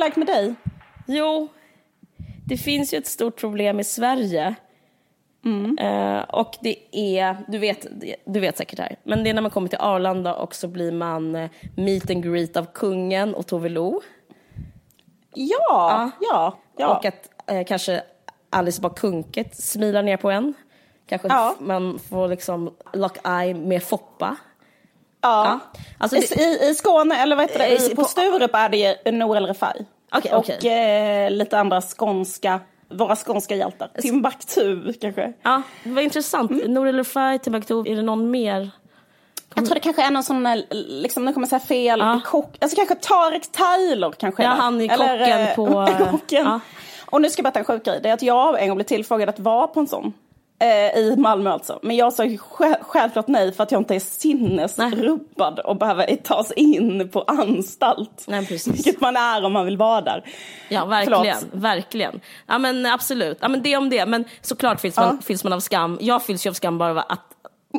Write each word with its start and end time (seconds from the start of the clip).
läget 0.00 0.16
med 0.16 0.26
dig? 0.26 0.54
Jo, 1.06 1.48
det 2.46 2.56
finns 2.56 2.94
ju 2.94 2.98
ett 2.98 3.06
stort 3.06 3.36
problem 3.40 3.80
i 3.80 3.84
Sverige. 3.84 4.54
Eh, 5.78 6.20
och 6.20 6.56
det 6.60 6.76
är, 7.18 7.36
du 7.48 7.58
vet, 7.58 7.86
du 8.24 8.40
vet 8.40 8.56
säkert 8.58 8.76
det 8.76 8.82
här, 8.82 8.96
men 9.04 9.24
det 9.24 9.30
är 9.30 9.34
när 9.34 9.42
man 9.42 9.50
kommer 9.50 9.68
till 9.68 9.78
Arlanda 9.78 10.34
och 10.34 10.54
så 10.54 10.68
blir 10.68 10.92
man 10.92 11.34
eh, 11.34 11.50
meet 11.76 12.10
and 12.10 12.24
greet 12.24 12.56
av 12.56 12.64
kungen 12.74 13.34
och 13.34 13.46
Tove 13.46 13.68
Lo. 13.68 14.00
Ja, 15.34 16.10
ja, 16.20 16.58
ja. 16.76 16.96
Och 16.96 17.04
att 17.04 17.30
eh, 17.46 17.64
kanske 17.64 18.02
Alice 18.50 18.80
Bah 18.82 18.94
Kuhnke 18.94 19.44
smilar 19.52 20.02
ner 20.02 20.16
på 20.16 20.30
en. 20.30 20.54
Kanske 21.06 21.28
Ja. 21.28 21.54
man 21.60 21.98
får 21.98 22.28
liksom 22.28 22.74
lock 22.92 23.16
eye 23.26 23.54
med 23.54 23.82
Foppa. 23.82 24.36
Ja. 25.20 25.58
Alltså 25.98 26.16
det, 26.20 26.36
I, 26.40 26.70
I 26.70 26.74
Skåne, 26.74 27.22
eller 27.22 27.36
vad 27.36 27.44
heter 27.50 27.58
det, 27.58 27.86
I- 27.92 27.94
på 27.94 28.04
Sturup 28.04 28.54
är 28.54 28.68
det 28.68 28.76
ju 29.04 29.12
Nour 29.12 29.36
El 29.36 29.46
Refai. 29.46 29.84
Okej, 30.12 30.32
och 30.32 30.38
okej. 30.38 31.24
eh, 31.24 31.30
lite 31.30 31.58
andra 31.58 31.80
skånska, 31.80 32.60
våra 32.90 33.16
skånska 33.16 33.56
hjältar. 33.56 33.90
Timbuktu 34.00 34.92
kanske. 35.00 35.32
ja, 35.42 35.62
det 35.84 35.90
var 35.90 36.02
intressant. 36.02 36.50
Mm. 36.50 36.74
Nour 36.74 36.92
Refai, 36.92 37.38
Timbuktu, 37.38 37.80
är 37.80 37.96
det 37.96 38.02
någon 38.02 38.30
mer? 38.30 38.70
Jag 39.54 39.64
tror 39.66 39.74
det 39.74 39.80
kanske 39.80 40.02
är 40.02 40.10
någon 40.10 40.22
sån, 40.22 40.42
där, 40.42 40.64
liksom, 40.74 41.24
nu 41.24 41.32
kommer 41.32 41.44
jag 41.52 41.62
säga 41.62 41.68
fel, 41.68 41.98
Ja. 42.00 42.20
kock, 42.24 42.56
alltså 42.60 42.76
kanske 42.76 42.94
Tarek 42.94 43.52
Taylor 43.52 44.12
kanske. 44.12 44.42
Ja, 44.42 44.50
är 44.52 44.54
han 44.56 44.80
är 44.80 44.92
Eller, 44.92 45.18
kocken 45.18 45.40
eh, 45.40 45.54
på- 45.54 46.06
kocken. 46.10 46.44
ja. 46.44 46.60
Och 47.06 47.20
nu 47.22 47.30
ska 47.30 47.40
jag 47.40 47.44
berätta 47.44 47.58
en 47.58 47.64
sjuk 47.64 47.84
grej, 47.84 48.00
det 48.02 48.08
är 48.08 48.12
att 48.12 48.22
jag 48.22 48.62
en 48.62 48.68
gång 48.68 48.76
blev 48.76 48.84
tillfrågad 48.86 49.28
att 49.28 49.38
vara 49.38 49.66
på 49.66 49.80
en 49.80 49.86
sån. 49.86 50.12
Eh, 50.60 50.98
I 50.98 51.14
Malmö 51.18 51.50
alltså. 51.50 51.78
Men 51.82 51.96
jag 51.96 52.12
sa 52.12 52.28
själv, 52.38 52.74
självklart 52.80 53.28
nej 53.28 53.52
för 53.52 53.62
att 53.62 53.72
jag 53.72 53.80
inte 53.80 53.94
är 53.94 54.00
sinnesrubbad 54.00 55.58
och 55.58 55.76
behöver 55.76 56.16
tas 56.16 56.52
in 56.52 57.08
på 57.08 57.22
anstalt. 57.22 58.24
Nej, 58.28 58.46
precis. 58.46 58.74
Vilket 58.74 59.00
man 59.00 59.16
är 59.16 59.44
om 59.44 59.52
man 59.52 59.64
vill 59.64 59.76
vara 59.76 60.00
där. 60.00 60.24
Ja, 60.68 60.84
verkligen. 60.84 61.36
Förlåt. 61.40 61.62
verkligen. 61.64 62.20
Ja, 62.46 62.58
men 62.58 62.86
absolut. 62.86 63.38
Ja, 63.40 63.48
men 63.48 63.62
det 63.62 63.76
om 63.76 63.90
det. 63.90 64.06
Men 64.06 64.24
såklart 64.40 64.80
fylls 64.80 64.96
man, 64.96 65.18
Ja. 65.20 65.26
fylls 65.26 65.44
man 65.44 65.52
av 65.52 65.60
skam. 65.60 65.98
Jag 66.00 66.22
fylls 66.22 66.46
ju 66.46 66.50
av 66.50 66.54
skam 66.54 66.78
bara 66.78 66.90
av 66.90 66.98
att 66.98 67.20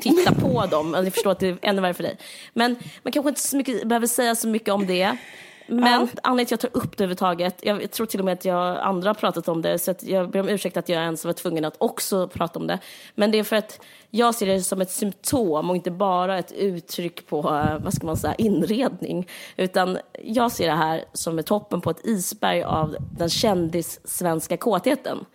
titta 0.02 0.36
på 0.36 0.66
dem. 0.66 0.88
Alltså, 0.88 1.04
Jag 1.04 1.14
förstår 1.14 1.32
att 1.32 1.40
det 1.40 1.48
är 1.48 1.58
ännu 1.62 1.82
värre 1.82 1.94
för 1.94 2.04
dig. 2.04 2.18
Men 2.54 2.76
man 3.04 3.12
kanske 3.12 3.30
inte 3.30 3.42
så 3.42 3.58
mycket, 3.58 3.88
behöver 3.88 4.08
säga 4.08 4.36
så 4.36 4.48
mycket 4.48 4.70
om 4.74 4.88
det. 4.88 5.18
Men 5.67 5.84
Ja. 6.02 6.08
anledningen 6.23 6.45
till 6.48 6.56
att 6.56 6.64
jag 6.64 6.72
tar 6.73 6.80
upp 6.80 6.98
det 6.98 7.04
överhuvudtaget, 7.04 7.56
jag 7.62 7.92
tror 7.92 8.06
till 8.06 8.20
och 8.20 8.26
med 8.26 8.34
att 8.34 8.45
jag 8.45 8.78
andra 8.78 9.09
har 9.09 9.14
pratat 9.14 9.48
om 9.48 9.62
det, 9.62 9.80
så 9.80 9.94
jag 10.02 10.30
ber 10.31 10.40
om 10.40 10.50
ursäkt 10.50 10.78
att 10.78 10.90
jag 10.90 11.02
ens 11.03 11.26
var 11.26 11.34
tvungen 11.34 11.66
att 11.66 11.76
också 11.78 12.28
prata 12.28 12.59
om 12.59 12.68
det. 12.68 12.80
Men 13.16 13.31
det 13.31 13.40
är 13.40 13.44
för 13.44 13.56
att 13.56 13.80
jag 14.09 14.36
ser 14.36 14.45
det 14.45 14.62
som 14.62 14.81
ett 14.81 14.92
symptom 14.92 15.70
och 15.70 15.76
inte 15.76 15.92
bara 15.92 16.40
ett 16.40 16.52
uttryck 16.52 17.28
på, 17.28 17.42
vad 17.84 17.94
ska 17.94 18.06
man 18.06 18.18
säga, 18.18 18.36
inredning. 18.36 19.28
Utan 19.58 19.98
jag 20.23 20.52
ser 20.52 20.68
det 20.68 20.76
här 20.76 21.03
som 21.14 21.40
ett 21.40 21.45
toppen 21.45 21.81
på 21.81 21.90
ett 21.90 22.06
isberg 22.06 22.64
av 22.64 22.96
den 23.18 23.30
kändis-svenska 23.30 24.58
kåtheten. 24.58 25.25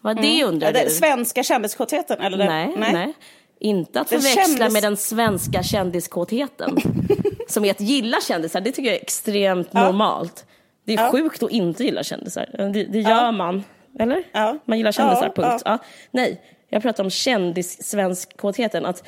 Vad 0.00 0.16
det 0.22 0.44
undrar 0.44 0.68
Är 0.72 0.84
du? 0.84 0.90
svenska 0.90 1.42
kändiskåtheten? 1.42 2.20
Eller 2.20 2.38
det? 2.38 2.44
Nej, 2.44 2.74
nej. 2.76 3.12
Inte 3.58 4.00
att 4.00 4.08
Den 4.08 4.20
förväxla 4.20 4.42
kändis- 4.66 4.72
med 4.72 4.82
den 4.82 4.96
svenska 4.96 5.62
kändiskåtheten. 5.62 6.76
som 7.48 7.64
är 7.64 7.70
att 7.70 7.80
gilla 7.80 8.20
kändisar, 8.20 8.60
det 8.60 8.72
tycker 8.72 8.88
jag 8.90 8.96
är 8.98 9.02
extremt 9.02 9.72
normalt. 9.72 10.46
Det 10.84 10.94
är 10.94 10.98
Ja. 11.04 11.10
sjukt 11.10 11.42
att 11.42 11.50
inte 11.50 11.84
gilla 11.84 12.02
kändisar. 12.02 12.70
Det, 12.72 12.84
det 12.84 13.00
gör 13.00 13.32
man. 13.32 13.64
Eller? 13.98 14.22
Ja. 14.32 14.58
Man 14.64 14.78
gillar 14.78 14.92
kändisar, 14.92 15.32
Ja, 15.36 15.42
punkt. 15.42 15.62
ja. 15.64 15.70
Ja. 15.72 15.78
Nej, 16.10 16.40
jag 16.68 16.82
pratar 16.82 17.04
om 17.04 17.10
kändis-svenskkåtheten. 17.10 18.86
Att, 18.86 19.04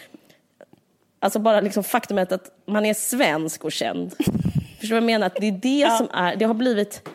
alltså 1.20 1.38
bara 1.38 1.60
liksom 1.60 1.84
faktumet 1.84 2.32
att 2.32 2.50
man 2.66 2.86
är 2.86 2.94
svensk 2.94 3.64
och 3.64 3.72
känd. 3.72 4.14
Förstår 4.80 4.88
du 4.88 4.88
vad 4.88 4.96
jag 4.96 5.04
menar? 5.06 5.26
Att 5.26 5.34
det 5.40 5.46
är 5.48 5.52
det 5.62 5.92
som 5.96 6.08
är, 6.12 6.36
det 6.36 6.44
har 6.44 6.54
blivit 6.54 7.08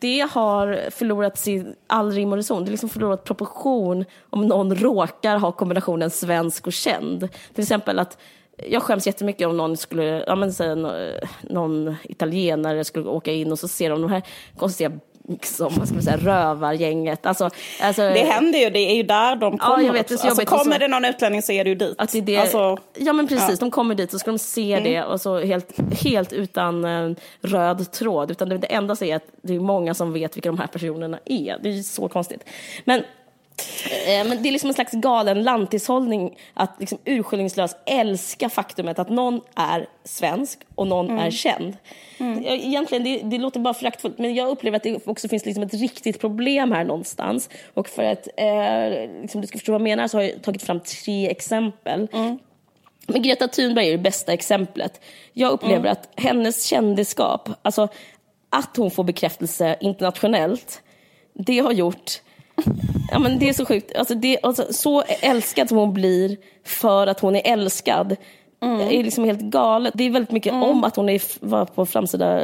det 0.00 0.20
har 0.30 0.90
förlorat 0.90 1.38
sin, 1.38 1.74
all 1.86 2.12
rim 2.12 2.30
och 2.32 2.36
reson. 2.36 2.62
Det 2.64 2.68
har 2.68 2.70
liksom 2.70 2.88
förlorat 2.88 3.24
proportion 3.24 4.04
om 4.30 4.46
någon 4.46 4.74
råkar 4.76 5.36
ha 5.36 5.52
kombinationen 5.52 6.10
svensk 6.10 6.66
och 6.66 6.72
känd. 6.72 7.28
Till 7.54 7.62
exempel 7.62 7.98
att 7.98 8.18
jag 8.70 8.82
skäms 8.82 9.06
jättemycket 9.06 9.46
om 9.48 9.56
någon 9.56 9.76
skulle, 9.76 10.24
ja 10.26 10.34
men 10.34 10.52
säga 10.52 10.74
nå- 10.74 11.10
någon 11.42 11.96
italienare 12.04 12.84
skulle 12.84 13.08
åka 13.08 13.32
in 13.32 13.52
och 13.52 13.58
så 13.58 13.68
ser 13.68 13.90
de 13.90 14.02
de 14.02 14.10
här 14.10 14.22
konstiga, 14.56 14.92
liksom, 15.28 15.72
vad 15.76 15.86
ska 15.88 15.94
man 15.94 16.02
säga, 16.02 16.16
rövargänget. 16.16 17.26
Alltså, 17.26 17.50
alltså, 17.82 18.02
Det 18.02 18.20
händer 18.24 18.58
ju, 18.58 18.70
det 18.70 18.78
är 18.78 18.94
ju 18.94 19.02
där 19.02 19.36
de 19.36 19.58
kommer. 19.58 19.84
jag 19.84 19.92
vet, 19.92 20.08
det 20.08 20.18
så 20.18 20.28
alltså, 20.28 20.44
kommer 20.44 20.72
så- 20.72 20.78
det 20.78 20.88
någon 20.88 21.04
utlänning 21.04 21.42
så 21.42 21.52
är 21.52 21.64
det 21.64 21.70
ju 21.70 21.76
dit. 21.76 21.94
att 21.98 22.12
det 22.12 22.20
det, 22.20 22.36
Alltså, 22.36 22.76
ja 22.98 23.12
men 23.12 23.28
precis, 23.28 23.42
ja. 23.42 23.48
Mm. 23.48 23.58
de 23.58 23.70
kommer 23.70 23.94
dit 23.94 24.14
och 24.14 24.20
ska 24.20 24.30
de 24.30 24.38
se 24.38 24.80
det 24.84 25.02
och 25.02 25.20
så 25.20 25.38
helt, 25.38 26.00
helt 26.02 26.32
utan 26.32 26.84
eh, 26.84 27.10
röd 27.40 27.92
tråd. 27.92 28.30
Utan 28.30 28.48
det, 28.48 28.58
det 28.58 28.66
enda 28.66 28.96
är 29.00 29.16
att 29.16 29.24
det 29.42 29.54
är 29.54 29.60
många 29.60 29.94
som 29.94 30.12
vet 30.12 30.36
vilka 30.36 30.48
de 30.48 30.58
här 30.58 30.66
personerna 30.66 31.18
är. 31.24 31.58
Det 31.62 31.68
är 31.68 31.82
så 31.82 32.08
konstigt. 32.08 32.44
Men, 32.84 33.02
men 34.06 34.42
det 34.42 34.48
är 34.48 34.52
liksom 34.52 34.68
en 34.70 34.74
slags 34.74 34.92
galen 34.92 35.42
lantishållning 35.42 36.38
att 36.54 36.70
liksom 36.78 36.98
urskillningslöst 37.04 37.76
älska 37.86 38.48
faktumet 38.48 38.98
att 38.98 39.08
någon 39.08 39.40
är 39.54 39.86
svensk 40.04 40.58
och 40.74 40.86
någon 40.86 41.10
Mm. 41.10 41.26
är 41.26 41.30
känd. 41.30 41.76
Ja, 42.18 42.26
Egentligen, 42.42 43.04
det, 43.04 43.18
det 43.18 43.38
låter 43.38 43.60
bara 43.60 43.74
föraktfullt, 43.74 44.18
men 44.18 44.34
jag 44.34 44.48
upplever 44.48 44.76
att 44.76 44.82
det 44.82 45.06
också 45.06 45.28
finns 45.28 45.44
liksom 45.44 45.62
ett 45.62 45.74
riktigt 45.74 46.20
problem 46.20 46.72
här 46.72 46.84
någonstans. 46.84 47.50
Och 47.74 47.88
för 47.88 48.04
att 48.04 48.28
eh, 48.36 49.10
liksom, 49.22 49.40
du 49.40 49.46
ska 49.46 49.58
förstå 49.58 49.72
vad 49.72 49.80
jag 49.80 49.84
menar 49.84 50.08
så 50.08 50.16
har 50.16 50.22
jag 50.22 50.42
tagit 50.42 50.62
fram 50.62 50.80
tre 50.80 51.30
exempel. 51.30 52.08
Men 53.06 53.22
Greta 53.22 53.48
Thunberg 53.48 53.86
är 53.88 53.92
det 53.92 53.98
bästa 53.98 54.32
exemplet. 54.32 55.00
Jag 55.32 55.52
upplever 55.52 55.88
att 55.88 56.08
hennes 56.16 56.64
kändisskap, 56.64 57.48
alltså 57.62 57.88
att 58.50 58.76
hon 58.76 58.90
får 58.90 59.04
bekräftelse 59.04 59.76
internationellt, 59.80 60.82
det 61.32 61.58
har 61.58 61.72
gjort 61.72 62.20
Ja, 63.14 63.18
men 63.20 63.38
det 63.38 63.48
är 63.48 63.52
så 63.52 63.64
sjukt. 63.66 63.96
Alltså 63.96 64.14
det, 64.14 64.38
alltså, 64.42 64.66
så 64.72 65.02
älskad 65.22 65.68
som 65.68 65.78
hon 65.78 65.94
blir 65.94 66.36
för 66.66 67.06
att 67.06 67.20
hon 67.20 67.36
är 67.36 67.52
älskad. 67.52 68.16
Det 68.78 68.96
är 68.96 69.04
liksom 69.04 69.24
helt 69.24 69.40
galet. 69.40 69.94
Det 69.96 70.04
är 70.04 70.10
väldigt 70.10 70.30
mycket 70.30 70.52
om 70.52 70.84
att 70.84 70.96
hon 70.96 71.08
är, 71.08 71.22
var 71.46 71.64
på 71.64 71.86
framsida 71.86 72.40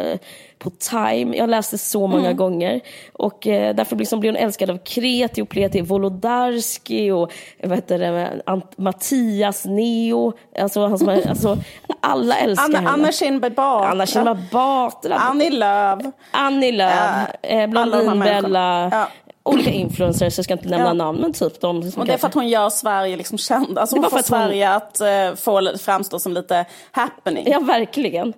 på 0.58 0.70
Time. 0.70 1.36
Jag 1.36 1.50
läste 1.50 1.78
så 1.78 2.06
många 2.06 2.32
gånger. 2.32 2.80
Och 3.12 3.46
eh, 3.46 3.74
därför 3.74 3.96
liksom 3.96 4.20
blir 4.20 4.30
hon 4.30 4.36
älskad 4.36 4.70
av 4.70 4.78
Kreti 4.78 5.42
och 5.42 5.48
Pleti, 5.48 5.80
Wolodarski 5.80 7.10
och 7.10 7.32
vad 7.62 7.74
heter 7.74 7.98
det, 7.98 8.42
Ant- 8.46 8.74
Mattias 8.76 9.64
Neo. 9.64 10.32
Alltså, 10.58 10.86
han 10.86 10.98
som 10.98 11.08
är, 11.08 11.28
alltså, 11.28 11.58
alla 12.00 12.36
älskar 12.36 12.64
Anna, 12.64 12.78
henne. 12.78 12.90
Anna 12.90 13.12
Kinberg 13.12 13.50
Batra. 13.50 13.88
Anna 13.88 14.06
Kinberg 14.06 14.36
Batra. 14.52 15.14
Annie 15.14 15.50
Lööf. 15.50 16.02
Annie 16.30 16.72
Lööf, 16.72 17.28
eh, 17.42 17.66
Blondinbella. 17.66 18.88
Ja. 18.92 19.08
Olika 19.42 19.70
influencers, 19.70 20.38
jag 20.38 20.44
ska 20.44 20.54
inte 20.54 20.68
nämna 20.68 20.86
Ja. 20.86 20.92
namn, 20.92 21.20
men 21.20 21.32
typ 21.32 21.60
de 21.60 21.90
som 21.90 22.00
Och 22.00 22.06
det 22.06 22.12
är 22.12 22.18
för 22.18 22.28
att 22.28 22.34
hon 22.34 22.48
gör 22.48 22.70
Sverige 22.70 23.16
liksom 23.16 23.38
känd. 23.38 23.78
Alltså 23.78 23.96
hon 23.96 24.02
får 24.10 24.18
att 24.18 24.28
hon- 24.28 24.38
Sverige 24.38 24.70
att 24.70 25.00
uh, 25.30 25.36
få 25.36 25.76
framstå 25.78 26.18
som 26.18 26.32
lite 26.32 26.64
happening 26.90 27.44
Ja, 27.50 27.58
verkligen. 27.60 28.32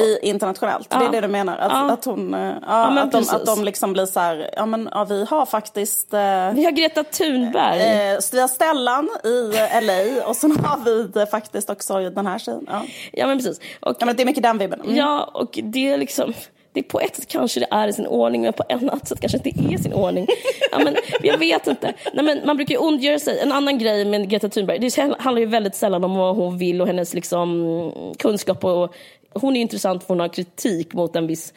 i, 0.00 0.28
internationellt. 0.28 0.90
Det 0.90 0.96
är 0.96 1.02
Ja. 1.02 1.10
det 1.10 1.20
du 1.20 1.28
menar? 1.28 1.58
Att, 1.58 1.72
Ja. 1.72 1.90
att, 1.92 2.04
hon, 2.04 2.34
eh, 2.34 2.52
ja, 2.66 2.84
att, 3.02 3.12
de, 3.12 3.18
precis. 3.18 3.32
att 3.34 3.46
de 3.46 3.64
liksom 3.64 3.92
blir 3.92 4.06
så 4.06 4.20
här, 4.20 4.50
ja 4.56 4.66
men 4.66 4.88
ja, 4.92 5.04
vi 5.04 5.24
har 5.24 5.46
faktiskt 5.46 6.14
eh, 6.14 6.20
Vi 6.52 6.64
har 6.64 6.70
Greta 6.70 7.04
Thunberg. 7.04 7.80
Eh, 7.80 8.18
vi 8.32 8.40
har 8.40 8.48
Stellan 8.48 9.08
i 9.24 9.52
LA 9.86 10.26
och 10.28 10.36
sen 10.36 10.64
har 10.64 10.78
vi 10.84 11.26
faktiskt 11.26 11.70
också 11.70 12.10
den 12.10 12.26
här 12.26 12.38
tjejen. 12.38 12.66
Ja. 12.70 12.82
Ja, 13.12 13.26
men 13.26 13.38
precis. 13.38 13.60
Och, 13.80 13.96
Ja, 14.00 14.06
men 14.06 14.16
det 14.16 14.22
är 14.22 14.24
mycket 14.26 14.42
den 14.42 14.58
vibben. 14.58 14.80
Mm. 14.80 14.96
ja, 14.96 15.30
och 15.34 15.58
det 15.62 15.92
är 15.92 15.98
liksom... 15.98 16.32
Det 16.72 16.82
på 16.82 17.00
ett 17.00 17.16
sätt 17.16 17.28
kanske 17.28 17.60
det 17.60 17.66
är 17.70 17.88
i 17.88 17.92
sin 17.92 18.06
ordning, 18.06 18.42
men 18.42 18.52
på 18.52 18.62
ett 18.68 18.82
annat 18.82 19.08
sätt 19.08 19.20
kanske 19.20 19.38
det 19.38 19.50
inte 19.50 19.74
är 19.74 19.78
i 19.78 19.82
sin 19.82 19.92
ordning. 19.92 20.26
Ja, 20.72 20.78
men, 20.78 20.96
jag 21.22 21.38
vet 21.38 21.66
inte. 21.66 21.94
Nej, 22.12 22.24
men 22.24 22.46
man 22.46 22.56
brukar 22.56 22.74
ju 22.74 22.78
ondgöra 22.78 23.18
sig. 23.18 23.40
En 23.40 23.52
annan 23.52 23.78
grej 23.78 24.04
med 24.04 24.30
Greta 24.30 24.48
Thunberg, 24.48 24.78
det 24.78 24.96
handlar 25.18 25.38
ju 25.40 25.46
väldigt 25.46 25.74
sällan 25.74 26.04
om 26.04 26.14
vad 26.14 26.36
hon 26.36 26.58
vill 26.58 26.80
och 26.80 26.86
hennes 26.86 27.14
liksom, 27.14 27.92
kunskap. 28.18 28.64
Och, 28.64 28.94
hon 29.32 29.56
är 29.56 29.60
intressant 29.60 30.02
för 30.04 30.08
hon 30.08 30.20
har 30.20 30.28
kritik 30.28 30.92
mot 30.92 31.16
en 31.16 31.26
viss 31.26 31.52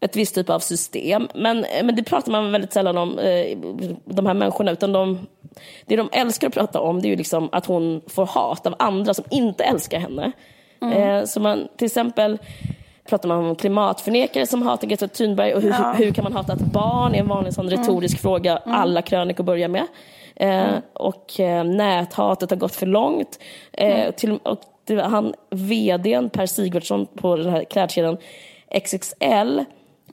ett 0.00 0.16
visst 0.16 0.34
typ 0.34 0.50
av 0.50 0.58
system. 0.58 1.28
Men, 1.34 1.66
men 1.82 1.96
det 1.96 2.02
pratar 2.02 2.32
man 2.32 2.52
väldigt 2.52 2.72
sällan 2.72 2.98
om, 2.98 3.18
eh, 3.18 3.58
de 4.04 4.26
här 4.26 4.34
människorna. 4.34 4.70
Utan 4.70 4.92
de, 4.92 5.26
det 5.86 5.96
de 5.96 6.08
älskar 6.12 6.48
att 6.48 6.54
prata 6.54 6.80
om 6.80 7.02
det 7.02 7.08
är 7.08 7.10
ju 7.10 7.16
liksom 7.16 7.48
att 7.52 7.66
hon 7.66 8.00
får 8.06 8.26
hat 8.26 8.66
av 8.66 8.74
andra 8.78 9.14
som 9.14 9.24
inte 9.30 9.64
älskar 9.64 9.98
henne. 9.98 10.32
Eh, 10.92 11.24
så 11.24 11.40
man, 11.40 11.68
till 11.76 11.86
exempel 11.86 12.38
pratar 13.08 13.28
man 13.28 13.44
om 13.44 13.56
klimatförnekare 13.56 14.46
som 14.46 14.62
hatar 14.62 14.88
Greta 14.88 15.08
Thunberg 15.08 15.54
och 15.54 15.62
hur, 15.62 15.94
hur 15.94 16.12
kan 16.12 16.24
man 16.24 16.32
hata 16.32 16.52
ett 16.52 16.60
barn 16.60 17.14
är 17.14 17.18
en 17.18 17.28
vanlig 17.28 17.54
sån 17.54 17.70
retorisk 17.70 18.20
fråga 18.20 18.56
alla 18.64 19.02
krönikor 19.02 19.44
börjar 19.44 19.68
med. 19.68 19.86
Eh, 20.36 20.78
Och 20.92 21.40
eh, 21.40 21.64
näthatet 21.64 22.50
har 22.50 22.56
gått 22.56 22.74
för 22.74 22.86
långt. 22.86 23.38
Eh, 23.72 24.10
till, 24.14 24.38
och 24.42 24.60
det 24.84 25.02
han, 25.02 25.34
vdn 25.50 26.30
Per 26.30 26.46
Sigvardsson 26.46 27.06
på 27.06 27.36
den 27.36 27.50
här 27.50 27.64
klädkedjan 27.64 28.16
XXL 28.84 29.60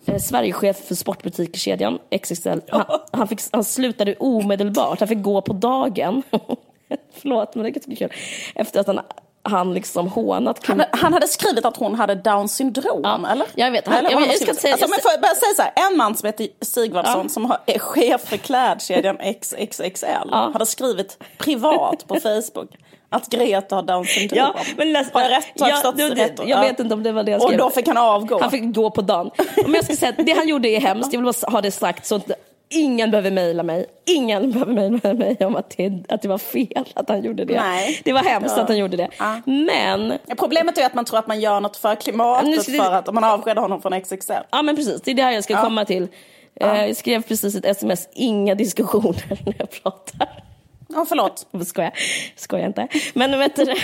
eh, 0.05 0.17
Sverigechef 0.17 0.77
för 0.87 0.95
sportbutikskedjan 0.95 1.99
XXL. 2.23 2.59
Han, 2.69 2.83
han, 3.11 3.27
fick, 3.27 3.39
han 3.51 3.63
slutade 3.63 4.15
omedelbart, 4.15 4.99
han 4.99 5.07
fick 5.07 5.21
gå 5.21 5.41
på 5.41 5.53
dagen. 5.53 6.23
Förlåt, 7.13 7.55
men 7.55 7.63
det 7.63 7.69
är 7.69 7.71
ganska 7.71 7.95
kul. 7.95 8.17
Efter 8.55 8.79
att 8.79 8.87
han 8.87 8.99
han 9.43 9.73
liksom 9.73 10.07
hånat 10.07 10.67
Han, 10.67 10.83
han 10.91 11.13
hade 11.13 11.27
skrivit 11.27 11.65
att 11.65 11.77
hon 11.77 11.95
hade 11.95 12.15
down 12.15 12.49
syndrom, 12.49 13.01
Ja, 13.03 13.19
eller? 13.31 13.47
jag 13.55 13.71
vet. 13.71 13.87
Han- 13.87 13.97
Eller 13.97 14.11
jag 14.11 14.17
han 14.19 14.27
jag 14.27 14.35
skrivit? 14.37 14.61
säga- 14.61 14.73
alltså, 14.73 14.83
jag 14.83 14.89
men 14.89 14.99
får 15.01 15.11
jag 15.11 15.21
bara 15.21 15.35
säga 15.35 15.53
så 15.55 15.61
här, 15.61 15.91
en 15.91 15.97
man 15.97 16.15
som 16.15 16.25
heter 16.27 16.47
Sigvardsson 16.61 17.21
Ja. 17.23 17.29
som 17.29 17.45
har, 17.45 17.57
är 17.65 17.79
chef 17.79 18.21
för 18.25 18.37
klädkedjan 18.37 19.17
XXXL 19.41 20.29
hade 20.53 20.65
skrivit 20.65 21.23
privat 21.37 22.07
på 22.07 22.15
Facebook 22.19 22.69
att 23.09 23.27
Greta 23.29 23.75
har 23.75 23.83
down 23.83 24.05
syndrom. 24.05 24.37
Ja, 24.37 24.55
men 24.77 24.93
läs, 24.93 25.11
har 25.13 25.21
jag 25.21 25.31
rätt? 25.31 25.61
Har 25.61 25.69
jag 25.69 25.79
ja, 25.83 25.91
du, 25.91 26.09
rätt? 26.09 26.33
jag 26.39 26.49
Ja. 26.49 26.61
vet 26.61 26.79
inte 26.79 26.93
om 26.93 27.03
det 27.03 27.11
var 27.11 27.23
det 27.23 27.31
jag 27.31 27.41
Och 27.41 27.47
skrev. 27.47 27.59
då 27.59 27.69
fick 27.69 27.87
han 27.87 27.97
avgå. 27.97 28.39
Han 28.41 28.51
fick 28.51 28.75
gå 28.75 28.89
på 28.91 29.01
dagen. 29.01 29.31
Om 29.65 29.73
jag 29.75 29.83
ska 29.83 29.95
säga 29.95 30.11
det 30.17 30.31
han 30.31 30.47
gjorde 30.47 30.67
är 30.69 30.79
hemskt, 30.81 31.13
jag 31.13 31.21
vill 31.21 31.33
bara 31.43 31.51
ha 31.51 31.61
det 31.61 31.71
sagt 31.71 32.05
så 32.05 32.15
att 32.15 32.31
ingen 32.71 33.11
behöver 33.11 33.31
mejla 33.31 33.63
mig. 33.63 33.85
Ingen 34.05 34.51
behöver 34.51 34.73
mejla 34.73 35.13
mig 35.13 35.37
om 35.45 35.55
att 35.55 35.69
det, 35.77 36.03
att 36.09 36.21
det 36.21 36.27
var 36.27 36.37
fel 36.37 36.85
att 36.95 37.09
han 37.09 37.23
gjorde 37.23 37.45
det. 37.45 37.61
Nej. 37.61 38.01
Det 38.03 38.13
var 38.13 38.21
hemskt 38.23 38.53
Ja. 38.57 38.61
att 38.63 38.67
han 38.69 38.77
gjorde 38.77 38.97
det. 38.97 39.09
Ja. 39.19 39.41
Men, 39.45 40.13
Ja, 40.27 40.35
Problemet 40.35 40.77
är 40.77 40.85
att 40.85 40.93
man 40.93 41.05
tror 41.05 41.19
att 41.19 41.27
man 41.27 41.39
gör 41.39 41.59
något 41.59 41.77
för 41.77 41.95
klimatet 41.95 42.69
vi- 42.69 42.77
för 42.77 42.91
att 42.91 43.13
man 43.13 43.23
avskedar 43.23 43.61
honom 43.61 43.81
från 43.81 44.01
XXL. 44.01 44.31
ja 44.51 44.61
men 44.61 44.75
precis, 44.75 45.01
det 45.01 45.11
är 45.11 45.15
det 45.15 45.23
här 45.23 45.31
jag 45.31 45.43
ska 45.43 45.61
komma 45.61 45.85
till. 45.85 46.07
Eh, 46.55 46.67
Jag 46.85 46.95
skrev 46.95 47.21
precis 47.21 47.55
ett 47.55 47.65
sms, 47.65 48.09
inga 48.13 48.55
diskussioner 48.55 49.23
när 49.45 49.55
jag 49.57 49.71
pratar. 49.83 50.43
Ja, 50.89 51.05
förlåt. 51.09 51.47
Jag 51.51 51.67
skojar, 51.67 51.91
skojar 52.35 52.67
inte. 52.67 52.87
Men 53.13 53.39
vet 53.39 53.55
du, 53.55 53.75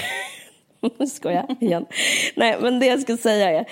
nu 1.00 1.08
skojar 1.08 1.46
jag 1.48 1.58
igen. 1.70 1.86
Nej, 2.36 2.58
men 2.62 2.80
det 2.80 2.86
jag 2.86 3.00
ska 3.02 3.18
säga 3.18 3.50
är, 3.60 3.66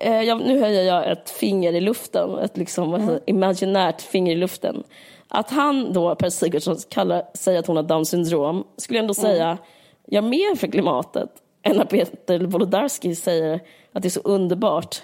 eh, 0.00 0.22
jag, 0.22 0.40
nu 0.40 0.60
höjer 0.60 0.82
jag 0.82 1.12
ett 1.12 1.30
finger 1.30 1.72
i 1.72 1.80
luften, 1.80 2.38
ett 2.38 2.56
liksom, 2.56 2.94
alltså, 2.94 3.20
imaginärt 3.26 4.00
finger 4.00 4.32
i 4.32 4.36
luften. 4.36 4.84
Att 5.28 5.50
han 5.50 5.92
då, 5.92 6.14
Per 6.14 6.30
Sigurdsson, 6.30 6.76
kallar, 6.88 7.22
säger 7.34 7.58
att 7.58 7.66
hon 7.66 7.76
har 7.76 7.82
down 7.82 8.06
syndrom, 8.06 8.64
skulle 8.76 8.98
jag 8.98 9.02
ändå 9.02 9.14
säga, 9.14 9.58
gör 10.06 10.22
mer 10.22 10.56
för 10.56 10.66
klimatet 10.66 11.30
än 11.62 11.80
att 11.80 11.90
Peter 11.90 12.40
Wolodarski 12.40 13.14
säger 13.14 13.60
att 13.92 14.02
det 14.02 14.08
är 14.08 14.10
så 14.10 14.20
underbart 14.20 15.02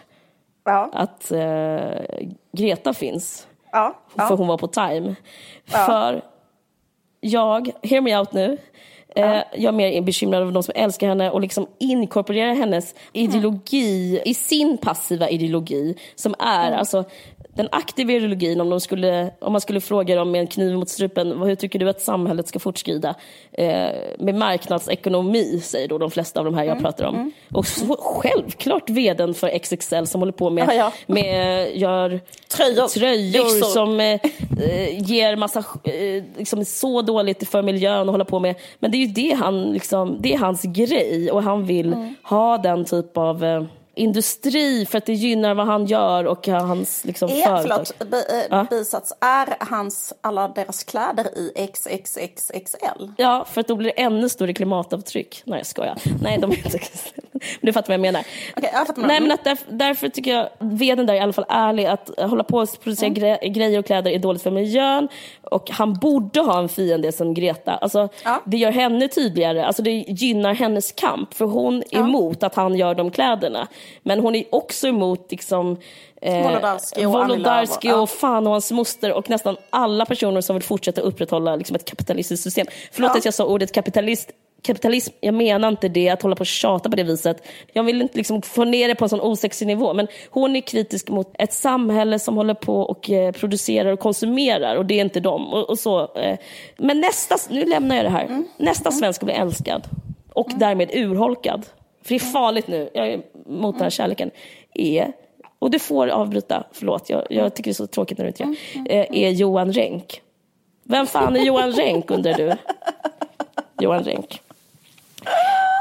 Ja, 0.65 0.91
att 0.93 1.31
eh, 1.31 2.27
Greta 2.53 2.95
finns 2.95 3.47
ja, 3.73 3.99
för 4.09 4.23
ja. 4.23 4.35
hon 4.35 4.49
var 4.49 4.59
på 4.59 4.67
time. 4.67 5.15
För 5.65 6.23
jag, 7.21 7.71
hear 7.83 8.01
me 8.01 8.19
out 8.19 8.33
nu, 8.33 8.59
eh, 9.15 9.43
jag 9.55 9.65
är 9.65 9.73
mer 9.73 10.03
bekymrad 10.03 10.43
över 10.43 10.53
de 10.53 10.63
som 10.63 10.73
älskar 10.77 11.09
henne 11.09 11.31
och 11.31 11.41
liksom 11.41 11.67
inkorporerar 11.79 12.55
hennes 12.55 12.95
ideologi 13.13 14.23
i 14.25 14.35
sin 14.35 14.79
passiva 14.79 15.29
ideologi 15.29 15.97
som 16.15 16.35
är 16.39 16.73
alltså 16.73 17.05
den 17.57 17.69
aktiva 17.73 18.13
ideologin 18.13 18.61
om, 18.61 18.71
de 18.71 18.81
skulle, 18.81 19.31
om 19.41 19.53
man 19.53 19.61
skulle 19.61 19.81
fråga 19.81 20.17
dem 20.17 20.31
med 20.31 20.41
en 20.41 20.47
kniv 20.47 20.75
mot 20.77 20.89
strupen, 20.89 21.43
hur 21.43 21.55
tycker 21.55 21.79
du 21.79 21.89
att 21.89 22.01
samhället 22.01 22.49
ska 22.49 22.59
fortskrida? 22.59 23.15
Eh, 23.53 23.89
med 24.19 24.35
marknadsekonomi, 24.35 25.61
säger 25.61 25.89
då 25.89 25.99
de 25.99 26.11
flesta 26.11 26.41
av 26.41 26.45
de 26.45 26.55
här 26.55 26.65
jag 26.65 26.81
pratar 26.81 27.05
om. 27.05 27.33
Och 27.53 27.67
så, 27.67 27.97
självklart 27.99 28.91
vdn 28.91 29.35
för 29.35 29.59
XXL 29.59 30.05
som 30.07 30.21
håller 30.21 30.33
på 30.33 30.51
med, 30.51 30.65
Ja, 30.69 30.75
ja. 30.75 30.93
med 31.07 31.77
gör 31.77 32.21
Tröjor, 32.49 32.89
tröjor 32.89 33.65
som 33.65 34.01
eh, 34.01 34.21
eh, 34.61 35.03
ger 35.11 35.37
massa, 35.37 35.59
eh, 35.85 36.25
liksom 36.37 36.65
så 36.65 37.03
dåligt 37.03 37.49
för 37.49 37.63
miljön 37.63 38.09
att 38.09 38.13
hålla 38.13 38.25
på 38.25 38.39
med. 38.41 38.55
Men 38.79 38.91
det 38.91 38.97
är 38.97 39.07
ju 39.07 39.13
det 39.13 39.35
han, 39.35 39.63
liksom, 39.73 40.17
det 40.21 40.35
är 40.35 40.39
hans 40.39 40.63
grej 40.63 41.31
och 41.31 41.43
han 41.43 41.65
vill 41.67 41.85
Mm. 41.95 42.15
ha 42.23 42.59
den 42.59 42.85
typ 42.85 43.17
av 43.17 43.45
eh, 43.45 43.63
industri 43.95 44.87
för 44.87 44.99
att 44.99 45.07
det 45.07 45.13
gynnar 45.13 45.55
vad 45.55 45.67
han 45.67 45.87
gör 45.87 46.25
och 46.27 46.49
hans 46.49 47.05
liksom, 47.05 47.29
Är, 47.29 47.47
företag. 47.47 47.87
förlåt, 47.99 48.11
bi, 48.11 48.17
eh, 48.17 48.47
Ja. 48.51 48.67
bisats, 48.71 49.13
är 49.21 49.57
hans, 49.61 50.13
alla 50.21 50.49
deras 50.49 50.85
kläder 50.85 51.39
i 51.39 51.53
XXXXL? 51.73 53.13
Ja, 53.17 53.45
för 53.51 53.61
att 53.61 53.69
då 53.69 53.77
blir 53.77 53.93
det 53.97 54.03
ännu 54.03 54.29
större 54.29 54.55
klimatavtryck. 54.55 55.43
Nej, 55.45 55.59
jag 55.59 55.67
skojar. 55.67 55.99
Nej, 56.23 56.39
de 56.39 56.51
är 56.51 56.57
inte... 56.57 56.79
Men 57.33 57.41
du 57.61 57.73
fattar 57.73 57.89
vad 57.89 57.95
jag 57.95 58.01
menar. 58.01 58.25
Okej, 58.57 58.71
jag 58.73 58.87
fattar 58.87 59.03
Nej, 59.03 59.21
men 59.21 59.33
att 59.33 59.45
därför, 59.45 59.67
därför 59.73 60.09
tycker 60.09 60.31
jag 60.35 60.49
vdn 60.59 61.07
där 61.07 61.15
är 61.15 61.19
i 61.19 61.21
alla 61.21 61.33
fall 61.33 61.45
ärlig. 61.49 61.87
Att 61.87 62.11
hålla 62.19 62.45
på 62.45 62.59
och 62.59 62.69
producera 62.85 63.11
gre- 63.11 63.49
grejer 63.49 63.79
och 63.79 63.87
kläder 63.87 64.11
är 64.11 64.19
dåligt 64.19 64.43
för 64.43 64.51
miljön. 64.51 65.09
Och 65.43 65.71
han 65.71 65.95
borde 65.95 66.41
ha 66.41 66.59
en 66.59 66.69
fiende 66.69 67.13
som 67.13 67.35
Greta. 67.35 67.73
Alltså, 67.75 68.09
Ja. 68.25 68.43
Det 68.45 68.57
gör 68.57 68.71
henne 68.71 69.09
tydligare. 69.09 69.65
Alltså, 69.67 69.83
det 69.83 69.91
gynnar 69.91 70.55
hennes 70.55 70.93
kamp. 70.93 71.35
För 71.35 71.45
hon 71.45 71.83
är 71.91 71.99
emot 71.99 72.43
att 72.43 72.55
han 72.55 72.75
gör 72.75 72.95
de 72.95 73.11
kläderna. 73.11 73.69
Men 74.03 74.21
hon 74.21 74.35
är 74.35 74.45
också 74.51 74.87
emot 74.89 75.31
liksom, 75.31 75.77
eh, 76.23 76.43
Wolodarski 76.49 77.07
och 77.07 77.13
Wolodarski 77.13 77.93
och- 77.93 78.03
och 78.03 78.11
fan 78.11 78.47
och 78.47 78.53
hans 78.53 78.71
moster 78.73 79.13
och 79.13 79.31
nästan 79.31 79.57
alla 79.71 80.07
personer 80.07 80.41
som 80.41 80.57
vill 80.57 80.63
fortsätta 80.63 81.01
upprätthålla 81.01 81.57
liksom, 81.57 81.77
ett 81.77 81.85
kapitalistiskt 81.85 82.43
system. 82.45 82.67
Förlåt 82.93 83.11
Ja. 83.15 83.19
att 83.19 83.25
jag 83.25 83.35
sa 83.35 83.45
ordet 83.45 83.73
kapitalist. 83.73 84.31
Kapitalism, 84.67 85.13
jag 85.21 85.35
menar 85.35 85.69
inte 85.69 85.89
det, 85.89 86.09
att 86.09 86.23
hålla 86.23 86.37
på 86.37 86.41
och 86.41 86.47
tjata 86.47 86.91
på 86.91 86.97
det 86.97 87.03
viset. 87.03 87.43
Jag 87.73 87.83
vill 87.85 88.03
inte 88.03 88.17
liksom 88.19 88.43
få 88.43 88.65
ner 88.65 88.89
det 88.89 88.95
på 88.95 89.05
en 89.05 89.09
sån 89.09 89.21
osexig 89.21 89.67
nivå. 89.67 89.95
Men 89.95 90.09
hon 90.31 90.57
är 90.57 90.61
kritisk 90.61 91.09
mot 91.09 91.33
ett 91.39 91.53
samhälle 91.53 92.19
som 92.19 92.37
håller 92.37 92.55
på 92.55 92.81
och 92.81 93.11
eh, 93.11 93.33
producerar 93.33 93.93
och 93.93 93.99
konsumerar 94.01 94.77
och 94.77 94.87
det 94.87 94.95
är 94.95 95.01
inte 95.05 95.21
dem. 95.21 95.53
Och, 95.55 95.71
och 95.71 95.79
så. 95.79 96.01
Eh. 96.17 96.39
Men 96.77 97.01
nästa, 97.01 97.37
nu 97.51 97.65
lämnar 97.65 97.97
jag 97.97 98.05
det 98.05 98.11
här. 98.11 98.25
Mm. 98.25 98.45
Nästa 98.57 98.91
svensk 98.91 99.21
blir 99.23 99.35
älskad 99.35 99.83
och 100.35 100.49
därmed 100.57 100.91
urholkad. 100.95 101.67
För 102.05 102.09
det 102.09 102.15
är 102.15 102.33
farligt 102.33 102.69
nu, 102.69 102.91
jag 102.95 103.09
är 103.09 103.23
mot 103.47 103.75
den 103.75 103.83
här 103.83 103.91
kärleken. 103.91 104.31
Är 104.75 105.13
och 105.59 105.71
du 105.71 105.79
får 105.79 106.09
avbryta, 106.09 106.65
förlåt, 106.73 107.11
jag, 107.11 107.27
jag 107.31 107.55
tycker 107.55 107.71
det 107.71 107.73
är 107.73 107.75
så 107.75 107.87
tråkigt 107.87 108.19
när 108.19 108.25
du 108.25 108.29
inte 108.29 108.43
gör 108.43 108.57
är 109.15 109.31
Johan 109.31 109.73
Renck. 109.73 110.23
Vem 110.83 111.07
fan 111.07 111.37
är 111.37 111.41
Johan 111.41 111.73
Renck 111.73 112.11
undrar 112.11 112.35
du? 112.35 112.53
Johan 113.81 114.05
Renck. 114.05 114.41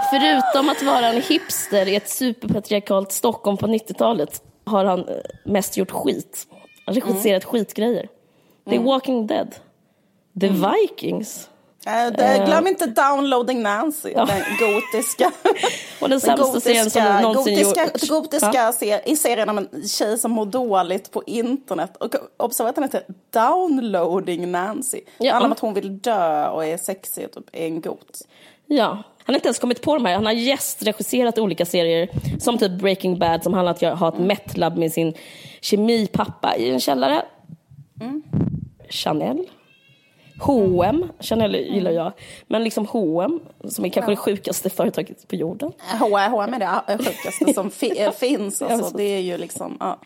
Förutom 0.09 0.69
att 0.69 0.83
vara 0.83 1.07
en 1.07 1.21
hipster 1.21 1.87
i 1.87 1.95
ett 1.95 2.09
superpatriarkalt 2.09 3.11
Stockholm 3.11 3.57
på 3.57 3.67
90-talet 3.67 4.43
har 4.65 4.85
han 4.85 4.99
eh, 4.99 5.15
mest 5.45 5.77
gjort 5.77 5.91
skit. 5.91 6.47
Han 6.85 6.95
regisserat 6.95 7.43
skitgrejer. 7.43 8.07
The 8.69 8.77
Walking 8.77 9.27
Dead. 9.27 9.55
The 10.39 10.47
Vikings. 10.49 11.49
Äh, 11.87 12.11
det, 12.17 12.43
glöm 12.45 12.67
inte 12.67 12.85
Downloading 12.85 13.61
Nancy, 13.61 14.13
den 14.13 14.27
gotiska. 14.59 15.31
Och 16.01 16.09
den 16.09 16.21
sämsta 16.21 16.59
serien 16.59 16.89
som 16.89 17.03
någonsin 17.21 17.55
gotiska, 17.55 17.83
gjorts. 17.85 18.09
gotiska 18.09 18.51
Ja. 18.53 18.71
ser, 18.73 19.09
i 19.09 19.15
serien 19.15 19.49
om 19.49 19.57
en 19.57 19.87
tjej 19.87 20.17
som 20.17 20.31
mår 20.31 20.45
dåligt 20.45 21.11
på 21.11 21.23
internet. 21.25 21.97
Och 21.97 22.15
observera 22.37 22.69
att 22.69 22.75
den 22.75 22.83
heter 22.83 23.03
Downloading 23.29 24.51
Nancy. 24.51 25.01
Det 25.17 25.25
Ja. 25.25 25.31
handlar 25.33 25.47
om 25.47 25.51
att 25.51 25.59
hon 25.59 25.73
vill 25.73 25.99
dö 25.99 26.47
och 26.47 26.65
är 26.65 26.77
sexig 26.77 27.25
och 27.25 27.31
typ 27.31 27.49
är 27.53 27.65
en 27.65 27.81
got. 27.81 28.21
Ja, 28.65 28.87
han 28.87 29.03
har 29.25 29.35
inte 29.35 29.47
ens 29.47 29.59
kommit 29.59 29.81
på 29.81 29.93
de 29.95 30.05
här. 30.05 30.13
Han 30.13 30.25
har 30.25 30.33
gästregisserat 30.33 31.37
olika 31.39 31.65
serier 31.65 32.09
som 32.39 32.57
typ 32.57 32.71
Breaking 32.71 33.19
Bad 33.19 33.43
som 33.43 33.53
handlar 33.53 33.83
om 33.83 33.93
att 33.93 33.99
ha 33.99 34.07
ett 34.09 34.19
metlab 34.19 34.77
med 34.77 34.91
sin 34.91 35.13
kemipappa 35.61 36.55
i 36.55 36.69
en 36.69 36.79
källare. 36.79 37.21
Chanel. 38.89 39.47
H&M. 40.39 41.09
Chanel 41.19 41.55
gillar 41.55 41.91
jag. 41.91 42.11
Men 42.47 42.63
liksom 42.63 42.85
H&M 42.85 43.39
som 43.69 43.85
är 43.85 43.89
kanske 43.89 44.11
det 44.11 44.15
sjukaste 44.15 44.69
företaget 44.69 45.27
på 45.27 45.35
jorden. 45.35 45.71
H&M 45.99 46.53
är 46.53 46.59
det 46.59 46.97
sjukaste 46.97 47.53
som 47.53 47.71
fi, 47.71 47.99
äh, 47.99 48.11
finns. 48.19 48.61
Alltså. 48.61 48.89
så. 48.89 48.97
Det 48.97 49.03
är 49.03 49.19
ju 49.19 49.37
liksom, 49.37 49.77
ja. 49.79 49.99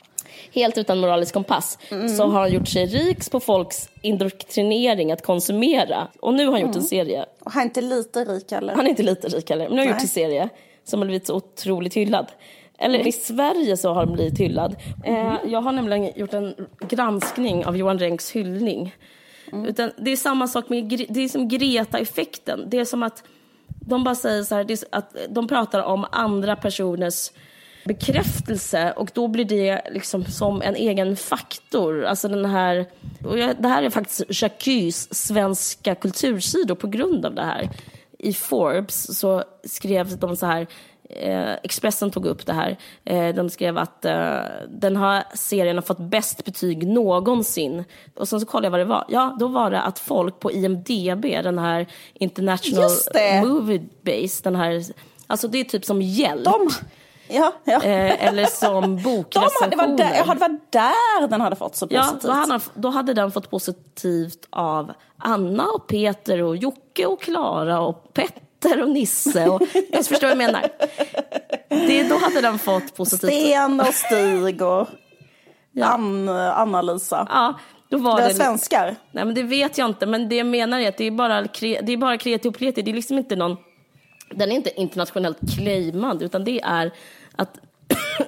Helt 0.54 0.78
utan 0.78 1.00
moralisk 1.00 1.34
kompass. 1.34 1.78
Så 2.18 2.28
har 2.28 2.40
han 2.40 2.54
gjort 2.54 2.68
sig 2.68 2.86
rik 2.86 3.32
på 3.32 3.40
folks 3.40 3.90
indoktrinering 4.02 5.12
att 5.12 5.22
konsumera. 5.22 6.08
Och 6.20 6.34
nu 6.34 6.46
har 6.46 6.52
han 6.52 6.62
gjort 6.62 6.76
en 6.76 6.84
serie 6.84 7.26
Och 7.40 7.52
han 7.52 7.62
är 7.62 7.66
inte 7.66 7.82
lite 7.82 8.24
rik 8.24 8.52
heller. 8.52 8.76
Han 8.76 8.86
är 8.86 8.90
inte 8.90 9.04
lite 9.04 9.28
rik 9.28 9.50
heller, 9.50 9.68
men 9.68 9.76
nu 9.76 9.82
har 9.82 9.86
han 9.86 9.94
gjort 9.94 10.02
en 10.02 10.08
serie 10.08 10.50
som 10.84 11.00
har 11.00 11.06
blivit 11.06 11.28
så 11.28 11.36
otroligt 11.36 11.94
hyllad. 11.94 12.28
Eller 12.80 13.08
i 13.08 13.12
Sverige 13.12 13.78
så 13.78 13.94
har 13.94 14.06
den 14.06 14.14
blivit 14.14 14.40
hyllad. 14.40 14.76
Eh, 15.06 15.36
jag 15.46 15.62
har 15.62 15.72
nämligen 15.72 16.12
gjort 16.16 16.34
en 16.34 16.56
granskning 16.80 17.66
av 17.66 17.78
Johan 17.78 18.00
Renks 18.00 18.32
hyllning. 18.32 18.96
Mm. 19.52 19.66
Utan 19.66 19.92
det 19.98 20.12
är 20.12 20.18
samma 20.18 20.48
sak 20.48 20.70
med, 20.70 21.06
det 21.10 21.24
är 21.24 21.30
som 21.30 21.48
Greta-effekten. 21.48 22.70
Det 22.70 22.80
är 22.80 22.86
som 22.86 23.04
att 23.04 23.24
de 23.68 24.04
bara 24.04 24.16
säger 24.16 24.44
så 24.44 24.56
här, 24.56 24.64
det 24.64 24.74
är 24.74 24.80
att 24.92 25.16
de 25.30 25.48
pratar 25.48 25.84
om 25.84 26.06
andra 26.12 26.56
personers 26.56 27.32
bekräftelse 27.86 28.92
och 28.92 29.12
då 29.14 29.28
blir 29.28 29.46
det 29.46 29.82
liksom 29.92 30.26
som 30.26 30.62
en 30.62 30.76
egen 30.76 31.16
faktor. 31.16 32.06
Alltså 32.06 32.28
den 32.28 32.46
här, 32.46 32.86
och 33.26 33.40
jag, 33.40 33.62
det 33.62 33.68
här 33.68 33.84
är 33.84 33.90
faktiskt 33.90 34.42
Jacques 34.42 35.14
svenska 35.14 35.96
kultursidor 35.96 36.76
på 36.76 36.88
grund 36.88 37.26
av 37.26 37.36
det 37.36 37.44
här. 37.44 37.70
I 38.20 38.34
Forbes 38.34 39.20
så 39.20 39.44
skrev 39.64 40.18
de 40.18 40.36
så 40.36 40.46
här, 40.46 40.68
eh, 41.10 41.54
Expressen 41.64 42.12
tog 42.12 42.26
upp 42.26 42.46
det 42.46 42.54
här, 42.54 42.78
eh, 43.06 43.36
de 43.36 43.50
skrev 43.50 43.78
att 43.78 44.06
eh, 44.06 44.38
den 44.70 44.96
här 44.98 45.24
serien 45.34 45.76
har 45.78 45.82
fått 45.82 46.00
bäst 46.00 46.46
betyg 46.46 46.88
någonsin. 46.88 47.84
Och 48.16 48.28
sen 48.28 48.40
så 48.40 48.46
kollade 48.46 48.66
jag 48.66 48.72
vad 48.72 48.80
det 48.80 48.86
var. 48.86 49.06
Ja, 49.10 49.36
då 49.40 49.48
var 49.48 49.72
det 49.72 49.82
att 49.82 50.00
folk 50.00 50.40
på 50.40 50.52
IMDB, 50.52 51.26
den 51.44 51.60
här 51.60 51.88
International. 52.14 52.90
Movie 53.46 53.82
Base, 54.02 54.44
den 54.44 54.56
här, 54.56 54.84
alltså 55.28 55.48
det 55.48 55.58
är 55.60 55.64
typ 55.64 55.86
som 55.86 56.02
hjälp. 56.02 56.44
De, 56.44 56.70
ja, 57.28 57.54
ja. 57.64 57.82
Eller 57.82 58.46
som 58.46 58.82
De, 58.84 58.96
det, 58.96 59.04
var 59.04 59.16
bokrecensioner. 59.18 59.98
där, 59.98 60.16
ja, 60.28 60.34
det 60.34 60.40
var 60.40 60.60
där 60.70 61.28
den 61.28 61.42
hade 61.42 61.56
fått 61.56 61.76
så 61.76 61.88
Ja, 61.90 62.02
positivt. 62.02 62.22
då 62.24 62.32
hade, 62.32 62.60
då 62.74 62.90
hade 62.90 63.14
den 63.14 63.32
fått 63.32 63.50
positivt 63.50 64.48
av 64.50 64.92
Anna 65.18 65.66
och 65.66 65.88
Peter 65.88 66.42
och 66.42 66.58
Jocke 66.58 67.06
och 67.06 67.22
Klara 67.22 67.80
och 67.82 68.14
Petter 68.14 68.42
Petter 68.60 68.82
och 68.82 68.90
Nisse. 68.90 69.50
Och, 69.50 69.62
jag 69.92 70.06
förstår 70.06 70.28
vad 70.28 70.32
jag 70.32 70.38
menar. 70.38 70.70
Det, 71.70 72.10
då 72.10 72.18
hade 72.18 72.42
den 72.42 72.60
fått 72.60 72.96
positivt. 72.96 73.34
Sten 73.34 73.80
och 73.80 73.94
Stig 73.94 74.62
och 74.62 74.88
ja. 75.72 76.00
Anna-Lisa. 76.56 77.28
Ja, 77.30 77.60
då 77.90 77.98
var 77.98 78.18
det 78.18 78.24
är 78.24 78.28
det, 78.28 78.34
svenskar. 78.34 78.96
Nej, 79.12 79.26
men 79.26 79.36
det 79.36 79.44
vet 79.44 79.78
jag 79.78 79.90
inte. 79.90 80.06
Men 80.06 80.30
det 80.30 80.36
jag 80.36 80.48
menar 80.48 80.80
är 80.80 80.90
att 80.90 80.98
det 80.98 81.04
är 81.06 81.12
bara, 81.12 81.42
det 81.42 81.94
är 81.94 81.98
bara 81.98 82.18
kreti 82.18 82.50
och 82.50 82.56
pleti. 82.56 82.82
Det 82.82 82.92
är 82.92 82.96
liksom 82.96 83.18
inte 83.18 83.36
någon... 83.36 83.58
Den 84.32 84.52
är 84.52 84.56
inte 84.56 84.80
internationellt 84.82 85.38
claimad, 85.56 86.24
utan 86.24 86.44
det 86.44 86.62
är 86.62 86.92
att 87.36 87.60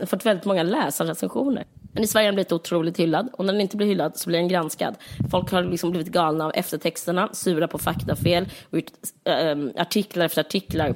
fått 0.10 0.26
väldigt 0.26 0.46
många 0.46 0.64
läsarrecensioner. 0.64 1.66
Men 1.92 2.04
i 2.04 2.08
Sverige 2.08 2.26
har 2.26 2.32
den 2.32 2.36
blivit 2.36 2.52
otroligt 2.52 3.00
hyllad 3.00 3.30
och 3.34 3.46
när 3.46 3.54
den 3.54 3.62
inte 3.62 3.78
blir 3.78 3.88
hyllad 3.88 4.18
så 4.18 4.30
blir 4.30 4.40
den 4.40 4.48
granskad. 4.48 4.96
Folk 5.32 5.52
har 5.52 5.64
liksom 5.64 5.92
blivit 5.92 6.08
galna 6.08 6.46
av 6.46 6.52
eftertexterna, 6.56 7.30
sura 7.34 7.68
på 7.68 7.78
faktafel 7.78 8.50
och 8.70 8.78
gjort 8.78 8.92
äh, 9.24 9.82
artiklar 9.82 10.26
efter 10.26 10.42
artiklar. 10.42 10.96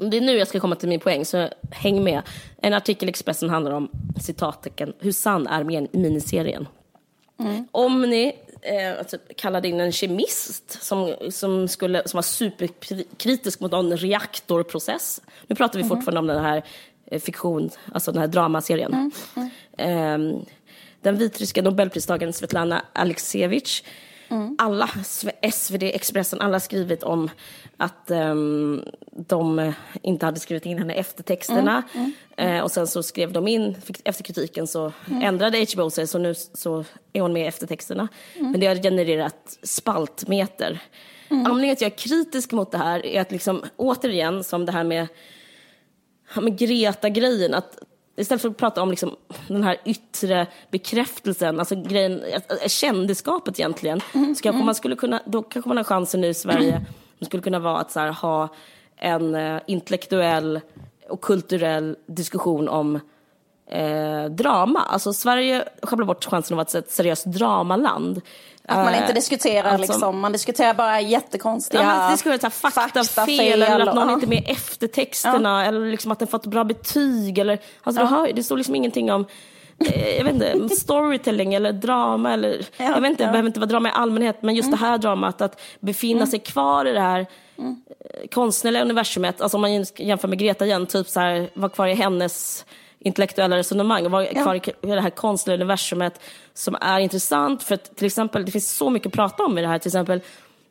Det 0.00 0.16
är 0.16 0.20
nu 0.20 0.32
jag 0.32 0.48
ska 0.48 0.60
komma 0.60 0.76
till 0.76 0.88
min 0.88 1.00
poäng, 1.00 1.24
så 1.24 1.48
häng 1.70 2.04
med. 2.04 2.22
En 2.62 2.74
artikel 2.74 3.08
i 3.08 3.10
Expressen 3.10 3.50
handlar 3.50 3.72
om 3.72 3.90
citattecken, 4.20 4.92
hur 4.98 5.12
sann 5.12 5.46
är 5.46 5.64
miniserien? 5.96 6.68
Mm. 7.38 7.68
Om 7.72 8.02
ni 8.02 8.36
eh, 8.62 8.98
alltså, 8.98 9.16
kallade 9.36 9.68
in 9.68 9.80
en 9.80 9.92
kemist 9.92 10.82
som, 10.82 11.14
som, 11.30 11.68
skulle, 11.68 12.08
som 12.08 12.18
var 12.18 12.22
superkritisk 12.22 13.60
mot 13.60 13.72
någon 13.72 13.96
reaktorprocess. 13.96 15.20
Nu 15.46 15.56
pratar 15.56 15.78
vi 15.78 15.84
mm. 15.84 15.96
fortfarande 15.96 16.20
om 16.20 16.26
den 16.26 16.44
här 16.44 16.62
fiktion, 17.20 17.70
alltså 17.92 18.12
den 18.12 18.20
här 18.20 18.28
dramaserien. 18.28 18.94
Mm. 18.94 19.50
Mm. 19.76 20.20
Um, 20.20 20.46
den 21.00 21.16
vitryska 21.16 21.62
nobelpristagaren 21.62 22.32
Svetlana 22.32 22.84
Alexievich 22.92 23.82
Mm. 24.28 24.56
Alla, 24.58 24.90
SvD, 25.52 25.82
Expressen, 25.82 26.40
alla 26.40 26.54
har 26.54 26.60
skrivit 26.60 27.02
om 27.02 27.30
att 27.76 28.10
um, 28.10 28.84
de 29.10 29.72
inte 30.02 30.26
hade 30.26 30.40
skrivit 30.40 30.66
in 30.66 30.78
henne 30.78 30.94
efter 30.94 31.22
texterna. 31.22 31.82
Mm. 31.94 32.12
Mm. 32.36 32.56
Uh, 32.56 32.62
och 32.62 32.70
sen 32.70 32.86
så 32.86 33.02
skrev 33.02 33.32
de 33.32 33.48
in, 33.48 33.76
efter 34.04 34.24
kritiken 34.24 34.66
så 34.66 34.92
mm. 35.08 35.22
ändrade 35.22 35.66
HBO 35.74 35.90
sig 35.90 36.06
så 36.06 36.18
nu 36.18 36.34
så 36.34 36.84
är 37.12 37.20
hon 37.20 37.32
med 37.32 37.48
efter 37.48 37.66
texterna. 37.66 38.08
Mm. 38.34 38.50
Men 38.50 38.60
det 38.60 38.66
har 38.66 38.74
genererat 38.74 39.58
spaltmeter. 39.62 40.78
Mm. 41.28 41.46
Anledningen 41.46 41.76
till 41.76 41.86
att 41.86 41.92
jag 41.92 41.98
är 41.98 42.08
kritisk 42.08 42.52
mot 42.52 42.70
det 42.70 42.78
här 42.78 43.06
är 43.06 43.20
att 43.20 43.32
liksom 43.32 43.64
återigen 43.76 44.44
som 44.44 44.66
det 44.66 44.72
här 44.72 44.84
med 44.84 45.06
men 46.34 46.56
Greta-grejen, 46.56 47.54
att 47.54 47.78
istället 48.16 48.42
för 48.42 48.48
att 48.48 48.56
prata 48.56 48.82
om 48.82 48.90
liksom 48.90 49.16
den 49.48 49.64
här 49.64 49.76
yttre 49.84 50.46
bekräftelsen, 50.70 51.58
alltså 51.58 51.74
grejen, 51.82 52.22
kändisskapet 52.66 53.58
egentligen, 53.60 54.00
mm, 54.14 54.34
så 54.34 54.42
kanske 54.42 54.56
mm. 54.56 54.66
man 54.66 54.74
skulle 54.74 54.96
kunna, 54.96 55.22
då 55.26 55.42
kanske 55.42 55.68
man 55.68 55.76
har 55.76 55.84
chansen 55.84 56.20
nu 56.20 56.26
i 56.26 56.34
Sverige, 56.34 56.72
mm. 56.74 56.84
skulle 57.20 57.42
kunna 57.42 57.58
vara 57.58 57.78
att 57.78 57.94
här, 57.94 58.12
ha 58.12 58.48
en 58.96 59.34
uh, 59.34 59.60
intellektuell 59.66 60.60
och 61.08 61.20
kulturell 61.20 61.96
diskussion 62.06 62.68
om 62.68 63.00
eh, 63.70 64.24
drama. 64.24 64.80
Alltså 64.80 65.12
Sverige 65.12 65.68
sjabblar 65.82 66.06
bort 66.06 66.24
chansen 66.24 66.58
att 66.58 66.74
vara 66.74 66.82
ett 66.82 66.90
seriöst 66.90 67.24
dramaland. 67.24 68.20
Att 68.68 68.84
man 68.84 68.94
inte 68.94 69.08
eh, 69.08 69.14
diskuterar 69.14 69.70
alltså, 69.70 69.92
liksom, 69.92 70.20
man 70.20 70.32
diskuterar 70.32 70.74
bara 70.74 71.00
jättekonstiga 71.00 71.82
ja, 71.82 71.96
man 71.96 72.12
diskuterar 72.12 72.50
faktafel, 72.50 73.04
faktafel 73.04 73.62
eller 73.62 73.80
att 73.80 73.94
någon 73.94 74.08
och, 74.08 74.14
inte 74.14 74.26
är 74.26 74.28
med 74.28 74.44
efter 74.46 74.86
texterna 74.86 75.62
ja. 75.62 75.68
eller 75.68 75.90
liksom 75.90 76.12
att 76.12 76.18
den 76.18 76.28
fått 76.28 76.46
bra 76.46 76.64
betyg 76.64 77.38
eller, 77.38 77.58
alltså 77.82 78.02
ja. 78.02 78.06
hör, 78.06 78.32
det 78.32 78.42
står 78.42 78.56
liksom 78.56 78.74
ingenting 78.74 79.12
om 79.12 79.26
eh, 79.78 80.16
jag 80.16 80.24
vet 80.24 80.34
inte, 80.34 80.68
storytelling 80.76 81.54
eller 81.54 81.72
drama 81.72 82.32
eller, 82.32 82.66
ja, 82.76 82.84
jag 82.84 83.00
vet 83.00 83.10
inte, 83.10 83.24
det 83.24 83.30
behöver 83.30 83.46
inte 83.46 83.60
vara 83.60 83.70
drama 83.70 83.88
i 83.88 83.92
allmänhet, 83.92 84.42
men 84.42 84.54
just 84.54 84.68
mm. 84.68 84.80
det 84.80 84.86
här 84.86 84.98
dramat, 84.98 85.40
att 85.40 85.60
befinna 85.80 86.20
mm. 86.20 86.26
sig 86.26 86.38
kvar 86.38 86.84
i 86.84 86.92
det 86.92 87.00
här 87.00 87.26
mm. 87.58 87.82
konstnärliga 88.32 88.82
universumet, 88.82 89.40
alltså 89.40 89.56
om 89.56 89.60
man 89.60 89.84
jämför 89.96 90.28
med 90.28 90.38
Greta 90.38 90.66
igen, 90.66 90.86
typ 90.86 91.08
så 91.08 91.20
här, 91.20 91.50
vara 91.54 91.70
kvar 91.70 91.86
i 91.86 91.94
hennes 91.94 92.64
intellektuella 92.98 93.56
resonemang 93.56 94.04
och 94.04 94.10
vara 94.10 94.26
kvar 94.26 94.54
i 94.54 94.60
det 94.80 95.00
här 95.00 95.10
konstnärliga 95.10 95.64
universumet 95.64 96.20
som 96.54 96.76
är 96.80 97.00
intressant. 97.00 97.62
För 97.62 97.74
att 97.74 97.96
till 97.96 98.06
exempel, 98.06 98.44
det 98.44 98.52
finns 98.52 98.76
så 98.76 98.90
mycket 98.90 99.06
att 99.06 99.12
prata 99.12 99.44
om 99.44 99.58
i 99.58 99.60
det 99.60 99.68
här. 99.68 99.78
Till 99.78 99.88
exempel, 99.88 100.20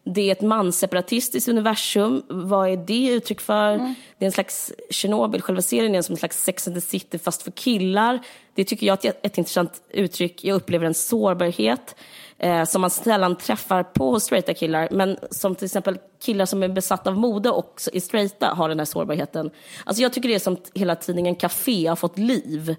det 0.03 0.21
är 0.21 0.31
ett 0.31 0.41
manseparatistiskt 0.41 1.49
universum. 1.49 2.23
Vad 2.29 2.69
är 2.69 2.77
det 2.77 3.07
uttryck 3.07 3.41
för? 3.41 3.73
Mm. 3.73 3.95
Det 4.17 4.25
är 4.25 4.27
en 4.27 4.31
slags 4.31 4.73
Tjernobyl, 4.89 5.41
själva 5.41 5.61
serien 5.61 5.95
är 5.95 6.01
som 6.01 6.13
en 6.13 6.17
slags 6.17 6.43
Sex 6.43 6.67
and 6.67 6.75
the 6.75 6.81
City 6.81 7.19
fast 7.19 7.43
för 7.43 7.51
killar. 7.51 8.19
Det 8.55 8.63
tycker 8.63 8.87
jag 8.87 9.05
är 9.05 9.09
ett, 9.09 9.25
ett 9.25 9.37
intressant 9.37 9.81
uttryck. 9.89 10.43
Jag 10.43 10.55
upplever 10.55 10.85
en 10.85 10.93
sårbarhet 10.93 11.95
eh, 12.37 12.63
som 12.63 12.81
man 12.81 12.89
sällan 12.89 13.35
träffar 13.35 13.83
på 13.83 14.11
hos 14.11 14.23
straighta 14.23 14.53
killar, 14.53 14.87
men 14.91 15.17
som 15.31 15.55
till 15.55 15.65
exempel 15.65 15.97
killar 16.25 16.45
som 16.45 16.63
är 16.63 16.67
besatta 16.67 17.09
av 17.09 17.17
mode 17.17 17.49
och 17.49 17.81
är 17.93 17.99
straighta 17.99 18.47
har 18.47 18.69
den 18.69 18.79
här 18.79 18.85
sårbarheten. 18.85 19.49
Alltså 19.83 20.03
jag 20.03 20.13
tycker 20.13 20.29
det 20.29 20.35
är 20.35 20.39
som 20.39 20.57
hela 20.73 20.95
tidningen 20.95 21.35
Café 21.35 21.87
har 21.87 21.95
fått 21.95 22.17
liv. 22.17 22.69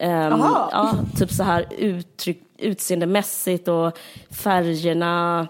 Um, 0.00 0.10
ja, 0.72 0.94
typ 1.18 1.30
så 1.30 1.42
här 1.42 1.66
uttryck, 1.78 2.42
utseendemässigt 2.58 3.68
och 3.68 3.98
färgerna, 4.30 5.48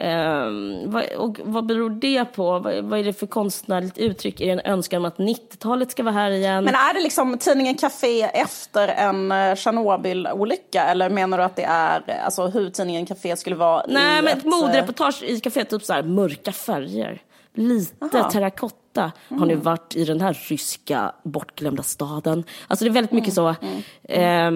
Um, 0.00 0.90
vad, 0.90 1.04
och 1.12 1.40
vad 1.44 1.66
beror 1.66 1.90
det 1.90 2.24
på? 2.24 2.58
Vad, 2.58 2.84
vad, 2.84 3.00
är 3.00 3.04
det 3.04 3.12
för 3.12 3.26
konstnärligt 3.26 3.98
uttryck? 3.98 4.40
Är 4.40 4.46
det 4.46 4.52
en 4.52 4.72
önskan 4.72 4.98
om 4.98 5.04
att 5.04 5.16
90-talet 5.16 5.90
ska 5.90 6.02
vara 6.02 6.14
här 6.14 6.30
igen? 6.30 6.64
Men 6.64 6.74
är 6.74 6.94
det 6.94 7.00
liksom 7.00 7.38
tidningen 7.38 7.74
Café 7.74 8.22
efter 8.22 8.88
en 8.88 9.32
uh, 9.32 9.54
Tjernobyl-olycka? 9.54 10.84
Eller 10.84 11.10
menar 11.10 11.38
du 11.38 11.44
att 11.44 11.56
det 11.56 11.64
är 11.64 12.20
alltså, 12.24 12.46
hur 12.46 12.70
tidningen 12.70 13.06
Café 13.06 13.36
skulle 13.36 13.56
vara 13.56 13.84
Nej, 13.88 14.22
men 14.22 14.38
ett 14.38 14.44
modereportage 14.44 15.22
i 15.22 15.40
Café, 15.40 15.64
typ 15.64 15.82
så 15.82 15.92
här 15.92 16.02
mörka 16.02 16.52
färger. 16.52 17.22
Lite 17.54 18.08
terrakotta 18.32 18.79
åtta 18.90 19.12
mm. 19.28 19.40
har 19.40 19.46
nu 19.46 19.54
varit 19.54 19.96
i 19.96 20.04
den 20.04 20.20
här 20.20 20.38
ryska 20.48 21.12
bortglömda 21.22 21.82
staden. 21.82 22.44
Alltså 22.68 22.84
det 22.84 22.90
är 22.90 22.92
väldigt 22.92 23.12
mycket 23.12 23.34
så 23.34 23.54
eh, 24.02 24.50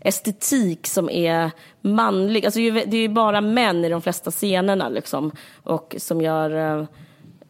estetik 0.00 0.86
som 0.86 1.10
är 1.10 1.50
manlig. 1.80 2.44
Alltså 2.44 2.60
det 2.60 2.96
är 2.96 3.02
ju 3.02 3.08
bara 3.08 3.40
män 3.40 3.84
i 3.84 3.88
de 3.88 4.02
flesta 4.02 4.30
scenerna 4.30 4.88
liksom. 4.88 5.32
Och 5.62 5.94
som 5.98 6.20
gör 6.20 6.80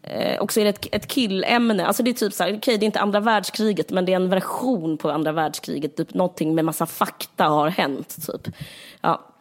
eh, 0.03 0.39
och 0.39 0.53
så 0.53 0.61
är 0.61 0.65
det 0.65 0.71
ett, 0.71 0.87
ett 0.93 1.13
killämne. 1.13 1.87
Alltså 1.87 2.03
det 2.03 2.11
är 2.11 2.15
typ 2.15 2.33
så 2.33 2.43
här, 2.43 2.51
okej 2.51 2.59
okay, 2.59 2.77
det 2.77 2.85
är 2.85 2.87
inte 2.87 3.01
andra 3.01 3.21
världskriget 3.21 3.91
men 3.91 4.05
det 4.05 4.13
är 4.13 4.17
en 4.17 4.29
version 4.29 4.99
på 4.99 5.11
andra 5.11 5.33
världskriget. 5.33 5.97
Typ 5.97 6.15
någonting 6.15 6.55
med 6.55 6.65
massa 6.65 6.87
fakta 6.87 7.45
har 7.45 7.69
hänt 7.69 8.17
typ. 8.27 8.55
Ja, 9.01 9.32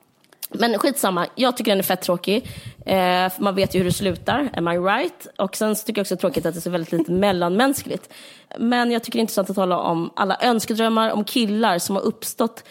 men 0.53 0.79
skitsamma, 0.79 1.27
jag 1.36 1.58
tycker 1.58 1.72
den 1.72 1.79
är 1.79 1.84
fett 1.84 2.01
tråkig. 2.01 2.50
Eh, 2.86 3.31
man 3.39 3.55
vet 3.55 3.75
ju 3.75 3.79
hur 3.79 3.86
det 3.86 3.91
slutar, 3.91 4.50
am 4.53 4.67
I 4.67 4.77
right? 4.77 5.27
Och 5.38 5.55
sen 5.55 5.75
tycker 5.75 6.00
jag 6.00 6.03
också 6.03 6.15
det 6.15 6.20
är 6.20 6.22
tråkigt 6.22 6.46
att 6.46 6.53
det 6.53 6.60
är 6.60 6.62
så 6.62 6.70
väldigt 6.70 6.91
lite 6.91 7.12
mellanmänskligt. 7.12 8.13
Men 8.58 8.91
jag 8.91 9.03
tycker 9.03 9.17
det 9.17 9.20
är 9.20 9.22
intressant 9.22 9.50
att 9.50 9.55
tala 9.55 9.77
om 9.77 10.12
alla 10.15 10.38
önskedrömmar 10.41 11.12
om 11.12 11.24
killar 11.24 11.79
som 11.79 11.96
har 11.96 12.03
uppstått 12.03 12.63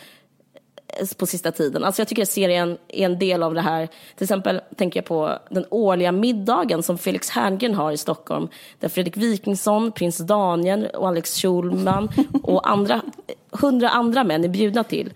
eh, 0.87 1.06
på 1.18 1.26
sista 1.26 1.52
tiden. 1.52 1.84
Alltså 1.84 2.00
jag 2.00 2.08
tycker 2.08 2.22
att 2.22 2.28
serien 2.28 2.78
är 2.88 3.04
en 3.04 3.18
del 3.18 3.42
av 3.42 3.54
det 3.54 3.60
här. 3.60 3.87
Till 4.16 4.25
exempel 4.25 4.60
tänker 4.76 4.99
jag 5.00 5.06
på 5.06 5.38
den 5.50 5.64
årliga 5.70 6.12
middagen 6.12 6.82
som 6.82 6.99
Felix 6.99 7.30
Herngren 7.30 7.75
har 7.75 7.92
i 7.92 7.96
Stockholm. 7.96 8.49
Där 8.78 8.88
Fredrik 8.88 9.16
Wikingsson, 9.16 9.92
prins 9.92 10.18
Daniel 10.18 10.87
och 10.87 11.08
Alex 11.08 11.42
Schulman 11.42 12.08
och 12.42 12.70
andra, 12.70 13.02
hundra 13.50 13.88
andra 13.88 14.25
män 14.25 14.44
är 14.44 14.49
bjudna 14.49 14.84
till. 14.84 15.12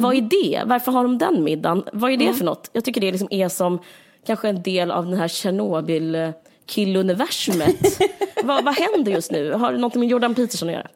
Vad 0.00 0.16
är 0.16 0.20
det? 0.20 0.62
Varför 0.66 0.92
har 0.92 1.02
de 1.02 1.18
den 1.18 1.44
middagen? 1.44 1.84
Vad 1.92 2.12
är 2.12 2.16
det 2.16 2.24
mm. 2.24 2.36
för 2.36 2.44
något? 2.44 2.70
Jag 2.72 2.84
tycker 2.84 3.00
det 3.00 3.10
liksom 3.10 3.28
är 3.30 3.48
som 3.48 3.78
kanske 4.26 4.48
en 4.48 4.62
del 4.62 4.90
av 4.90 5.06
den 5.06 5.18
här 5.18 5.28
Tjernobyl 5.28 6.32
killuniversumet. 6.66 7.76
vad, 8.44 8.64
vad 8.64 8.74
händer 8.74 9.12
just 9.12 9.30
nu? 9.30 9.52
Har 9.52 9.72
det 9.72 9.78
något 9.78 9.94
med 9.94 10.08
Jordan 10.08 10.34
Peterson 10.34 10.68
att 10.68 10.74
göra? 10.74 10.88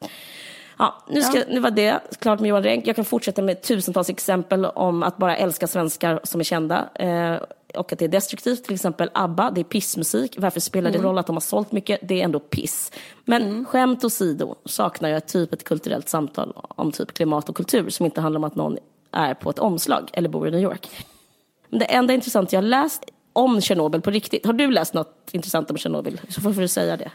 Ja, 0.77 1.03
nu, 1.09 1.21
ska, 1.21 1.37
ja. 1.37 1.43
nu 1.49 1.59
var 1.59 1.71
det 1.71 1.99
klart 2.19 2.39
med 2.39 2.49
Johan 2.49 2.63
Renck. 2.63 2.87
Jag 2.87 2.95
kan 2.95 3.05
fortsätta 3.05 3.41
med 3.41 3.61
tusentals 3.61 4.09
exempel 4.09 4.65
om 4.65 5.03
att 5.03 5.17
bara 5.17 5.37
älska 5.37 5.67
svenskar 5.67 6.19
som 6.23 6.39
är 6.39 6.43
kända. 6.43 6.89
Eh, 6.95 7.41
och 7.75 7.93
att 7.93 7.99
det 7.99 8.05
är 8.05 8.09
destruktivt. 8.09 8.63
Till 8.63 8.73
exempel 8.73 9.09
ABBA, 9.13 9.51
det 9.51 9.61
är 9.61 9.63
pissmusik. 9.63 10.35
Varför 10.37 10.59
spelar 10.59 10.91
det 10.91 10.97
mm. 10.97 11.07
roll 11.07 11.17
att 11.17 11.27
de 11.27 11.35
har 11.35 11.41
sålt 11.41 11.71
mycket? 11.71 11.99
Det 12.03 12.21
är 12.21 12.25
ändå 12.25 12.39
piss. 12.39 12.91
Men 13.25 13.41
mm. 13.41 13.65
skämt 13.65 14.03
åsido 14.03 14.55
saknar 14.65 15.09
jag 15.09 15.27
typ 15.27 15.53
ett 15.53 15.63
kulturellt 15.63 16.09
samtal 16.09 16.53
om 16.55 16.91
typ 16.91 17.13
klimat 17.13 17.49
och 17.49 17.55
kultur 17.55 17.89
som 17.89 18.05
inte 18.05 18.21
handlar 18.21 18.39
om 18.39 18.43
att 18.43 18.55
någon 18.55 18.77
är 19.11 19.33
på 19.33 19.49
ett 19.49 19.59
omslag 19.59 20.09
eller 20.13 20.29
bor 20.29 20.47
i 20.47 20.51
New 20.51 20.61
York. 20.61 20.89
Men 21.69 21.79
det 21.79 21.85
enda 21.85 22.13
intressanta 22.13 22.55
jag 22.55 22.63
läst 22.63 23.05
om 23.33 23.61
Tjernobyl 23.61 24.01
på 24.01 24.11
riktigt, 24.11 24.45
har 24.45 24.53
du 24.53 24.71
läst 24.71 24.93
något 24.93 25.29
intressant 25.31 25.71
om 25.71 25.77
Tjernobyl? 25.77 26.21
Så 26.29 26.41
får 26.41 26.61
du 26.61 26.67
säga 26.67 26.97
det. 26.97 27.11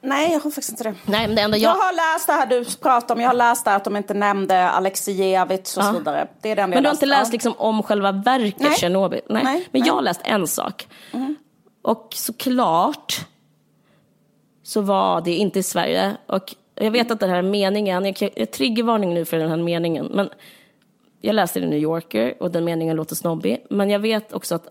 Nej, 0.00 0.32
jag 0.32 0.40
har 0.40 0.50
faktiskt 0.50 0.70
inte 0.70 0.84
det. 0.84 0.94
Nej, 1.06 1.26
men 1.26 1.36
det 1.36 1.42
enda 1.42 1.56
jag... 1.56 1.70
jag 1.70 1.82
har 1.82 2.14
läst 2.14 2.26
det 2.26 2.32
här 2.32 2.46
du 2.46 2.64
pratar 2.64 3.14
om. 3.14 3.20
Jag 3.20 3.28
har 3.28 3.34
läst 3.34 3.64
det 3.64 3.74
att 3.74 3.84
de 3.84 3.96
inte 3.96 4.14
nämnde 4.14 4.68
Alexievich 4.68 5.76
och 5.76 5.82
ja. 5.82 5.92
så 5.92 5.98
vidare. 5.98 6.28
Det 6.40 6.50
är 6.50 6.56
det 6.56 6.62
enda 6.62 6.76
men 6.76 6.82
du 6.82 6.88
har 6.88 6.94
inte 6.94 7.06
läst 7.06 7.32
liksom 7.32 7.54
om 7.58 7.82
själva 7.82 8.12
verket 8.12 8.78
Tjernobyl? 8.78 9.20
Nej. 9.28 9.44
Nej. 9.44 9.68
Men 9.70 9.80
nej. 9.80 9.88
jag 9.88 9.94
har 9.94 10.02
läst 10.02 10.20
en 10.24 10.46
sak. 10.46 10.88
Mm. 11.12 11.36
Och 11.82 12.08
såklart 12.14 13.26
så 14.62 14.80
var 14.80 15.20
det 15.20 15.34
inte 15.34 15.58
i 15.58 15.62
Sverige. 15.62 16.16
Och 16.26 16.54
jag 16.74 16.90
vet 16.90 17.10
att 17.10 17.20
den 17.20 17.30
här 17.30 17.42
meningen, 17.42 18.04
jag, 18.04 18.32
jag 18.36 18.50
triggervarning 18.50 19.14
nu 19.14 19.24
för 19.24 19.36
den 19.36 19.50
här 19.50 19.56
meningen, 19.56 20.06
men 20.06 20.30
jag 21.24 21.34
läste 21.34 21.58
i 21.58 21.66
New 21.66 21.78
Yorker 21.78 22.34
och 22.40 22.50
den 22.50 22.64
meningen 22.64 22.96
låter 22.96 23.14
snobbig. 23.14 23.66
Men 23.70 23.90
jag 23.90 23.98
vet 23.98 24.32
också 24.32 24.54
att 24.54 24.68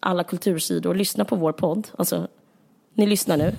alla 0.00 0.24
kultursidor 0.24 0.94
lyssnar 0.94 1.24
på 1.24 1.36
vår 1.36 1.52
podd. 1.52 1.88
Alltså, 1.98 2.28
ni 2.94 3.06
lyssnar 3.06 3.36
nu. 3.36 3.52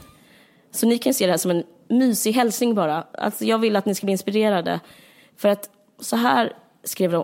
Så 0.72 0.88
ni 0.88 0.98
kan 0.98 1.14
se 1.14 1.26
det 1.26 1.32
här 1.32 1.38
som 1.38 1.52
en 1.52 1.64
mysig 1.88 2.34
hälsning 2.34 2.76
bara. 2.76 3.04
Alltså 3.14 3.46
jag 3.46 3.58
vill 3.58 3.76
att 3.76 3.86
ni 3.86 3.96
ska 3.96 4.06
bli 4.06 4.12
inspirerade. 4.12 4.80
För 5.36 5.50
att 5.50 5.70
så 6.00 6.16
här 6.16 6.54
skrev 6.84 7.24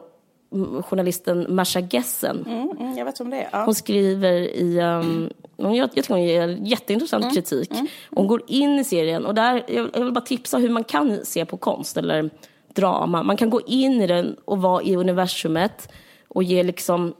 mm, 0.53 0.83
journalisten 0.83 1.45
Masha 1.49 1.79
Gessen. 1.79 2.45
Mm, 2.47 2.71
mm, 2.79 2.97
jag 2.97 3.05
vet 3.05 3.19
om 3.19 3.29
det 3.29 3.37
är. 3.37 3.49
Ja. 3.51 3.65
Hon 3.65 3.75
skriver 3.75 4.33
i, 4.33 4.79
um, 4.81 5.29
jag, 5.57 5.75
jag 5.75 5.91
tycker 5.91 6.13
hon 6.13 6.23
ger 6.23 6.47
jätteintressant 6.47 7.23
Mm, 7.23 7.35
kritik. 7.35 7.71
Hon 8.09 8.27
går 8.27 8.41
in 8.47 8.79
i 8.79 8.83
serien 8.83 9.25
och 9.25 9.35
där, 9.35 9.63
jag, 9.67 9.89
jag 9.93 10.03
vill 10.03 10.13
bara 10.13 10.25
tipsa 10.25 10.57
hur 10.57 10.69
man 10.69 10.83
kan 10.83 11.25
se 11.25 11.45
på 11.45 11.57
konst 11.57 11.97
eller 11.97 12.29
drama. 12.75 13.23
Man 13.23 13.37
kan 13.37 13.49
gå 13.49 13.61
in 13.61 14.01
i 14.01 14.07
den 14.07 14.35
och 14.45 14.61
vara 14.61 14.83
i 14.83 14.95
universumet 14.95 15.91
och 16.27 16.43
ge 16.43 16.63
liksom 16.63 17.13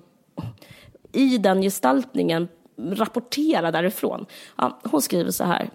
i 1.11 1.37
den 1.37 1.61
gestaltningen 1.61 2.47
rapportera 2.77 3.71
därifrån. 3.71 4.25
Ja, 4.57 4.79
hon 4.83 5.01
skriver 5.01 5.31
så 5.31 5.43
här. 5.43 5.69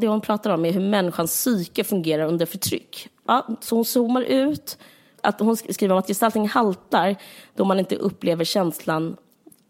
Det 0.00 0.06
hon 0.06 0.20
pratar 0.20 0.50
om 0.50 0.64
är 0.64 0.72
hur 0.72 0.80
människans 0.80 1.30
psyke 1.30 1.84
fungerar 1.84 2.24
under 2.24 2.46
förtryck. 2.46 3.08
Ja, 3.26 3.46
så 3.60 3.74
hon 3.74 3.84
zoomar 3.84 4.22
ut. 4.22 4.78
Att 5.22 5.40
hon 5.40 5.56
skriver 5.56 5.92
om 5.92 5.98
att 5.98 6.06
gestaltningen 6.06 6.50
haltar 6.50 7.16
då 7.54 7.64
man 7.64 7.78
inte 7.78 7.96
upplever 7.96 8.44
känslan 8.44 9.16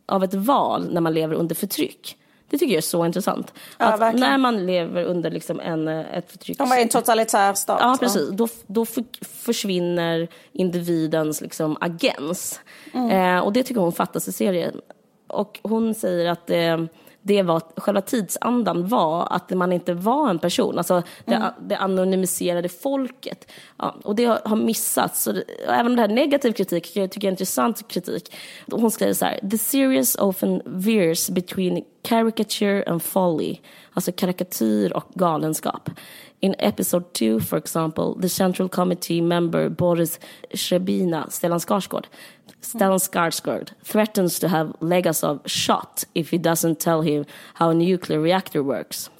av 0.06 0.24
ett 0.24 0.34
val 0.34 0.88
när 0.92 1.00
man 1.00 1.14
lever 1.14 1.34
under 1.34 1.54
förtryck. 1.54 2.17
Det 2.50 2.58
tycker 2.58 2.72
jag 2.72 2.78
är 2.78 2.82
så 2.82 3.06
intressant. 3.06 3.54
Ja, 3.78 3.86
att 3.86 4.00
verkligen. 4.00 4.30
när 4.30 4.38
man 4.38 4.66
lever 4.66 5.04
under 5.04 5.30
liksom 5.30 5.60
en, 5.60 5.88
eh, 5.88 6.16
ett 6.18 6.30
förtryck... 6.30 6.58
De 6.58 6.68
var 6.68 6.76
i 6.76 6.82
en 6.82 6.88
totalitär 6.88 7.54
stat. 7.54 7.78
Ja, 7.82 7.96
precis. 8.00 8.28
Då, 8.30 8.48
då 8.66 8.86
för- 8.86 9.04
försvinner 9.24 10.28
individens 10.52 11.40
liksom, 11.40 11.76
agens. 11.80 12.60
Eh, 13.10 13.38
och 13.38 13.52
det 13.52 13.62
tycker 13.62 13.80
hon 13.80 13.92
fattas 13.92 14.28
i 14.28 14.32
serien. 14.32 14.80
Och 15.26 15.60
hon 15.62 15.94
säger 15.94 16.30
att 16.30 16.50
eh, 16.50 16.84
det 17.28 17.42
var, 17.42 17.62
själva 17.76 18.00
tidsandan 18.00 18.88
var 18.88 19.28
att 19.30 19.50
man 19.50 19.72
inte 19.72 19.94
var 19.94 20.30
en 20.30 20.38
person. 20.38 20.78
Alltså 20.78 21.02
det, 21.24 21.54
det 21.60 21.76
anonymiserade 21.76 22.68
folket. 22.68 23.50
Ja, 23.78 23.94
och 24.04 24.14
det 24.14 24.24
har, 24.24 24.40
har 24.44 24.56
missats. 24.56 25.22
Så 25.22 25.32
det, 25.32 25.44
även 25.66 25.96
det 25.96 26.02
här 26.02 26.08
negativ 26.08 26.52
kritik 26.52 26.96
jag 26.96 27.10
tycker 27.10 27.26
jag 27.26 27.30
är 27.30 27.32
intressant 27.32 27.88
kritik. 27.88 28.34
Hon 28.70 28.90
skriver 28.90 29.12
så 29.12 29.24
här. 29.24 29.40
The 29.50 29.58
series 29.58 30.16
often 30.16 30.62
veers 30.64 31.30
between 31.30 31.84
caricature 32.02 32.84
and 32.84 33.02
folly. 33.02 33.56
Alltså 33.92 34.12
karikatyr 34.12 34.92
och 34.92 35.04
galenskap. 35.14 35.90
In 36.40 36.54
episode 36.58 37.04
2, 37.14 37.40
for 37.40 37.56
example, 37.56 38.14
the 38.14 38.28
central 38.28 38.68
committee 38.68 39.20
member 39.20 39.68
Boris 39.68 40.18
Shrebina, 40.54 41.26
Stellan 41.30 41.58
Skarsgård, 41.58 42.06
Stellan 42.60 42.98
Skarsgård 42.98 43.72
threatens 43.84 44.38
to 44.38 44.48
have 44.48 44.72
Legasov 44.80 45.40
shot 45.46 46.04
if 46.14 46.30
he 46.30 46.38
doesn't 46.38 46.78
tell 46.78 47.02
him 47.02 47.24
how 47.54 47.70
a 47.70 47.74
nuclear 47.74 48.20
reactor 48.20 48.62
works. 48.62 49.10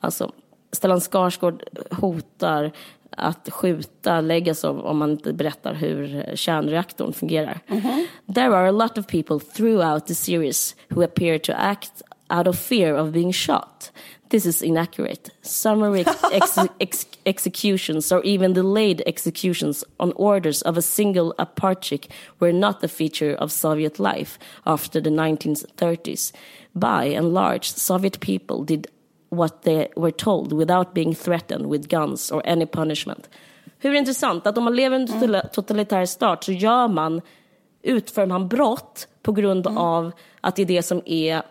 Alltså, 0.00 0.32
Stellan 0.72 1.00
Skarsgård 1.00 1.62
hotar 1.90 2.72
att 3.16 3.48
skjuta 3.52 4.20
Legasov 4.20 4.80
om 4.80 4.98
man 4.98 5.10
inte 5.10 5.32
berättar 5.32 5.74
hur 5.74 6.24
kärnreaktorn 6.36 7.12
fungerar. 7.12 7.60
There 8.34 8.56
are 8.56 8.68
a 8.68 8.72
lot 8.72 8.98
of 8.98 9.06
people 9.06 9.40
throughout 9.40 10.06
the 10.06 10.14
series 10.14 10.76
who 10.88 11.02
appear 11.02 11.38
to 11.38 11.52
act 11.52 12.02
out 12.28 12.46
of 12.46 12.58
fear 12.58 12.94
of 12.94 13.12
being 13.12 13.32
shot. 13.32 13.92
This 14.32 14.46
is 14.46 14.62
inaccurate. 14.62 15.28
Summary 15.42 16.06
ex- 16.32 16.58
ex- 16.80 17.06
executions 17.26 18.10
or 18.10 18.22
even 18.22 18.54
delayed 18.54 19.02
executions 19.06 19.84
on 19.98 20.12
orders 20.16 20.62
of 20.62 20.78
a 20.78 20.82
single 20.82 21.34
aparchik 21.38 22.08
were 22.40 22.52
not 22.52 22.82
a 22.82 22.88
feature 22.88 23.34
of 23.34 23.52
Soviet 23.52 23.98
life 23.98 24.38
after 24.64 25.02
the 25.02 25.10
1930s. 25.10 26.32
By 26.72 27.04
and 27.04 27.34
large, 27.34 27.72
Soviet 27.72 28.20
people 28.20 28.64
did 28.64 28.86
what 29.28 29.62
they 29.62 29.88
were 29.96 30.10
told 30.10 30.52
without 30.54 30.94
being 30.94 31.14
threatened 31.14 31.66
with 31.66 31.90
guns 31.90 32.30
or 32.30 32.42
any 32.46 32.64
punishment. 32.66 33.28
Hur 33.78 33.94
intressant 33.94 34.46
att 34.46 34.58
om 34.58 34.64
man 34.64 34.76
lever 34.76 34.96
en 34.96 35.06
totala- 35.06 35.48
totalitär 35.48 36.06
stat 36.06 36.44
så 36.44 36.52
gör 36.52 36.88
man, 36.88 37.20
utför 37.82 38.26
man 38.26 38.48
brott 38.48 39.08
på 39.22 39.32
grund 39.32 39.66
av 39.66 40.12
att 40.40 40.56
det 40.56 40.62
är 40.62 40.66
det 40.66 40.82
som 40.82 41.02
är 41.06 41.42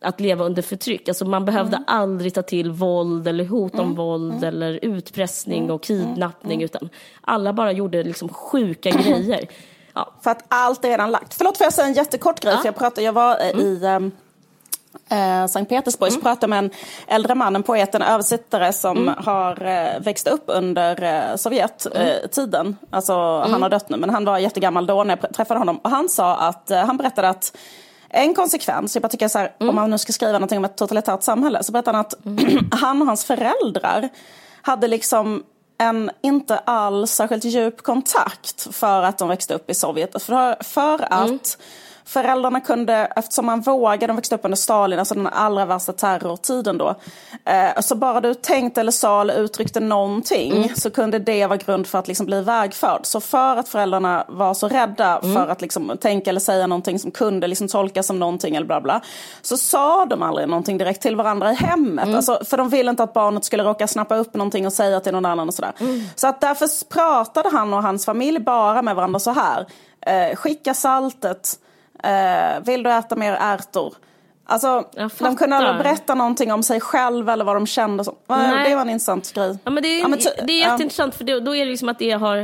att 0.00 0.20
leva 0.20 0.44
under 0.44 0.62
förtryck. 0.62 1.08
Alltså 1.08 1.24
man 1.24 1.44
behövde 1.44 1.82
aldrig 1.86 2.34
ta 2.34 2.42
till 2.42 2.70
våld 2.70 3.28
eller 3.28 3.44
hot 3.44 3.78
om 3.78 3.94
våld 3.94 4.44
eller 4.44 4.78
utpressning 4.82 5.70
och 5.70 5.82
kidnappning 5.82 6.62
utan 6.62 6.88
alla 7.20 7.52
bara 7.52 7.72
gjorde 7.72 8.02
liksom 8.02 8.28
sjuka 8.28 8.90
grejer. 8.90 9.48
Ja, 9.94 10.12
För 10.22 10.30
att 10.30 10.44
allt 10.48 10.84
är 10.84 10.88
redan 10.88 11.10
lagt. 11.10 11.34
Förlåt, 11.34 11.56
får 11.56 11.64
jag 11.64 11.72
säga 11.72 11.86
en 11.86 11.92
jättekort 11.92 12.40
grej? 12.40 12.56
För 12.56 12.64
jag, 12.64 12.76
pratade, 12.76 13.02
jag 13.02 13.12
var 13.12 13.40
eh, 13.40 13.60
i 13.60 13.84
ehm, 13.84 14.12
eh, 15.08 15.46
Sankt 15.46 15.68
Petersburg 15.68 16.12
så 16.12 16.20
pratade 16.20 16.50
med 16.50 16.58
en 16.58 16.70
äldre 17.06 17.34
man, 17.34 17.56
en 17.56 17.62
poet, 17.62 17.94
en 17.94 18.02
översättare 18.02 18.72
som 18.72 19.14
har 19.18 19.66
eh, 19.66 20.00
växt 20.00 20.28
upp 20.28 20.44
under 20.46 21.02
eh, 21.02 21.36
Sovjettiden. 21.36 22.76
Alltså 22.90 23.40
han 23.40 23.62
har 23.62 23.70
dött 23.70 23.88
nu, 23.88 23.96
men 23.96 24.10
han 24.10 24.24
var 24.24 24.38
jättegammal 24.38 24.86
då 24.86 25.04
när 25.04 25.18
jag 25.22 25.34
träffade 25.34 25.60
honom. 25.60 25.78
Och 25.78 25.90
han 25.90 26.08
sa 26.08 26.36
att, 26.36 26.70
eh, 26.70 26.78
han 26.78 26.96
berättade 26.96 27.28
att 27.28 27.56
en 28.10 28.34
konsekvens, 28.34 28.96
jag 28.96 29.02
bara 29.02 29.08
tycker 29.08 29.28
så 29.28 29.38
här, 29.38 29.54
om 29.58 29.74
man 29.74 29.90
nu 29.90 29.98
ska 29.98 30.12
skriva 30.12 30.32
någonting 30.32 30.58
om 30.58 30.64
ett 30.64 30.76
totalitärt 30.76 31.22
samhälle, 31.22 31.62
så 31.62 31.72
berättade 31.72 31.96
han 31.96 32.06
att 32.06 32.14
han 32.80 33.02
och 33.02 33.08
hans 33.08 33.24
föräldrar 33.24 34.08
hade 34.62 34.88
liksom 34.88 35.42
en 35.78 36.10
inte 36.20 36.58
alls 36.58 37.10
särskilt 37.10 37.44
djup 37.44 37.82
kontakt 37.82 38.74
för 38.76 39.02
att 39.02 39.18
de 39.18 39.28
växte 39.28 39.54
upp 39.54 39.70
i 39.70 39.74
Sovjet. 39.74 40.22
För, 40.22 40.62
för 40.62 41.12
att 41.12 41.58
föräldrarna 42.08 42.60
kunde, 42.60 43.12
eftersom 43.16 43.46
man 43.46 43.60
vågade, 43.60 44.06
de 44.06 44.16
växte 44.16 44.34
upp 44.34 44.44
under 44.44 44.56
Stalin, 44.56 44.98
alltså 44.98 45.14
den 45.14 45.26
allra 45.26 45.66
värsta 45.66 45.92
terrortiden 45.92 46.78
då. 46.78 46.94
Eh, 47.44 47.80
så 47.80 47.94
bara 47.94 48.20
du 48.20 48.34
tänkte 48.34 48.80
eller 48.80 48.92
sa 48.92 49.20
eller 49.20 49.34
uttryckte 49.34 49.80
någonting 49.80 50.72
så 50.76 50.90
kunde 50.90 51.18
det 51.18 51.46
vara 51.46 51.56
grund 51.56 51.86
för 51.86 51.98
att 51.98 52.08
liksom 52.08 52.26
bli 52.26 52.40
vägförd. 52.40 53.00
Så 53.02 53.20
för 53.20 53.56
att 53.56 53.68
föräldrarna 53.68 54.24
var 54.28 54.54
så 54.54 54.68
rädda 54.68 55.20
för 55.20 55.48
att 55.48 55.60
liksom 55.60 55.96
tänka 56.00 56.30
eller 56.30 56.40
säga 56.40 56.66
någonting 56.66 56.98
som 56.98 57.10
kunde 57.10 57.46
liksom 57.46 57.68
tolkas 57.68 58.06
som 58.06 58.18
någonting 58.18 58.56
eller 58.56 58.66
bla 58.66 58.80
bla. 58.80 59.00
Så 59.42 59.56
sa 59.56 60.04
de 60.04 60.22
aldrig 60.22 60.48
någonting 60.48 60.78
direkt 60.78 61.02
till 61.02 61.16
varandra 61.16 61.52
i 61.52 61.54
hemmet. 61.54 62.14
Alltså, 62.14 62.40
för 62.44 62.56
de 62.56 62.68
ville 62.68 62.90
inte 62.90 63.02
att 63.02 63.14
barnet 63.14 63.44
skulle 63.44 63.64
råka 63.64 63.86
snappa 63.86 64.16
upp 64.16 64.34
någonting 64.34 64.66
och 64.66 64.72
säga 64.72 65.00
till 65.00 65.12
någon 65.12 65.26
annan 65.26 65.48
och 65.48 65.54
sådär. 65.54 65.72
Så 66.14 66.26
att 66.26 66.40
därför 66.40 66.88
pratade 66.88 67.48
han 67.48 67.74
och 67.74 67.82
hans 67.82 68.04
familj 68.04 68.38
bara 68.38 68.82
med 68.82 68.96
varandra 68.96 69.18
så 69.18 69.30
här. 69.30 69.66
Eh, 70.00 70.36
skicka 70.36 70.74
saltet. 70.74 71.58
Eh, 72.04 72.60
vill 72.64 72.82
du 72.82 72.92
äta 72.92 73.16
mer 73.16 73.32
ärtor? 73.32 73.94
Alltså, 74.50 74.84
de 75.18 75.36
kunde 75.36 75.56
aldrig 75.56 75.76
berätta 75.76 76.14
någonting 76.14 76.52
om 76.52 76.62
sig 76.62 76.80
själv 76.80 77.28
eller 77.28 77.44
vad 77.44 77.56
de 77.56 77.66
kände. 77.66 78.04
Nej. 78.26 78.68
Det 78.70 78.74
var 78.74 78.82
en 78.82 78.90
intressant 78.90 79.32
grej. 79.34 79.58
Ja, 79.64 79.70
men 79.70 79.82
det 79.82 79.88
är, 79.88 80.00
Ja, 80.00 80.08
men 80.08 80.18
ty- 80.18 80.28
det 80.46 80.52
är 80.52 80.58
jätteintressant 80.70 81.14
för 81.14 81.40
då 81.40 81.56
är 81.56 81.64
det 81.64 81.70
liksom 81.70 81.88
att 81.88 81.98
det 81.98 82.10
har, 82.10 82.36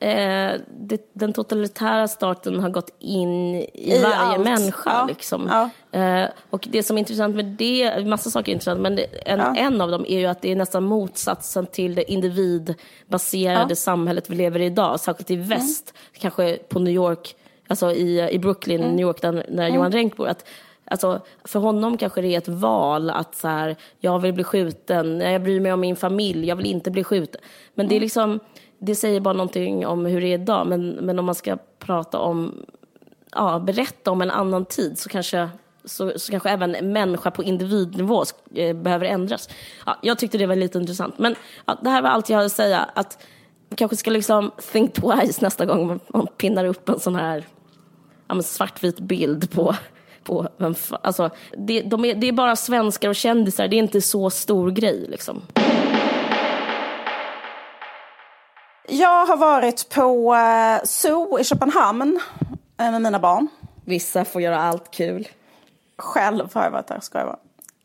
eh, 0.00 0.52
det, 0.78 1.10
den 1.12 1.32
totalitära 1.32 2.08
staten 2.08 2.60
har 2.60 2.70
gått 2.70 2.90
in 2.98 3.54
i, 3.54 3.70
I 3.74 4.02
varje 4.02 4.16
allt. 4.16 4.44
människa. 4.44 4.90
Ja. 4.94 5.04
Liksom. 5.08 5.68
Ja. 5.92 5.98
Eh, 6.00 6.28
och 6.50 6.68
det 6.70 6.82
som 6.82 6.96
är 6.96 6.98
intressant 6.98 7.36
med 7.36 7.44
det, 7.44 8.06
massa 8.06 8.30
saker 8.30 8.52
är 8.52 8.54
intressant, 8.54 8.80
men 8.80 8.96
det, 8.96 9.06
en, 9.30 9.40
en 9.40 9.80
av 9.80 9.90
dem 9.90 10.04
är 10.08 10.18
ju 10.18 10.26
att 10.26 10.42
det 10.42 10.52
är 10.52 10.56
nästan 10.56 10.84
motsatsen 10.84 11.66
till 11.66 11.94
det 11.94 12.12
individbaserade. 12.12 13.62
Mm. 13.62 13.76
samhället 13.76 14.30
vi 14.30 14.34
lever 14.36 14.60
i 14.60 14.64
idag, 14.66 15.00
särskilt 15.00 15.30
i 15.30 15.36
väst, 15.36 15.94
kanske 16.18 16.56
på 16.68 16.78
New 16.78 16.94
York, 16.94 17.36
alltså 17.72 17.92
i, 17.92 18.28
i 18.30 18.38
Brooklyn, 18.38 18.80
Mm. 18.80 18.96
New 18.96 19.06
York, 19.06 19.20
där, 19.22 19.46
där 19.48 19.68
Johan 19.68 19.92
Renck 19.92 20.16
bor. 20.16 20.28
Att, 20.28 20.44
Alltså, 20.84 21.20
för 21.44 21.58
honom 21.60 21.96
kanske 21.96 22.20
det 22.20 22.28
är 22.34 22.38
ett 22.38 22.48
val 22.48 23.10
att 23.10 23.34
så 23.34 23.48
här, 23.48 23.76
jag 24.00 24.18
vill 24.18 24.32
bli 24.32 24.44
skjuten, 24.44 25.20
jag 25.20 25.42
bryr 25.42 25.60
mig 25.60 25.72
om 25.72 25.80
min 25.80 25.96
familj, 25.96 26.48
jag 26.48 26.56
vill 26.56 26.66
inte 26.66 26.90
bli 26.90 27.04
skjuten. 27.04 27.40
Men 27.74 27.86
Mm. 27.86 27.88
det 27.90 27.96
är 27.96 28.00
liksom, 28.00 28.40
det 28.78 28.94
säger 28.94 29.20
bara 29.20 29.34
någonting 29.34 29.86
om 29.86 30.06
hur 30.06 30.20
det 30.20 30.26
är 30.26 30.34
idag. 30.34 30.66
Men, 30.66 30.88
men 30.90 31.18
om 31.18 31.24
man 31.24 31.34
ska 31.34 31.56
prata 31.78 32.18
om, 32.18 32.64
ja, 33.34 33.58
berätta 33.58 34.10
om 34.10 34.22
en 34.22 34.30
annan 34.30 34.64
tid 34.64 34.98
så 34.98 35.08
kanske, 35.08 35.48
så, 35.84 36.12
så 36.16 36.30
kanske 36.30 36.50
även 36.50 36.74
en 36.74 36.92
människa 36.92 37.30
på 37.30 37.42
individnivå 37.42 38.24
eh, 38.54 38.76
behöver 38.76 39.06
ändras. 39.06 39.48
Ja, 39.86 39.96
jag 40.02 40.18
tyckte 40.18 40.38
det 40.38 40.46
var 40.46 40.56
lite 40.56 40.78
intressant. 40.78 41.18
Men 41.18 41.34
ja, 41.66 41.78
det 41.82 41.90
här 41.90 42.02
var 42.02 42.08
allt 42.10 42.28
jag 42.28 42.36
hade 42.36 42.46
att 42.46 42.52
säga. 42.52 42.88
Att 42.94 43.26
man 43.68 43.76
kanske 43.76 43.96
ska 43.96 44.10
liksom 44.10 44.50
think 44.72 44.92
twice 44.92 45.40
nästa 45.44 45.64
gång 45.66 45.86
man, 45.86 46.00
man 46.08 46.26
pinnar 46.26 46.64
upp 46.64 46.88
en 46.88 47.00
sån 47.00 47.16
här 47.16 47.44
ja, 48.32 48.36
men 48.36 48.42
svartvit 48.42 49.00
bild 49.00 49.50
på, 49.50 49.74
på 50.24 50.48
vem 50.56 50.74
alltså, 51.02 51.30
det, 51.58 51.82
de 51.82 52.04
är, 52.04 52.14
det 52.14 52.28
är 52.28 52.32
bara 52.32 52.56
svenskar 52.56 53.08
och 53.08 53.16
kändisar, 53.16 53.68
det 53.68 53.76
är 53.76 53.78
inte 53.78 54.00
så 54.00 54.30
stor 54.30 54.70
grej 54.70 55.06
liksom. 55.08 55.42
Jag 58.88 59.26
har 59.26 59.36
varit 59.36 59.88
på 59.88 60.34
eh, 60.34 60.84
Zoo 60.84 61.38
i 61.38 61.44
Köpenhamn 61.44 62.20
eh, 62.78 62.90
med 62.90 63.02
mina 63.02 63.18
barn. 63.18 63.48
Vissa 63.84 64.24
får 64.24 64.42
göra 64.42 64.60
allt 64.60 64.90
kul. 64.90 65.28
Själv 65.98 66.54
har 66.54 66.64
jag 66.64 66.70
varit 66.70 66.86
där, 66.86 67.00
ska 67.00 67.18
jag 67.18 67.26
vara. 67.26 67.38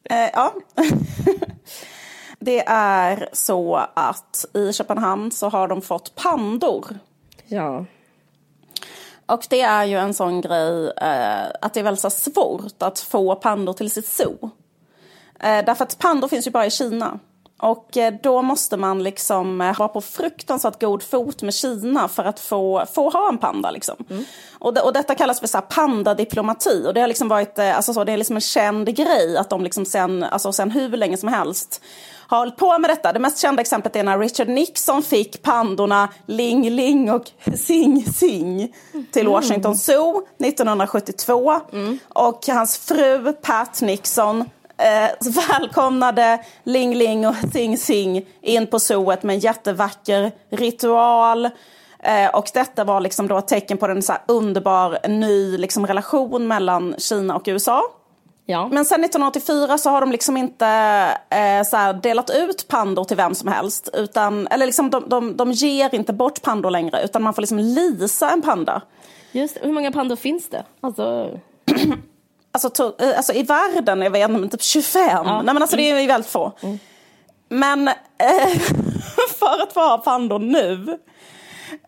Eh, 0.03 0.29
ja. 0.33 0.53
Det 2.39 2.67
är 2.67 3.29
så 3.33 3.75
att 3.93 4.45
i 4.53 4.73
Köpenhamn 4.73 5.31
så 5.31 5.49
har 5.49 5.67
de 5.67 5.81
fått 5.81 6.15
pandor. 6.15 6.99
Ja. 7.47 7.85
Och 9.27 9.47
det 9.49 9.61
är 9.61 9.85
ju 9.85 9.97
en 9.97 10.13
sån 10.13 10.41
grej 10.41 10.91
eh, 10.97 11.45
att 11.61 11.73
det 11.73 11.79
är 11.79 11.83
väldigt 11.83 12.01
så 12.01 12.09
svårt 12.09 12.81
att 12.83 12.99
få 12.99 13.35
pandor 13.35 13.73
till 13.73 13.91
sitt 13.91 14.07
zoo. 14.07 14.49
Eh, 15.39 15.65
därför 15.65 15.83
att 15.83 15.99
pandor 15.99 16.27
finns 16.27 16.47
ju 16.47 16.51
bara 16.51 16.65
i 16.65 16.71
Kina. 16.71 17.19
Och 17.59 17.97
eh, 17.97 18.13
då 18.23 18.41
måste 18.41 18.77
man 18.77 19.03
liksom 19.03 19.61
eh, 19.61 19.79
vara 19.79 19.89
på 19.89 20.01
fruktansvärt 20.01 20.81
god 20.81 21.03
fot 21.03 21.41
med 21.41 21.53
Kina 21.53 22.07
för 22.07 22.23
att 22.23 22.39
få, 22.39 22.85
få 22.93 23.09
ha 23.09 23.29
en 23.29 23.37
panda. 23.37 23.71
Liksom. 23.71 23.95
Mm. 24.09 24.23
Och, 24.59 24.73
det, 24.73 24.81
och 24.81 24.93
detta 24.93 25.15
kallas 25.15 25.39
för 25.39 25.47
så 25.47 25.57
här 25.57 25.65
pandadiplomati. 25.65 26.83
Och 26.87 26.93
det 26.93 27.01
har 27.01 27.07
liksom 27.07 27.27
varit 27.27 27.59
eh, 27.59 27.75
alltså 27.75 27.93
så, 27.93 28.03
det 28.03 28.11
är 28.11 28.17
liksom 28.17 28.35
en 28.35 28.41
känd 28.41 28.95
grej 28.95 29.37
att 29.37 29.49
de 29.49 29.63
liksom 29.63 29.85
sen, 29.85 30.23
alltså 30.23 30.51
sen 30.51 30.71
hur 30.71 30.89
länge 30.89 31.17
som 31.17 31.29
helst 31.29 31.81
har 32.27 32.37
hållit 32.37 32.57
på 32.57 32.79
med 32.79 32.89
detta. 32.89 33.13
Det 33.13 33.19
mest 33.19 33.37
kända 33.37 33.61
exemplet 33.61 33.95
är 33.95 34.03
när 34.03 34.19
Richard 34.19 34.47
Nixon 34.47 35.03
fick 35.03 35.41
pandorna 35.41 36.09
Ling 36.25 36.69
Ling 36.69 37.11
och 37.11 37.31
Sing 37.55 38.05
Sing 38.13 38.73
till 39.11 39.21
mm. 39.21 39.33
Washington 39.33 39.77
Zoo 39.77 40.21
1972. 40.39 41.59
Mm. 41.73 41.99
Och 42.09 42.47
hans 42.47 42.77
fru 42.77 43.33
Pat 43.33 43.81
Nixon 43.81 44.45
eh, 44.77 45.31
välkomnade 45.49 46.39
Ling 46.63 46.95
Ling 46.95 47.27
och 47.27 47.35
Sing 47.53 47.77
Sing 47.77 48.25
in 48.41 48.67
på 48.67 48.79
zooet 48.79 49.23
med 49.23 49.33
en 49.33 49.39
jättevacker 49.39 50.31
ritual. 50.49 51.49
Eh, 51.99 52.29
och 52.33 52.45
detta 52.53 52.83
var 52.83 53.01
liksom 53.01 53.27
då 53.27 53.37
ett 53.37 53.47
tecken 53.47 53.77
på 53.77 53.85
en 53.85 54.01
så 54.01 54.13
underbar 54.27 55.07
ny 55.07 55.57
liksom, 55.57 55.87
relation 55.87 56.47
mellan 56.47 56.95
Kina 56.97 57.35
och 57.35 57.43
USA. 57.45 57.83
Ja. 58.49 58.67
Men 58.71 58.85
sen 58.85 59.03
1984 59.03 59.77
så 59.77 59.89
har 59.89 60.01
de 60.01 60.11
liksom 60.11 60.37
inte 60.37 60.67
eh, 61.29 61.63
så 61.65 61.93
delat 62.03 62.29
ut 62.29 62.67
pandor 62.67 63.03
till 63.03 63.17
vem 63.17 63.35
som 63.35 63.51
helst. 63.51 63.89
Utan, 63.93 64.47
eller 64.47 64.65
liksom 64.65 64.89
de, 64.89 65.09
de, 65.09 65.37
de 65.37 65.51
ger 65.51 65.95
inte 65.95 66.13
bort 66.13 66.41
pandor 66.41 66.71
längre 66.71 67.03
utan 67.03 67.23
man 67.23 67.33
får 67.33 67.41
liksom 67.41 67.59
lisa 67.59 68.29
en 68.29 68.41
panda. 68.41 68.81
Just 69.31 69.57
Hur 69.61 69.71
många 69.71 69.91
pandor 69.91 70.15
finns 70.15 70.49
det? 70.49 70.63
Alltså... 70.81 71.29
alltså, 72.65 72.95
eh, 72.99 73.17
alltså 73.17 73.33
i 73.33 73.43
världen, 73.43 74.01
jag 74.01 74.11
vet 74.11 74.29
inte, 74.29 74.57
typ 74.57 74.63
25. 74.63 75.01
Ja. 75.03 75.41
Nej 75.41 75.53
men 75.53 75.61
alltså 75.61 75.77
det 75.77 75.91
är 75.91 76.07
väldigt 76.07 76.31
få. 76.31 76.51
Mm. 76.61 76.79
Men 77.49 77.87
eh, 77.87 77.93
för 79.39 79.63
att 79.63 79.73
få 79.73 79.79
ha 79.79 79.97
pandor 79.97 80.39
nu 80.39 80.97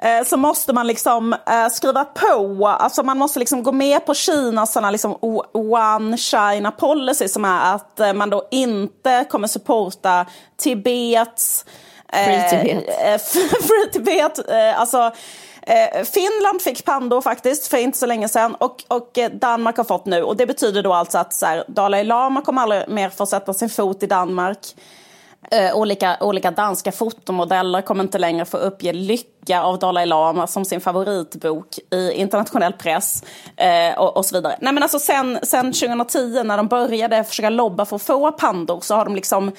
Eh, 0.02 0.26
så 0.26 0.38
måste 0.38 0.74
man 0.74 0.88
liksom 0.88 1.34
eh, 1.34 1.68
skriva 1.72 2.06
på, 2.06 2.68
alltså 2.68 3.04
man 3.04 3.18
måste 3.18 3.40
liksom 3.40 3.64
gå 3.64 3.72
med 3.72 4.06
på 4.06 4.14
Kinas 4.14 4.74
såna 4.74 4.92
liksom 4.92 5.18
one 5.54 6.18
China 6.18 6.72
policy 6.72 7.28
som 7.28 7.46
är 7.46 7.76
att 7.76 8.00
eh, 8.00 8.14
man 8.14 8.30
då 8.30 8.48
inte 8.52 9.26
kommer 9.30 9.48
supporta 9.48 10.26
Tibets... 10.58 11.66
Free 12.14 12.50
Tibet. 12.50 13.28
free 13.68 13.90
Tibet, 13.94 14.50
alltså 14.76 15.12
Eh, 15.62 16.04
Finland 16.04 16.62
fick 16.62 16.86
pandor 16.86 17.22
faktiskt 17.22 17.68
för 17.68 17.78
inte 17.78 17.98
så 17.98 18.06
länge 18.06 18.28
sedan 18.30 18.56
och, 18.56 18.84
och 18.88 19.18
eh, 19.18 19.32
Danmark 19.32 19.78
har 19.78 19.84
fått 19.84 20.06
nu. 20.06 20.24
Och 20.24 20.38
det 20.38 20.46
betyder 20.46 20.84
då 20.84 20.94
alltså 20.94 21.18
att 21.18 21.34
så 21.34 21.46
här, 21.46 21.64
Dalai 21.68 22.04
Lama 22.04 22.42
kommer 22.42 22.62
aldrig 22.62 22.90
mer 22.90 23.10
få 23.10 23.26
sätta 23.26 23.54
sin 23.54 23.70
fot 23.70 24.04
i 24.04 24.08
Danmark. 24.08 24.76
Eh, 25.52 25.76
olika, 25.76 26.18
olika 26.20 26.52
danska 26.52 26.92
fotomodeller 26.92 27.82
kommer 27.82 28.04
inte 28.04 28.18
längre 28.18 28.46
få 28.46 28.58
uppge 28.58 28.94
Lycka 28.94 29.62
av 29.62 29.80
Dalai 29.80 30.06
Lama 30.06 30.48
som 30.48 30.66
sin 30.66 30.82
favoritbok 30.82 31.78
i 31.92 32.12
internationell 32.12 32.74
press 32.74 33.24
eh, 33.58 34.00
och, 34.00 34.18
och, 34.18 34.26
så 34.26 34.36
vidare. 34.36 34.58
Nej, 34.62 34.74
men 34.74 34.84
alltså 34.84 35.00
sen, 35.00 35.40
sen 35.44 35.74
2010 35.74 36.44
när 36.44 36.58
de 36.58 36.68
började 36.68 37.24
försöka 37.24 37.50
lobba 37.50 37.86
för 37.86 37.96
att 37.96 38.02
få 38.02 38.32
pandor 38.32 38.80
så 38.82 38.96
har 38.96 39.06
de 39.06 39.16
liksom 39.16 39.52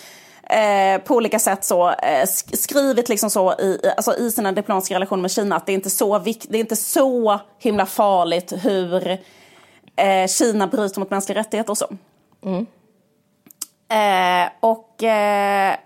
Eh, 0.50 1.00
på 1.00 1.14
olika 1.14 1.38
sätt 1.38 1.64
så, 1.64 1.90
eh, 1.90 2.26
skrivit 2.52 3.08
liksom 3.08 3.30
så 3.30 3.52
i, 3.52 3.80
alltså 3.96 4.16
i 4.16 4.30
sina 4.30 4.52
diplomatiska 4.52 4.94
relationer 4.94 5.22
med 5.22 5.30
Kina 5.30 5.56
att 5.56 5.66
det 5.66 5.72
är 5.72 5.74
inte 5.74 5.90
så, 5.90 6.18
det 6.18 6.56
är 6.58 6.60
inte 6.60 6.76
så 6.76 7.40
himla 7.58 7.86
farligt 7.86 8.52
hur 8.62 9.18
eh, 9.96 10.26
Kina 10.28 10.66
bryter 10.66 11.00
mot 11.00 11.10
mänskliga 11.10 11.38
rättigheter 11.38 11.70
och 11.70 11.78
så. 11.78 11.88
Mm. 12.44 12.66
Eh, 13.88 14.50
och 14.60 15.02
eh, 15.02 15.76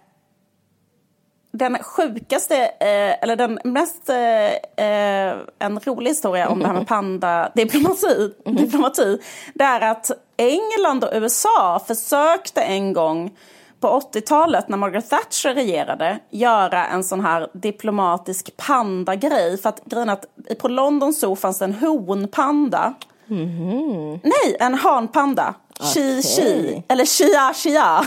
den 1.52 1.78
sjukaste, 1.82 2.56
eh, 2.64 3.22
eller 3.22 3.36
den 3.36 3.58
mest, 3.64 4.08
eh, 4.08 4.86
eh, 4.86 5.36
en 5.58 5.80
rolig 5.80 6.10
historia 6.10 6.48
om 6.48 6.58
det 6.58 6.66
här 6.66 6.74
med 6.74 6.86
panda-diplomati, 6.86 8.32
mm. 8.46 8.56
diplomati, 8.56 9.18
det 9.54 9.64
är 9.64 9.80
att 9.80 10.10
England 10.36 11.04
och 11.04 11.10
USA 11.12 11.84
försökte 11.86 12.62
en 12.62 12.92
gång 12.92 13.36
på 13.84 14.00
80-talet 14.12 14.68
när 14.68 14.76
Margaret 14.76 15.10
Thatcher 15.10 15.54
regerade 15.54 16.18
göra 16.30 16.86
en 16.86 17.04
sån 17.04 17.20
här 17.20 17.48
diplomatisk 17.52 18.56
panda-grej. 18.56 19.58
För 19.58 19.68
att 19.68 19.84
grejen 19.84 20.08
att 20.08 20.24
på 20.58 20.68
London 20.68 21.12
Zoo 21.12 21.36
fanns 21.36 21.62
en 21.62 21.74
honpanda. 21.74 22.94
Mm. 23.30 24.10
Nej, 24.22 24.56
en 24.60 24.74
hanpanda. 24.74 25.54
Chi 25.94 26.22
Chi, 26.22 26.82
eller 26.88 27.04
Chia 27.04 27.54
Chia. 27.54 28.04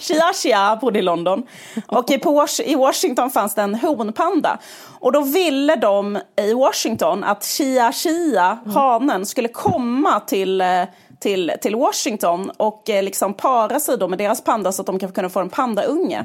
Chia 0.00 0.32
Chia 0.42 0.78
bodde 0.80 0.98
i 0.98 1.02
London. 1.02 1.46
Och 1.86 2.10
i 2.64 2.74
Washington 2.74 3.30
fanns 3.30 3.54
det 3.54 3.62
en 3.62 3.74
honpanda. 3.74 4.58
Och 5.00 5.12
då 5.12 5.20
ville 5.20 5.76
de 5.76 6.18
i 6.36 6.54
Washington 6.54 7.24
att 7.24 7.44
Chia 7.44 7.92
Chia, 7.92 8.58
hanen, 8.66 9.26
skulle 9.26 9.48
komma 9.48 10.20
till 10.20 10.60
eh, 10.60 10.82
till, 11.20 11.52
till 11.60 11.76
Washington 11.76 12.50
och 12.56 12.90
eh, 12.90 13.02
liksom 13.02 13.34
para 13.34 13.80
sig 13.80 13.98
då 13.98 14.08
med 14.08 14.18
deras 14.18 14.44
panda 14.44 14.72
så 14.72 14.82
att 14.82 14.86
de 14.86 14.98
kan 14.98 15.12
kunna 15.12 15.28
få 15.28 15.40
en 15.40 15.50
pandaunge. 15.50 16.24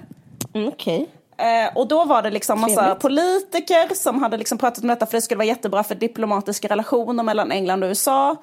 Mm, 0.53 0.67
okay. 0.67 1.05
Eh, 1.37 1.77
och 1.77 1.87
då 1.87 2.05
var 2.05 2.21
det 2.21 2.29
liksom 2.29 2.61
massa 2.61 2.81
Trevligt. 2.81 3.01
politiker 3.01 3.95
som 3.95 4.23
hade 4.23 4.37
liksom 4.37 4.57
pratat 4.57 4.83
om 4.83 4.87
detta 4.87 5.05
för 5.05 5.17
det 5.17 5.21
skulle 5.21 5.37
vara 5.37 5.47
jättebra 5.47 5.83
för 5.83 5.95
diplomatiska 5.95 6.67
relationer 6.67 7.23
mellan 7.23 7.51
England 7.51 7.83
och 7.83 7.87
USA. 7.87 8.35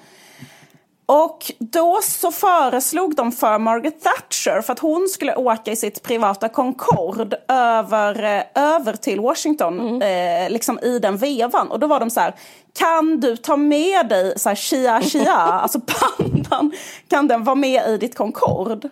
Och 1.12 1.52
då 1.58 2.00
så 2.02 2.32
föreslog 2.32 3.14
de 3.14 3.32
för 3.32 3.58
Margaret 3.58 4.02
Thatcher 4.02 4.60
för 4.60 4.72
att 4.72 4.78
hon 4.78 5.08
skulle 5.08 5.34
åka 5.34 5.72
i 5.72 5.76
sitt 5.76 6.02
privata 6.02 6.48
Concorde 6.48 7.36
över, 7.48 8.24
eh, 8.24 8.62
över 8.62 8.96
till 8.96 9.20
Washington 9.20 9.80
mm. 9.80 10.02
eh, 10.02 10.50
liksom 10.50 10.78
i 10.78 10.98
den 10.98 11.16
vevan. 11.16 11.70
Och 11.70 11.78
då 11.78 11.86
var 11.86 12.00
de 12.00 12.10
så 12.10 12.20
här, 12.20 12.34
kan 12.78 13.20
du 13.20 13.36
ta 13.36 13.56
med 13.56 14.08
dig 14.08 14.38
så 14.38 14.48
här, 14.48 14.56
Shia 14.56 15.02
Shia, 15.02 15.32
alltså 15.36 15.80
pandan, 15.80 16.72
kan 17.08 17.28
den 17.28 17.44
vara 17.44 17.56
med 17.56 17.88
i 17.88 17.96
ditt 17.96 18.16
Concorde? 18.16 18.88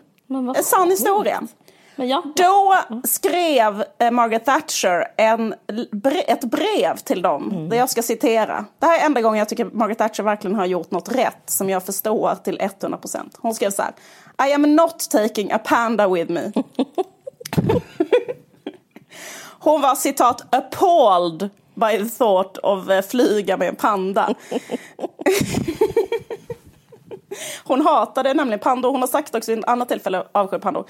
En 0.57 0.65
sann 0.65 0.91
historia. 0.91 1.43
Ja. 2.03 2.23
Då 2.37 2.75
skrev 3.05 3.85
eh, 3.99 4.11
Margaret 4.11 4.45
Thatcher 4.45 5.05
en, 5.17 5.55
ett 6.27 6.45
brev 6.45 6.97
till 6.97 7.23
dem, 7.23 7.51
mm. 7.51 7.69
där 7.69 7.77
jag 7.77 7.91
ska 7.91 8.03
citera. 8.03 8.65
Det 8.79 8.87
här 8.87 9.01
är 9.01 9.07
enda 9.07 9.21
gången 9.21 9.39
jag 9.39 9.49
tycker 9.49 9.65
Margaret 9.65 9.99
Thatcher 9.99 10.23
verkligen 10.23 10.57
har 10.57 10.67
gjort 10.67 10.91
något 10.91 11.15
rätt, 11.15 11.43
som 11.47 11.71
jag 11.71 11.87
förstår 11.87 12.35
till 12.35 12.61
100 12.61 12.99
procent. 12.99 13.37
Hon 13.39 13.55
skrev 13.55 13.71
så 13.71 13.83
här. 13.83 13.93
I 14.49 14.53
am 14.53 14.77
not 14.77 15.11
taking 15.11 15.53
a 15.53 15.59
panda 15.59 16.09
with 16.09 16.31
me. 16.31 16.53
Hon 19.63 19.81
var 19.81 19.95
citat 19.95 20.55
appalled 20.55 21.51
by 21.75 21.99
the 21.99 22.09
thought 22.19 22.59
of 22.59 22.89
uh, 22.89 23.01
flyga 23.03 23.57
med 23.57 23.69
en 23.69 23.77
panda. 23.77 24.35
hon 27.65 27.81
hatade 27.81 28.35
nämligen 28.35 28.59
pandor. 28.61 28.91
Hon 28.91 29.01
har 29.01 29.09
sagt 29.09 29.35
också 29.35 29.53
i 29.53 29.59
ett 29.59 29.65
annat 29.65 29.89
tillfälle 29.89 30.25
avskyr 30.33 30.59
pandor. 30.59 30.85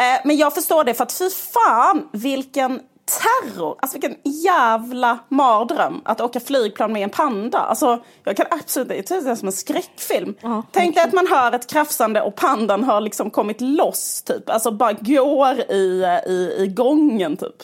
Eh, 0.00 0.20
men 0.24 0.36
jag 0.36 0.54
förstår 0.54 0.84
det 0.84 0.94
för 0.94 1.04
att 1.04 1.12
fy 1.12 1.30
fan 1.30 2.08
vilken 2.12 2.80
terror, 3.04 3.76
alltså 3.82 3.98
vilken 3.98 4.32
jävla 4.42 5.18
mardröm 5.28 6.00
att 6.04 6.20
åka 6.20 6.40
flygplan 6.40 6.92
med 6.92 7.02
en 7.02 7.10
panda. 7.10 7.58
Alltså, 7.58 8.02
jag 8.24 8.36
kan 8.36 8.46
absolut 8.50 8.92
inte, 8.92 9.20
det 9.20 9.30
är 9.30 9.34
som 9.34 9.48
en 9.48 9.52
skräckfilm. 9.52 10.34
Uh, 10.44 10.60
Tänk 10.72 10.94
dig 10.94 11.04
att 11.04 11.12
man 11.12 11.26
hör 11.26 11.52
ett 11.52 11.66
krafsande 11.66 12.22
och 12.22 12.34
pandan 12.34 12.84
har 12.84 13.00
liksom 13.00 13.30
kommit 13.30 13.60
loss 13.60 14.22
typ. 14.22 14.50
Alltså 14.50 14.70
bara 14.70 14.92
går 14.92 15.60
i, 15.70 16.04
i, 16.26 16.54
i 16.58 16.66
gången 16.66 17.36
typ. 17.36 17.62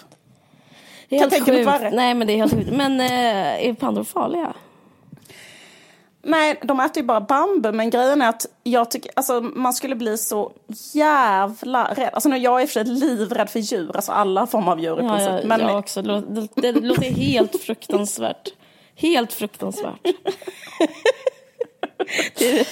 Det 1.09 1.17
är 1.17 1.31
helt 1.31 1.35
sjukt. 1.81 1.95
Nej 1.95 2.15
men 2.15 2.27
det 2.27 2.33
är 2.33 2.37
helt 2.37 2.55
sjukt. 2.55 2.71
Men 2.73 3.01
eh, 3.01 3.69
är 3.69 3.75
pandor 3.75 4.05
farliga? 4.05 4.53
Nej, 6.29 6.61
de 6.63 6.81
äter 6.81 6.97
ju 7.03 7.07
bara 7.07 7.21
bambu. 7.21 7.73
Men 7.73 7.91
grejen 7.91 8.23
är 8.23 8.29
att 8.29 8.47
jag 8.63 8.91
tycker, 8.91 9.11
alltså, 9.15 9.41
man 9.41 9.73
skulle 9.75 9.95
bli 9.95 10.19
så 10.19 10.53
jävla 10.95 11.95
rädd. 11.95 12.11
Alltså, 12.13 12.29
nu, 12.29 12.37
jag 12.37 12.59
är 12.59 12.63
i 12.63 12.65
och 12.65 12.69
för 12.69 12.85
sig 12.85 12.85
livrädd 12.85 13.51
för 13.51 13.59
djur, 13.59 13.97
alltså 13.97 14.13
alla 14.13 14.47
former 14.47 14.73
av 14.73 14.81
djur 14.81 15.05
i 15.05 15.09
princip. 15.09 15.29
Ja, 15.29 15.41
men... 15.45 15.61
Jag 15.61 15.79
också. 15.79 16.03
Det, 16.03 16.49
det, 16.55 16.73
låter 16.73 17.11
helt 17.11 17.63
fruktansvärt. 17.63 18.49
Helt 18.95 19.33
fruktansvärt. 19.33 20.01
det, 22.39 22.71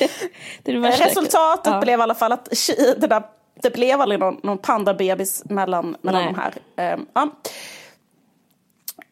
det, 0.62 0.72
det 0.72 0.90
Resultatet 0.90 1.72
ja. 1.72 1.80
blev 1.80 1.98
i 1.98 2.02
alla 2.02 2.14
fall 2.14 2.32
att 2.32 2.48
det, 2.96 3.06
där, 3.06 3.22
det 3.62 3.70
blev 3.70 4.00
aldrig 4.00 4.20
någon, 4.20 4.40
någon 4.42 4.58
pandabebis 4.58 5.42
mellan, 5.44 5.96
mellan 6.02 6.24
de 6.24 6.34
här. 6.34 6.94
Um, 6.94 7.06
ja. 7.14 7.30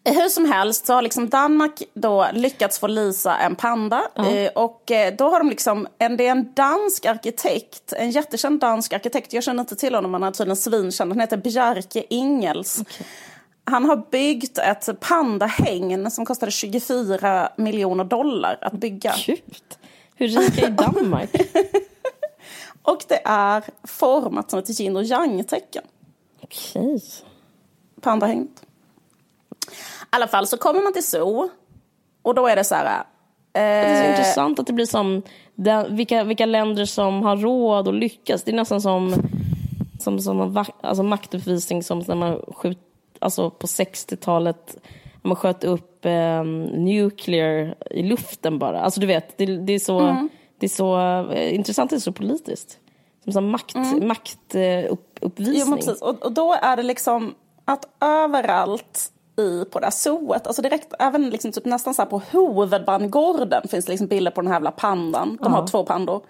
Hur 0.04 0.28
som 0.28 0.44
helst 0.44 0.86
så 0.86 0.94
har 0.94 1.02
liksom 1.02 1.28
Danmark 1.28 1.82
då 1.94 2.26
lyckats 2.32 2.78
få 2.78 2.86
lisa 2.86 3.36
en 3.36 3.56
panda. 3.56 4.02
Mm. 4.14 4.50
och 4.54 4.90
eh, 4.90 5.14
då 5.14 5.28
har 5.28 5.38
de 5.38 5.48
liksom, 5.48 5.88
en, 5.98 6.16
det 6.16 6.26
är 6.26 6.30
en 6.30 6.52
dansk 6.52 7.06
arkitekt, 7.06 7.92
en 7.92 8.10
jättekänd 8.10 8.60
dansk 8.60 8.92
arkitekt. 8.92 9.32
Jag 9.32 9.44
känner 9.44 9.60
inte 9.60 9.76
till 9.76 9.94
honom, 9.94 10.12
han 10.12 10.22
är 10.22 10.30
tydligen 10.30 10.56
svinkänd. 10.56 11.12
Han 11.12 11.20
heter 11.20 11.36
Bjarke 11.36 12.04
Ingels. 12.08 12.80
Okay. 12.80 13.06
Han 13.64 13.84
har 13.84 13.96
byggt 14.10 14.58
ett 14.58 15.00
pandahägn 15.00 16.10
som 16.10 16.26
kostade 16.26 16.52
24 16.52 17.52
miljoner 17.56 18.04
dollar 18.04 18.58
att 18.60 18.72
bygga. 18.72 19.14
Gud, 19.26 19.40
hur 20.14 20.28
rika 20.28 20.66
är 20.66 20.70
Danmark? 20.70 21.30
och 22.82 23.04
det 23.08 23.20
är 23.24 23.64
format 23.84 24.50
som 24.50 24.58
ett 24.58 24.80
yin 24.80 24.96
och 24.96 25.04
yang-tecken. 25.04 25.84
Okej. 26.40 27.02
Pandahägnet. 28.00 28.62
I 30.12 30.16
alla 30.16 30.26
fall 30.28 30.46
så 30.46 30.56
kommer 30.56 30.82
man 30.82 30.92
till 30.92 31.06
zoo 31.06 31.48
och 32.22 32.34
då 32.34 32.46
är 32.46 32.56
det 32.56 32.64
så 32.64 32.74
här. 32.74 33.02
Det 33.52 33.60
är 33.60 33.96
så 33.96 34.02
Eh, 34.04 34.10
intressant 34.10 34.58
att 34.58 34.66
det 34.66 34.72
blir 34.72 34.86
som 34.86 35.22
den, 35.54 35.96
vilka, 35.96 36.24
vilka 36.24 36.46
länder 36.46 36.84
som 36.84 37.22
har 37.22 37.36
råd 37.36 37.88
och 37.88 37.94
lyckas. 37.94 38.42
Det 38.42 38.50
är 38.50 38.54
nästan 38.56 38.80
som, 38.80 39.14
som, 40.00 40.18
som 40.20 40.40
en 40.40 40.52
va- 40.52 40.66
alltså 40.80 41.02
maktuppvisning 41.02 41.82
som 41.82 41.98
när 41.98 42.14
man 42.14 42.40
skjut, 42.56 42.78
alltså 43.18 43.50
på 43.50 43.66
60-talet 43.66 44.76
när 45.22 45.28
man 45.28 45.36
sköt 45.36 45.64
upp 45.64 46.04
eh, 46.04 46.44
nuclear 46.76 47.74
i 47.90 48.02
luften 48.02 48.58
bara. 48.58 48.80
Alltså 48.80 49.00
du 49.00 49.06
vet, 49.06 49.38
det, 49.38 49.46
det 49.46 49.72
är 49.72 49.78
så, 49.78 50.00
Mm. 50.00 50.28
det 50.58 50.66
är 50.66 50.70
så 50.70 50.98
eh, 51.32 51.54
intressant, 51.54 51.90
det 51.90 51.96
är 51.96 52.00
så 52.00 52.12
politiskt. 52.12 52.78
Som 53.24 53.44
en 53.44 53.50
makt, 53.50 53.76
upp. 55.20 55.38
Mm. 55.38 55.52
Jo, 55.54 55.66
men 55.66 55.78
precis. 55.78 56.02
Och, 56.02 56.22
och 56.22 56.32
då 56.32 56.52
är 56.52 56.76
det 56.76 56.82
liksom 56.82 57.34
att 57.64 57.88
överallt 58.00 59.12
i, 59.38 59.64
på 59.64 59.80
det 59.80 59.86
här 59.86 59.90
zooet, 59.90 60.46
alltså 60.46 60.62
direkt, 60.62 60.94
även 60.98 61.30
liksom 61.30 61.52
typ 61.52 61.64
nästan 61.64 61.94
så 61.94 62.02
här 62.02 62.08
på 62.08 62.22
huvudbangården 62.30 63.68
finns 63.68 63.84
det 63.84 63.92
liksom 63.92 64.06
bilder 64.06 64.30
på 64.30 64.40
den 64.40 64.48
här 64.48 64.54
jävla 64.54 64.70
pandan. 64.70 65.38
De 65.42 65.52
har 65.52 65.66
två 65.66 65.84
pandor. 65.84 66.22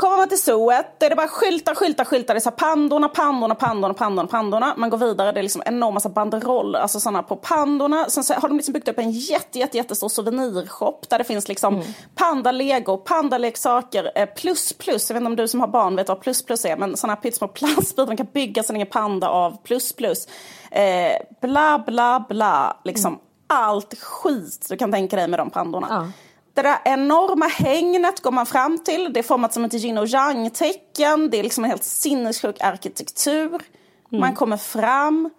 Kommer 0.00 0.16
man 0.16 0.28
till 0.28 0.42
zooet, 0.42 0.86
då 0.98 1.06
är 1.06 1.10
det 1.10 1.16
bara 1.16 1.28
skyltar, 1.28 1.74
skyltar, 1.74 2.04
skyltar. 2.04 2.34
Det 2.34 2.38
är 2.38 2.40
så 2.40 2.50
här 2.50 2.56
pandorna, 2.56 3.08
pandorna, 3.08 3.54
pandorna, 3.54 3.94
pandorna, 3.94 4.28
pandorna. 4.28 4.74
Man 4.76 4.90
går 4.90 4.98
vidare, 4.98 5.32
det 5.32 5.40
är 5.40 5.42
liksom 5.42 5.62
enorma 5.66 6.00
så 6.00 6.08
här 6.08 6.14
banderoller, 6.14 6.78
alltså 6.78 7.00
sådana 7.00 7.22
på 7.22 7.36
pandorna. 7.36 8.04
Sen 8.08 8.24
så 8.24 8.34
har 8.34 8.48
de 8.48 8.56
liksom 8.56 8.72
byggt 8.72 8.88
upp 8.88 8.98
en 8.98 9.10
jätte, 9.10 9.58
jätte, 9.58 9.76
jättestor 9.76 10.08
souvenirshop 10.08 11.08
där 11.08 11.18
det 11.18 11.24
finns 11.24 11.48
liksom 11.48 11.82
panda 12.14 12.52
lego, 12.52 12.96
pandaleksaker, 12.96 14.12
eh, 14.14 14.26
plus 14.26 14.72
plus. 14.72 15.10
Jag 15.10 15.14
vet 15.14 15.20
inte 15.20 15.30
om 15.30 15.36
du 15.36 15.48
som 15.48 15.60
har 15.60 15.68
barn 15.68 15.96
vet 15.96 16.08
vad 16.08 16.20
plus 16.20 16.42
plus 16.42 16.64
är, 16.64 16.76
men 16.76 16.96
sådana 16.96 17.16
pyttesmå 17.16 17.48
plastbitar 17.54 18.06
man 18.06 18.16
kan 18.16 18.28
bygga 18.32 18.62
sin 18.62 18.76
egen 18.76 18.88
panda 18.88 19.28
av, 19.28 19.56
plus 19.62 19.92
plus. 19.92 20.28
Eh, 20.70 21.16
bla, 21.40 21.84
bla, 21.86 22.24
bla, 22.28 22.76
liksom 22.84 23.18
allt 23.46 23.98
skit 23.98 24.66
du 24.68 24.76
kan 24.76 24.92
tänka 24.92 25.16
dig 25.16 25.28
med 25.28 25.38
de 25.38 25.50
pandorna. 25.50 25.86
Ja. 25.90 26.12
Det 26.54 26.62
där 26.62 26.78
enorma 26.84 27.46
hängnet 27.46 28.20
går 28.20 28.30
man 28.30 28.46
fram 28.46 28.78
till. 28.78 29.12
Det 29.12 29.20
är 29.20 29.24
format 29.24 29.52
som 29.52 29.64
ett 29.64 29.74
yin 29.74 29.98
och 29.98 30.06
yang-tecken. 30.06 31.30
Det 31.30 31.38
är 31.38 31.42
liksom 31.42 31.64
en 31.64 31.70
helt 31.70 31.84
sinnessjuk 31.84 32.60
arkitektur. 32.60 33.60
Man 34.08 34.34
kommer 34.34 34.56
fram. 34.56 35.30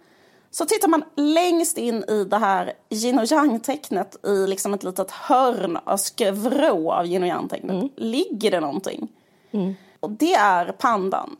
Så 0.52 0.66
tittar 0.66 0.88
man 0.88 1.04
längst 1.16 1.78
in 1.78 2.04
i 2.04 2.24
det 2.24 2.38
här 2.38 2.74
yin 2.90 3.20
och 3.20 3.26
yang-tecknet 3.26 4.26
i 4.26 4.48
liksom 4.48 4.74
ett 4.74 4.84
litet 4.84 5.12
hörn 5.12 5.78
av 5.84 5.98
skrå 5.98 6.92
av 6.92 7.06
yin 7.06 7.24
och 7.24 7.30
yang-tecknet. 7.30 7.92
Ligger 7.96 8.52
det 8.52 8.60
någonting. 8.60 9.08
Och 10.00 10.12
det 10.12 10.34
är 10.34 10.72
pandan. 10.72 11.36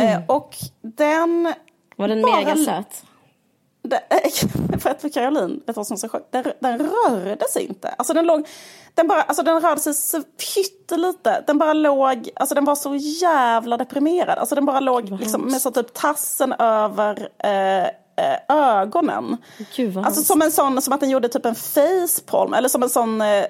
Eh, 0.00 0.20
och 0.26 0.56
den... 0.82 1.52
Var 1.96 2.08
den 2.08 2.22
bara- 2.22 2.36
megasöt? 2.36 2.66
det, 2.90 3.06
för 4.80 4.90
att 4.90 5.00
för 5.00 5.08
Caroline, 5.08 5.60
vet 5.66 5.76
vad 5.76 5.86
som 5.86 5.96
så 5.96 6.08
sjukt? 6.08 6.26
Den, 6.30 6.44
den 6.60 6.78
rörde 6.78 7.48
sig 7.48 7.66
inte. 7.66 7.88
Alltså 7.88 8.14
den, 8.14 8.26
låg, 8.26 8.48
den, 8.94 9.08
bara, 9.08 9.22
alltså 9.22 9.42
den 9.42 9.60
rörde 9.60 9.80
sig 9.80 9.94
så 9.94 10.22
pyttelite. 10.22 11.44
Den 11.46 11.58
bara 11.58 11.72
låg, 11.72 12.30
alltså 12.36 12.54
den 12.54 12.64
var 12.64 12.74
så 12.74 12.94
jävla 12.94 13.76
deprimerad. 13.76 14.38
Alltså 14.38 14.54
den 14.54 14.66
bara 14.66 14.80
låg 14.80 15.10
liksom, 15.10 15.40
med 15.42 15.62
så 15.62 15.70
typ 15.70 15.94
tassen 15.94 16.52
över 16.52 17.28
eh, 17.38 17.88
eh, 18.16 18.56
ögonen. 18.56 19.36
Gud, 19.76 19.98
Alltså 19.98 20.22
som 20.22 20.42
en 20.42 20.50
sån, 20.50 20.82
som 20.82 20.92
att 20.92 21.00
den 21.00 21.10
gjorde 21.10 21.28
typ 21.28 21.46
en 21.46 21.54
facepalm. 21.54 22.54
Eller 22.54 22.68
som 22.68 22.82
en 22.82 22.88
sån, 22.88 23.20
eh, 23.20 23.44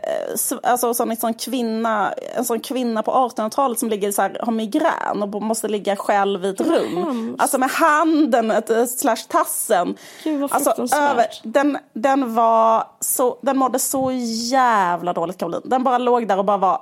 alltså 0.62 0.94
sån, 0.94 1.10
en 1.10 1.16
sån 1.16 1.34
kvinna, 1.34 2.12
en 2.36 2.44
sån 2.44 2.60
kvinna 2.60 3.02
på 3.02 3.10
1800-talet 3.12 3.78
som 3.78 3.88
ligger 3.88 4.12
så 4.12 4.22
här, 4.22 4.36
har 4.40 4.52
migrän 4.52 5.22
och 5.22 5.42
måste 5.42 5.68
ligga 5.68 5.96
själv 5.96 6.44
i 6.44 6.48
ett 6.48 6.60
rum. 6.60 6.96
hemskt. 6.96 7.42
Alltså 7.42 7.58
med 7.58 7.70
handen, 7.70 8.50
ett, 8.50 8.90
slash 8.90 9.26
tassen. 9.28 9.96
Gud, 10.24 10.42
alltså, 10.42 10.70
fruktansvärt. 10.76 11.40
den, 11.42 11.78
den 11.92 12.34
var 12.34 12.84
så, 13.00 13.38
den 13.42 13.58
mådde 13.58 13.78
så 13.78 14.10
jävla 14.50 15.12
dåligt 15.12 15.38
Caroline. 15.38 15.62
Den 15.64 15.84
bara 15.84 15.98
låg 15.98 16.28
där 16.28 16.38
och 16.38 16.44
bara 16.44 16.56
var 16.56 16.80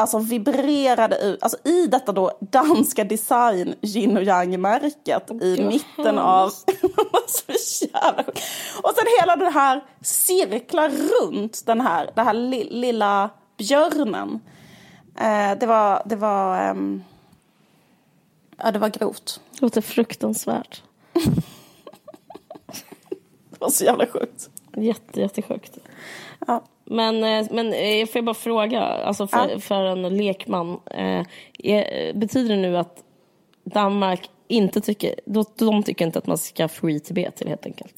Alltså 0.00 0.18
vibrerade 0.18 1.18
ut, 1.18 1.42
alltså 1.42 1.58
i 1.64 1.86
detta 1.86 2.12
då 2.12 2.30
danska 2.40 3.04
design 3.04 3.74
yin 3.82 4.16
och 4.16 4.22
yang-märket 4.22 5.30
i 5.30 5.34
Gud, 5.34 5.58
vad 5.58 5.66
mitten 5.66 6.18
av... 6.18 6.50
så 7.26 7.52
jävla 7.86 8.24
sjukt. 8.24 8.42
Och 8.82 8.92
sen 8.96 9.04
hela 9.20 9.36
det 9.36 9.50
här 9.50 9.84
cirklar 10.02 10.90
runt 10.90 11.66
den 11.66 11.80
här, 11.80 12.10
den 12.14 12.26
här 12.26 12.34
li, 12.34 12.68
lilla 12.70 13.30
björnen. 13.56 14.40
Eh, 15.16 15.58
det 15.58 15.66
var, 15.66 16.02
det 16.06 16.16
var, 16.16 16.58
ehm, 16.58 17.04
ja 18.56 18.70
det 18.70 18.78
var 18.78 18.88
grovt. 18.88 19.40
Det 19.52 19.62
låter 19.62 19.80
fruktansvärt. 19.80 20.82
Det 23.50 23.64
var 23.64 23.70
så 23.70 23.84
jävla 23.84 24.06
sjukt. 24.06 24.50
Jätte, 24.76 25.20
jättesjukt. 25.20 25.78
Ja. 26.46 26.62
Men, 26.90 27.24
eh, 27.24 27.46
men 27.50 27.66
eh, 27.72 28.06
får 28.06 28.16
jag 28.18 28.24
bara 28.24 28.34
fråga, 28.34 28.80
alltså 28.80 29.26
för, 29.26 29.48
Ja. 29.50 29.58
för 29.60 29.84
en 29.84 30.16
lekman. 30.16 30.80
Eh, 30.90 31.22
är, 31.58 32.12
betyder 32.12 32.56
det 32.56 32.60
nu 32.62 32.76
att 32.76 33.02
Danmark 33.64 34.30
inte 34.48 34.80
tycker, 34.80 35.14
de, 35.26 35.44
de 35.58 35.82
tycker 35.82 36.04
inte 36.06 36.18
att 36.18 36.26
man 36.26 36.38
ska 36.38 36.68
free 36.68 37.00
Tibet 37.00 37.42
helt 37.46 37.66
enkelt? 37.66 37.94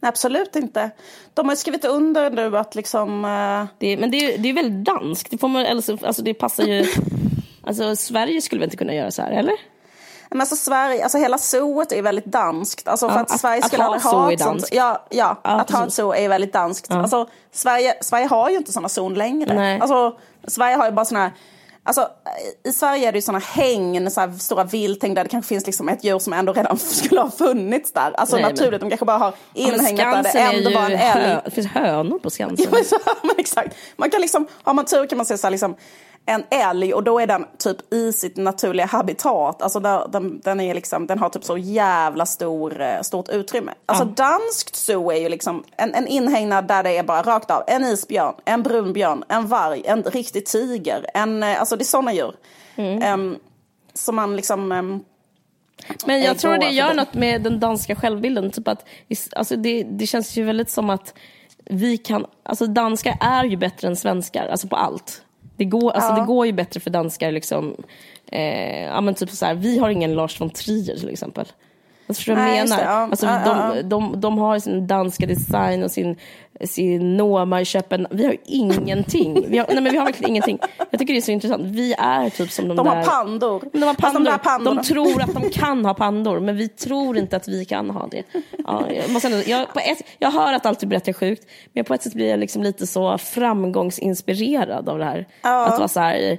Nej, 0.00 0.08
absolut 0.08 0.56
inte. 0.56 0.90
De 1.34 1.48
har 1.48 1.56
skrivit 1.56 1.84
under 1.84 2.30
nu 2.30 2.58
att 2.58 2.74
liksom... 2.74 3.24
eh, 3.24 3.64
Det, 3.78 3.96
men 3.96 4.10
det 4.10 4.16
är, 4.16 4.38
det 4.38 4.48
är 4.48 4.52
väldigt 4.54 4.84
danskt. 4.84 5.30
Det, 5.30 5.38
får 5.38 5.48
man, 5.48 5.66
alltså, 5.66 5.98
alltså 6.02 6.22
det 6.22 6.34
passar 6.34 6.64
ju... 6.64 6.84
Alltså 7.64 7.96
Sverige 7.96 8.40
skulle 8.40 8.58
väl 8.58 8.66
inte 8.66 8.76
kunna 8.76 8.94
göra 8.94 9.10
så 9.10 9.22
här, 9.22 9.32
eller? 9.32 9.54
Men 10.32 10.40
alltså 10.40 10.56
Sverige, 10.56 11.02
alltså 11.02 11.18
hela 11.18 11.38
zooet 11.38 11.92
är 11.92 12.02
väldigt 12.02 12.24
danskt. 12.24 12.88
Alltså 12.88 13.08
för 13.08 13.14
Ja, 13.16 13.20
att, 13.22 13.32
att- 13.32 13.40
Sverige 13.40 13.58
att 13.60 13.66
skulle 13.66 13.82
ha 13.82 13.94
aldrig 13.94 14.12
ha 14.12 14.32
ett 14.32 14.40
sånt. 14.40 14.68
Ja, 14.72 15.06
ja, 15.10 15.36
Ja, 15.44 15.50
att 15.50 15.70
ha 15.70 15.86
ett 15.86 15.92
zoo 15.92 16.14
är 16.14 16.28
väldigt 16.28 16.52
danskt. 16.52 16.90
Alltså, 16.90 17.28
Sverige, 17.52 17.94
Sverige 18.00 18.26
har 18.26 18.50
ju 18.50 18.56
inte 18.56 18.72
sådana 18.72 18.88
zon 18.88 19.14
längre. 19.14 19.54
Nej. 19.54 19.80
Alltså, 19.80 20.16
Sverige 20.46 20.76
har 20.76 20.86
ju 20.86 20.92
bara 20.92 21.04
såna 21.04 21.20
här 21.20 21.32
Alltså, 21.84 22.08
I 22.64 22.72
Sverige 22.72 23.08
är 23.08 23.12
det 23.12 23.18
ju 23.18 23.22
såna 23.22 23.38
hägn, 23.38 24.10
så 24.10 24.20
här 24.20 24.32
stora 24.38 24.64
vilthägn 24.64 25.14
där 25.14 25.24
det 25.24 25.30
kanske 25.30 25.48
finns 25.48 25.66
liksom 25.66 25.88
ett 25.88 26.04
djur 26.04 26.18
som 26.18 26.32
ändå 26.32 26.52
redan 26.52 26.78
skulle 26.78 27.20
ha 27.20 27.30
funnits 27.30 27.92
där. 27.92 28.12
Alltså 28.16 28.36
Nej, 28.36 28.42
men- 28.44 28.52
naturligt, 28.54 28.80
de 28.80 28.88
kanske 28.90 29.06
bara 29.06 29.18
har 29.18 29.34
Ja, 29.52 29.66
men 29.70 29.74
inhägnat 29.80 30.24
där 30.24 30.32
det 30.32 30.38
ändå 30.38 30.70
var 30.70 30.80
en 30.86 30.92
älg. 30.92 30.96
hö, 30.96 31.40
det 31.44 31.50
finns 31.50 31.66
hönor 31.66 32.18
på 32.18 32.30
Skansen. 32.30 32.56
Ja, 32.64 32.68
men 32.72 32.84
så, 32.84 32.96
men 33.22 33.34
exakt. 33.38 33.76
Man 33.96 34.10
kan 34.10 34.20
liksom, 34.20 34.46
har 34.62 34.74
man 34.74 34.84
tur 34.84 35.06
kan 35.06 35.16
man 35.16 35.26
se 35.26 35.38
så 35.38 35.46
här, 35.46 35.50
liksom, 35.50 35.74
en 36.26 36.44
älg 36.50 36.94
och 36.94 37.02
då 37.02 37.20
är 37.20 37.26
den 37.26 37.46
typ 37.58 37.92
i 37.92 38.12
sitt 38.12 38.36
naturliga 38.36 38.86
habitat. 38.86 39.62
Alltså 39.62 39.80
där, 39.80 40.08
den, 40.08 40.40
den, 40.40 40.60
är 40.60 40.74
liksom, 40.74 41.06
den 41.06 41.18
har 41.18 41.28
typ 41.28 41.44
så 41.44 41.58
jävla 41.58 42.26
stor, 42.26 42.80
eh, 42.80 43.00
stort 43.00 43.28
utrymme. 43.28 43.72
Alltså 43.86 44.04
danskt 44.04 44.76
zoo 44.76 45.10
är 45.10 45.16
ju 45.16 45.28
liksom 45.28 45.64
en, 45.76 45.94
en 45.94 46.06
inhägnad 46.06 46.68
där 46.68 46.82
det 46.82 46.96
är 46.96 47.02
bara 47.02 47.22
rakt 47.22 47.50
av 47.50 47.62
en 47.66 47.84
isbjörn, 47.84 48.34
en 48.44 48.62
brunbjörn, 48.62 49.24
en 49.28 49.46
varg, 49.46 49.82
en 49.84 50.02
riktig 50.02 50.46
tiger. 50.46 51.06
En, 51.14 51.42
eh, 51.42 51.60
alltså 51.60 51.76
det 51.76 51.82
är 51.82 51.86
sådana 51.86 52.12
djur. 52.12 52.34
Em, 52.76 53.38
som 53.94 54.16
man 54.16 54.36
liksom... 54.36 54.72
em, 54.72 55.04
Men 56.06 56.22
jag 56.22 56.38
tror 56.38 56.58
det 56.58 56.70
gör 56.70 56.94
något 56.94 57.14
med 57.14 57.42
den 57.42 57.60
danska 57.60 57.96
självbilden. 57.96 58.50
Typ 58.50 58.68
att, 58.68 58.84
alltså 59.36 59.56
det, 59.56 59.82
det 59.82 60.06
känns 60.06 60.36
ju 60.36 60.44
väldigt 60.44 60.70
som 60.70 60.90
att 60.90 61.14
vi 61.64 61.96
kan... 61.96 62.26
Alltså 62.42 62.66
danskar 62.66 63.16
är 63.20 63.44
ju 63.44 63.56
bättre 63.56 63.88
än 63.88 63.96
svenskar, 63.96 64.48
alltså 64.48 64.68
på 64.68 64.76
allt. 64.76 65.22
Det 65.56 65.64
går, 65.64 65.90
alltså 65.90 66.10
Ja. 66.10 66.20
det 66.20 66.26
går 66.26 66.46
ju 66.46 66.52
bättre 66.52 66.80
för 66.80 66.90
danskar. 66.90 67.32
Liksom, 67.32 67.76
eh, 68.32 68.82
ja, 68.84 69.00
men 69.00 69.14
typ 69.14 69.30
så 69.30 69.46
här, 69.46 69.54
vi 69.54 69.78
har 69.78 69.90
ingen 69.90 70.14
Lars 70.14 70.40
von 70.40 70.50
Trier 70.50 70.96
till 70.96 71.08
exempel. 71.08 71.46
Alltså, 72.06 72.20
förstår 72.20 72.34
du 72.34 72.40
vad 72.40 72.50
jag 72.50 72.68
menar? 72.68 72.76
det, 72.76 72.84
ja. 72.84 72.90
Alltså, 72.90 73.26
Ja, 73.26 73.74
de. 73.74 73.88
De, 73.88 74.20
de 74.20 74.38
har 74.38 74.58
sin 74.58 74.86
danska 74.86 75.26
design 75.26 75.82
och 75.82 75.90
sin, 75.90 76.16
sin 76.64 77.16
Noma 77.16 77.60
i 77.60 77.64
Köpen. 77.64 78.06
Vi 78.10 78.24
har 78.26 78.36
ingenting. 78.44 79.44
Vi 79.48 79.58
har, 79.58 79.66
nej, 79.66 79.82
men 79.82 79.92
vi 79.92 79.98
har 79.98 80.04
verkligen 80.04 80.30
ingenting. 80.30 80.58
Jag 80.90 81.00
tycker 81.00 81.14
det 81.14 81.18
är 81.18 81.22
så 81.22 81.30
intressant. 81.30 81.62
Vi 81.62 81.94
är 81.98 82.30
typ 82.30 82.50
som 82.50 82.68
de, 82.68 82.76
De 82.76 82.86
där... 82.86 82.96
har 82.96 83.04
pandor. 83.04 83.62
De 83.72 83.82
har 83.82 83.94
pandor. 83.94 84.20
de 84.20 84.30
där 84.30 84.38
pandorna. 84.38 84.82
De 84.82 84.88
tror 84.88 85.22
att 85.22 85.34
de 85.34 85.50
kan 85.50 85.84
ha 85.84 85.94
pandor, 85.94 86.40
men 86.40 86.56
vi 86.56 86.68
tror 86.68 87.18
inte 87.18 87.36
att 87.36 87.48
vi 87.48 87.64
kan 87.64 87.90
ha 87.90 88.06
det. 88.06 88.22
Ja, 88.64 88.84
jag, 88.90 89.10
måste 89.10 89.28
ändå, 89.28 89.42
jag, 89.46 89.72
på 89.72 89.78
ett, 89.78 90.02
jag 90.18 90.30
hör 90.30 90.52
att 90.52 90.66
allt 90.66 90.80
du 90.80 90.86
berättar 90.86 91.08
är 91.08 91.14
sjukt, 91.14 91.46
men 91.72 91.84
på 91.84 91.94
ett 91.94 92.02
sätt 92.02 92.14
blir 92.14 92.28
jag 92.28 92.38
liksom 92.40 92.62
lite 92.62 92.86
så 92.86 93.18
framgångsinspirerad 93.18 94.88
av 94.88 94.98
det 94.98 95.04
här. 95.04 95.28
Ja. 95.42 95.66
Att 95.66 95.78
vara 95.78 95.88
så 95.88 96.00
här, 96.00 96.38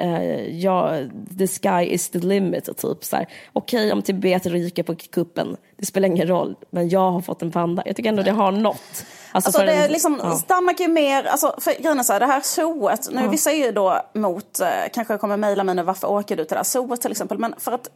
eh, 0.00 0.58
ja, 0.58 0.96
the 1.38 1.46
sky 1.46 1.84
is 1.84 2.08
the 2.08 2.18
limit. 2.18 2.68
och 2.68 2.76
Typ 2.76 3.04
så 3.04 3.16
här, 3.16 3.26
okej 3.52 3.92
om 3.92 4.02
Tibet 4.02 4.46
ryker 4.46 4.82
på 4.82 4.94
kuppen, 4.94 5.56
det 5.76 5.86
spelar 5.86 6.08
ingen 6.08 6.26
roll, 6.28 6.56
men 6.70 6.88
jag 6.88 7.10
har 7.10 7.20
fått 7.20 7.42
en 7.42 7.50
panda. 7.50 7.82
Jag 7.86 7.96
tycker 7.96 8.08
ändå 8.08 8.22
det 8.22 8.30
har 8.30 8.52
nått. 8.52 9.04
Alltså 9.32 9.52
för 9.52 9.66
det 9.66 9.72
är 9.72 9.88
liksom, 9.88 10.20
ja. 10.22 10.40
Danmark 10.48 10.80
är 10.80 10.84
ju 10.84 10.90
mer, 10.90 11.24
alltså 11.24 11.54
för 11.58 11.82
grejen 11.82 12.04
så 12.04 12.12
här, 12.12 12.20
det 12.20 12.26
här 12.26 12.40
zooet, 12.40 13.08
nu 13.12 13.28
vissa 13.28 13.52
är 13.52 13.66
ju 13.66 13.72
då 13.72 14.02
mot, 14.14 14.60
eh, 14.60 14.68
kanske 14.92 15.18
kommer 15.18 15.36
mejla 15.36 15.64
mig 15.64 15.74
nu, 15.74 15.82
varför 15.82 16.10
åker 16.10 16.36
du 16.36 16.44
till 16.44 16.54
det 16.54 16.58
här 16.58 16.64
zooet 16.64 17.00
till 17.00 17.10
exempel, 17.10 17.38
men 17.38 17.54
för 17.58 17.72
att 17.72 17.88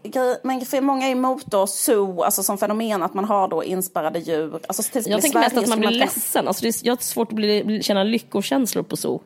men 0.42 0.60
för 0.66 0.80
många 0.80 1.06
är 1.06 1.12
emot 1.12 1.46
då 1.46 1.66
zoo, 1.66 2.22
alltså 2.22 2.42
som 2.42 2.58
fenomen 2.58 3.02
att 3.02 3.14
man 3.14 3.24
har 3.24 3.48
då 3.48 3.64
inspärrade 3.64 4.18
djur. 4.18 4.58
Alltså 4.66 4.82
till 4.82 4.98
exempel 4.98 5.12
Jag 5.12 5.22
tänker 5.22 5.38
mest 5.38 5.50
Sverige 5.50 5.64
att 5.64 5.68
man 5.68 5.78
blir 5.78 5.88
kan- 5.88 5.98
ledsen. 5.98 6.48
Alltså 6.48 6.62
det 6.62 6.68
är, 6.68 6.74
jag 6.86 6.92
har 6.96 7.02
svårt 7.02 7.28
att 7.28 7.34
bli, 7.36 7.64
bli, 7.64 7.82
känna 7.82 8.04
lyckokänslor 8.04 8.82
på 8.82 8.96
zoo. 8.96 9.20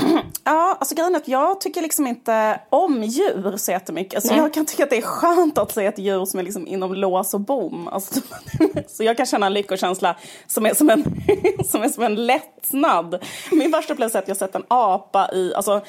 Ja, 0.44 0.76
alltså 0.80 0.94
grejen 0.94 1.14
är 1.14 1.18
att 1.18 1.28
jag 1.28 1.60
tycker 1.60 1.82
liksom 1.82 2.06
inte 2.06 2.60
om 2.70 3.02
djur 3.02 3.56
så 3.56 3.70
jättemycket. 3.70 4.14
Alltså 4.14 4.34
jag 4.34 4.54
kan 4.54 4.66
tycka 4.66 4.84
att 4.84 4.90
det 4.90 4.96
är 4.96 5.02
skönt 5.02 5.58
att 5.58 5.72
se 5.72 5.86
ett 5.86 5.98
djur 5.98 6.24
som 6.24 6.40
är 6.40 6.44
liksom 6.44 6.66
inom 6.66 6.94
lås 6.94 7.34
och 7.34 7.40
bom. 7.40 7.88
Alltså, 7.88 8.20
så 8.88 9.04
jag 9.04 9.16
kan 9.16 9.26
känna 9.26 9.46
en 9.46 9.54
lyckokänsla 9.54 10.16
som 10.46 10.66
är 10.66 10.74
som 10.74 10.90
en, 10.90 11.04
som 11.64 11.82
är 11.82 11.88
som 11.88 12.02
en 12.02 12.26
lättnad. 12.26 13.24
Min 13.52 13.70
värsta 13.70 13.92
upplevelse 13.92 14.18
är 14.18 14.22
att 14.22 14.28
jag 14.28 14.36
sett 14.36 14.54
en 14.54 14.64
apa 14.68 15.30
i, 15.32 15.54
alltså 15.54 15.82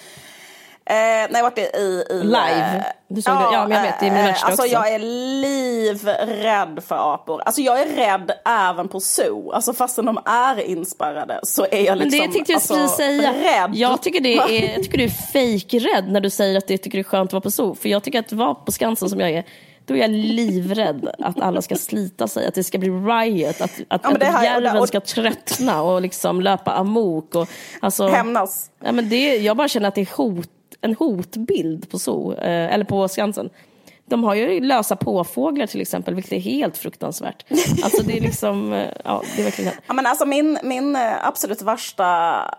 Eh, 0.91 1.27
när 1.29 1.35
jag 1.39 1.43
varit 1.43 1.57
i, 1.57 1.61
i, 1.61 2.03
i 2.09 2.23
Live? 2.23 2.85
Du 3.07 3.21
såg 3.21 3.33
ja, 3.33 3.49
det? 3.49 3.55
Ja, 3.55 3.67
men 3.67 3.77
jag 3.77 3.83
vet. 3.83 3.99
Det 3.99 4.07
är 4.07 4.11
min 4.11 4.25
värsta 4.25 4.47
alltså, 4.47 4.61
också. 4.61 4.73
Jag 4.73 4.93
är 4.93 4.99
livrädd 5.41 6.83
för 6.87 7.13
apor. 7.13 7.41
Alltså 7.41 7.61
jag 7.61 7.81
är 7.81 7.85
rädd 7.85 8.31
även 8.45 8.87
på 8.87 8.99
zoo. 8.99 9.51
Alltså 9.51 9.73
fastän 9.73 10.05
de 10.05 10.19
är 10.25 10.59
inspärrade 10.59 11.39
så 11.43 11.67
är 11.71 11.81
jag 11.81 11.97
liksom 11.97 11.97
Men 11.97 12.09
det 12.09 12.17
liksom, 12.17 12.33
tänkte 12.33 12.51
jag 12.51 12.57
alltså, 12.57 12.97
säga. 12.97 13.33
rädd. 13.33 13.75
Jag 13.75 14.01
tycker, 14.01 14.21
det 14.21 14.37
är, 14.37 14.73
jag 14.73 14.83
tycker 14.83 14.97
du 14.97 15.03
är 15.03 15.09
fejkrädd 15.09 16.11
när 16.11 16.21
du 16.21 16.29
säger 16.29 16.57
att 16.57 16.67
du 16.67 16.77
tycker 16.77 16.97
det 16.97 17.01
är 17.01 17.03
skönt 17.03 17.29
att 17.29 17.33
vara 17.33 17.41
på 17.41 17.51
zoo. 17.51 17.75
För 17.75 17.89
jag 17.89 18.03
tycker 18.03 18.19
att 18.19 18.31
vara 18.31 18.55
på 18.55 18.71
Skansen 18.71 19.09
som 19.09 19.19
jag 19.19 19.29
är, 19.29 19.43
då 19.85 19.93
är 19.93 19.97
jag 19.97 20.09
livrädd 20.09 21.09
att 21.19 21.41
alla 21.41 21.61
ska 21.61 21.75
slita 21.75 22.27
sig, 22.27 22.47
att 22.47 22.55
det 22.55 22.63
ska 22.63 22.77
bli 22.77 22.89
riot, 22.89 23.61
att, 23.61 23.71
att, 23.87 24.01
Ja, 24.03 24.09
att 24.09 24.43
järven 24.43 24.87
ska 24.87 24.99
tröttna 24.99 25.81
och 25.81 26.01
liksom 26.01 26.41
löpa 26.41 26.71
amok. 26.71 27.35
Och, 27.35 27.47
alltså, 27.79 28.07
Hämnas. 28.07 28.71
Ja, 28.83 28.91
men 28.91 29.09
det, 29.09 29.37
jag 29.37 29.57
bara 29.57 29.67
känner 29.67 29.87
att 29.87 29.95
det 29.95 30.01
är 30.01 30.17
hot, 30.17 30.49
en 30.81 30.95
hotbild 30.95 31.89
på 31.89 31.99
zoo, 31.99 32.33
eh, 32.33 32.73
eller 32.73 32.85
på 32.85 33.07
Skansen. 33.07 33.49
De 34.05 34.23
har 34.23 34.35
ju 34.35 34.59
lösa 34.59 34.95
påfåglar 34.95 35.67
till 35.67 35.81
exempel, 35.81 36.15
vilket 36.15 36.33
är 36.33 36.39
helt 36.39 36.77
fruktansvärt. 36.77 37.45
Alltså 37.83 38.03
det 38.03 38.17
är 38.17 38.21
liksom, 38.21 38.73
eh, 38.73 38.89
ja 39.03 39.21
det 39.35 39.41
är 39.41 39.43
verkligen 39.43 39.73
Ja, 39.87 39.93
men 39.93 40.05
alltså 40.05 40.25
min, 40.25 40.59
min 40.63 40.95
eh, 40.95 41.27
absolut 41.27 41.61
värsta 41.61 42.05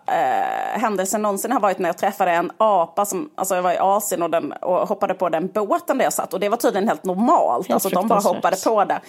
eh, 0.07 0.81
händelse 0.81 1.19
någonsin 1.19 1.53
har 1.53 1.61
varit 1.61 1.79
när 1.79 1.89
jag 1.89 1.99
träffade 1.99 2.31
en 2.31 2.51
apa 2.59 3.05
som, 3.05 3.31
alltså 3.35 3.55
jag 3.55 3.63
var 3.63 3.73
i 3.73 3.79
Asien 3.79 4.23
och, 4.23 4.31
den, 4.31 4.53
och 4.53 4.89
hoppade 4.89 5.15
på 5.15 5.29
den 5.29 5.47
båten 5.47 5.99
där 5.99 6.05
jag 6.05 6.13
satt 6.13 6.35
och 6.35 6.41
det 6.41 6.49
var 6.49 6.57
tydligen 6.57 6.89
helt 6.89 7.05
normalt, 7.05 7.69
Helt 7.69 7.75
alltså 7.75 7.89
de 7.89 8.09
bara 8.09 8.21
hoppade 8.21 8.57
på 8.65 8.85
det. 8.85 9.01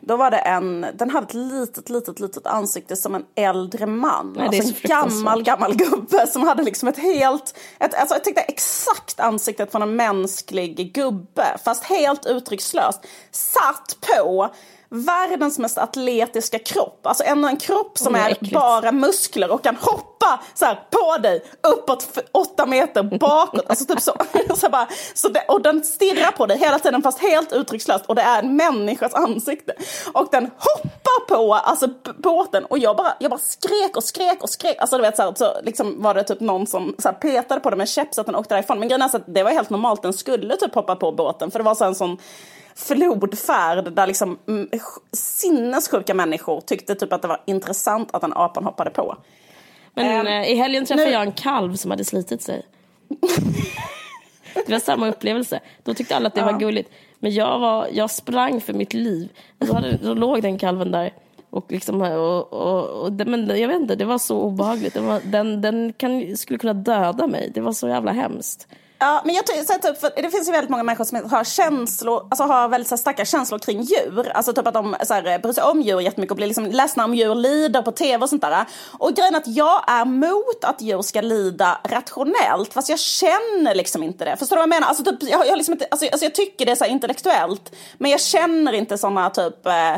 Då 0.00 0.16
var 0.16 0.30
det 0.30 0.38
en, 0.38 0.86
den 0.94 1.10
hade 1.10 1.26
ett 1.26 1.34
litet, 1.34 1.90
litet, 1.90 2.20
litet 2.20 2.46
ansikte 2.46 2.96
som 2.96 3.14
en 3.14 3.24
äldre 3.34 3.86
man. 3.86 4.32
Nej, 4.32 4.46
alltså 4.46 4.62
så 4.62 4.74
en 4.82 4.88
gammal, 4.88 5.42
gammal 5.42 5.76
gubbe 5.76 6.26
som 6.26 6.42
hade 6.42 6.62
liksom 6.62 6.88
ett 6.88 6.98
helt, 6.98 7.58
ett, 7.80 7.94
alltså 7.94 8.14
jag 8.14 8.24
tänkte 8.24 8.42
exakt 8.42 9.20
ansiktet 9.20 9.72
från 9.72 9.82
en 9.82 9.96
mänsklig 9.96 10.92
gubbe, 10.94 11.58
fast 11.64 11.84
helt 11.84 12.26
uttryckslöst. 12.26 13.06
Satt 13.30 13.96
på 14.00 14.50
världens 14.90 15.58
mest 15.58 15.78
atletiska 15.78 16.58
kropp. 16.58 17.06
Alltså 17.06 17.24
ändå 17.24 17.48
en 17.48 17.56
kropp 17.56 17.98
som 17.98 18.12
vad 18.12 18.22
är 18.22 18.30
äckligt. 18.30 18.54
bara 18.54 18.92
muskler 18.92 19.50
och 19.50 19.62
kan 19.62 19.76
hoppa 19.76 20.40
så 20.54 20.64
här 20.64 20.84
på 20.90 21.22
dig 21.22 21.44
uppåt 21.62 22.18
åtta 22.32 22.66
meter 22.66 23.02
bakåt. 23.02 23.64
Alltså 23.68 23.84
typ 23.84 24.00
så. 24.00 24.12
så, 24.56 24.68
bara, 24.68 24.88
så 25.14 25.28
det, 25.28 25.44
och 25.48 25.62
den 25.62 25.84
stirrar 25.84 26.30
på 26.30 26.46
dig 26.46 26.58
hela 26.58 26.78
tiden 26.78 27.02
fast 27.02 27.18
helt 27.18 27.52
uttryckslöst 27.52 28.06
och 28.06 28.14
det 28.14 28.22
är 28.22 28.42
en 28.42 28.56
människas 28.56 29.14
ansikte. 29.14 29.72
Och 30.12 30.28
den 30.30 30.50
hoppar 30.56 31.36
på 31.36 31.54
alltså, 31.54 31.88
båten 32.18 32.64
och 32.64 32.78
jag 32.78 32.96
bara, 32.96 33.12
jag 33.20 33.30
bara 33.30 33.40
skrek 33.40 33.96
och 33.96 34.04
skrek 34.04 34.42
och 34.42 34.50
skrek. 34.50 34.76
Alltså 34.78 34.96
du 34.96 35.02
vet 35.02 35.16
så, 35.16 35.22
här, 35.22 35.34
så 35.36 35.52
liksom 35.62 36.02
var 36.02 36.14
det 36.14 36.24
typ 36.24 36.40
någon 36.40 36.66
som 36.66 36.94
så 36.98 37.08
här, 37.08 37.14
petade 37.14 37.60
på 37.60 37.70
den 37.70 37.78
med 37.78 37.88
käpp 37.88 38.14
så 38.14 38.20
att 38.20 38.26
den 38.26 38.36
åkte 38.36 38.54
därifrån. 38.54 38.78
Men 38.78 38.88
grejen 38.88 39.02
är 39.02 39.08
så 39.08 39.16
att 39.16 39.34
det 39.34 39.42
var 39.42 39.50
helt 39.50 39.70
normalt, 39.70 40.02
den 40.02 40.12
skulle 40.12 40.56
typ 40.56 40.74
hoppa 40.74 40.96
på 40.96 41.12
båten 41.12 41.50
för 41.50 41.58
det 41.58 41.64
var 41.64 41.74
så 41.74 41.84
en 41.84 41.94
sån 41.94 42.18
flodfärd 42.78 43.92
där 43.92 44.06
liksom 44.06 44.38
mm, 44.48 44.68
sinnessjuka 45.12 46.14
människor 46.14 46.60
tyckte 46.60 46.94
typ 46.94 47.12
att 47.12 47.22
det 47.22 47.28
var 47.28 47.40
intressant 47.46 48.14
att 48.14 48.22
en 48.22 48.32
apan 48.32 48.64
hoppade 48.64 48.90
på. 48.90 49.16
Men 49.94 50.26
eh, 50.26 50.50
i 50.50 50.54
helgen 50.54 50.86
träffade 50.86 51.06
nu- 51.06 51.12
jag 51.12 51.22
en 51.22 51.32
kalv 51.32 51.74
som 51.76 51.90
hade 51.90 52.04
slitit 52.04 52.42
sig. 52.42 52.66
Det 54.66 54.72
var 54.72 54.78
samma 54.78 55.08
upplevelse. 55.08 55.60
Då 55.82 55.94
tyckte 55.94 56.16
alla 56.16 56.26
att 56.26 56.34
det 56.34 56.42
var 56.42 56.58
gulligt. 56.58 56.90
Men 57.18 57.34
jag, 57.34 57.58
var, 57.58 57.88
jag 57.92 58.10
sprang 58.10 58.60
för 58.60 58.72
mitt 58.72 58.94
liv. 58.94 59.28
Då, 59.58 59.74
hade, 59.74 59.96
då 59.96 60.14
låg 60.14 60.42
den 60.42 60.58
kalven 60.58 60.90
där. 60.90 61.12
Och 61.50 61.72
liksom, 61.72 62.02
och, 62.02 62.52
och, 62.52 63.02
och, 63.04 63.12
men 63.12 63.60
jag 63.60 63.68
vet 63.68 63.80
inte, 63.80 63.94
det 63.94 64.04
var 64.04 64.18
så 64.18 64.40
obehagligt. 64.40 64.96
Var, 64.96 65.20
den 65.24 65.62
den 65.62 65.92
kan, 65.92 66.36
skulle 66.36 66.58
kunna 66.58 66.74
döda 66.74 67.26
mig. 67.26 67.50
Det 67.54 67.60
var 67.60 67.72
så 67.72 67.88
jävla 67.88 68.12
hemskt. 68.12 68.68
Ja, 69.00 69.22
men 69.24 69.34
jag 69.34 69.46
så 69.66 69.72
här, 69.72 69.78
typ, 69.80 70.00
för 70.00 70.22
det 70.22 70.30
finns 70.30 70.48
ju 70.48 70.52
väldigt 70.52 70.70
många 70.70 70.82
människor 70.82 71.04
som 71.04 71.30
har 71.30 71.44
känslor, 71.44 72.26
alltså 72.30 72.44
har 72.44 72.68
väldigt 72.68 72.88
så 72.88 72.94
här, 72.94 73.00
starka 73.00 73.24
känslor 73.24 73.58
kring 73.58 73.82
djur. 73.82 74.28
Alltså 74.34 74.52
typ 74.52 74.66
att 74.66 74.74
de 74.74 74.96
så 75.02 75.14
här, 75.14 75.26
eh, 75.26 75.38
bryr 75.38 75.52
sig 75.52 75.64
om 75.64 75.82
djur 75.82 76.00
jättemycket 76.00 76.30
och 76.30 76.36
blir 76.36 76.46
liksom 76.46 76.66
ledsna 76.66 77.04
om 77.04 77.14
djur 77.14 77.34
lider 77.34 77.82
på 77.82 77.92
tv 77.92 78.22
och 78.22 78.28
sånt 78.28 78.42
där. 78.42 78.64
Och 78.98 79.14
grejen 79.14 79.34
är 79.34 79.38
att 79.38 79.46
jag 79.46 79.84
är 79.86 80.04
mot 80.04 80.64
att 80.64 80.80
djur 80.80 81.02
ska 81.02 81.20
lida 81.20 81.80
rationellt, 81.84 82.72
fast 82.72 82.88
jag 82.88 82.98
känner 82.98 83.74
liksom 83.74 84.02
inte 84.02 84.24
det. 84.24 84.36
Förstår 84.36 84.56
du 84.56 84.60
vad 84.60 84.62
jag 84.62 84.68
menar? 84.68 84.88
Alltså, 84.88 85.04
typ, 85.04 85.22
jag, 85.22 85.46
jag, 85.46 85.56
liksom 85.56 85.72
inte, 85.72 85.86
alltså, 85.90 86.06
alltså, 86.06 86.24
jag 86.24 86.34
tycker 86.34 86.66
det 86.66 86.72
är 86.72 86.76
så 86.76 86.84
här 86.84 86.90
intellektuellt, 86.90 87.74
men 87.98 88.10
jag 88.10 88.20
känner 88.20 88.72
inte 88.72 88.98
såna 88.98 89.30
typ 89.30 89.66
eh, 89.66 89.96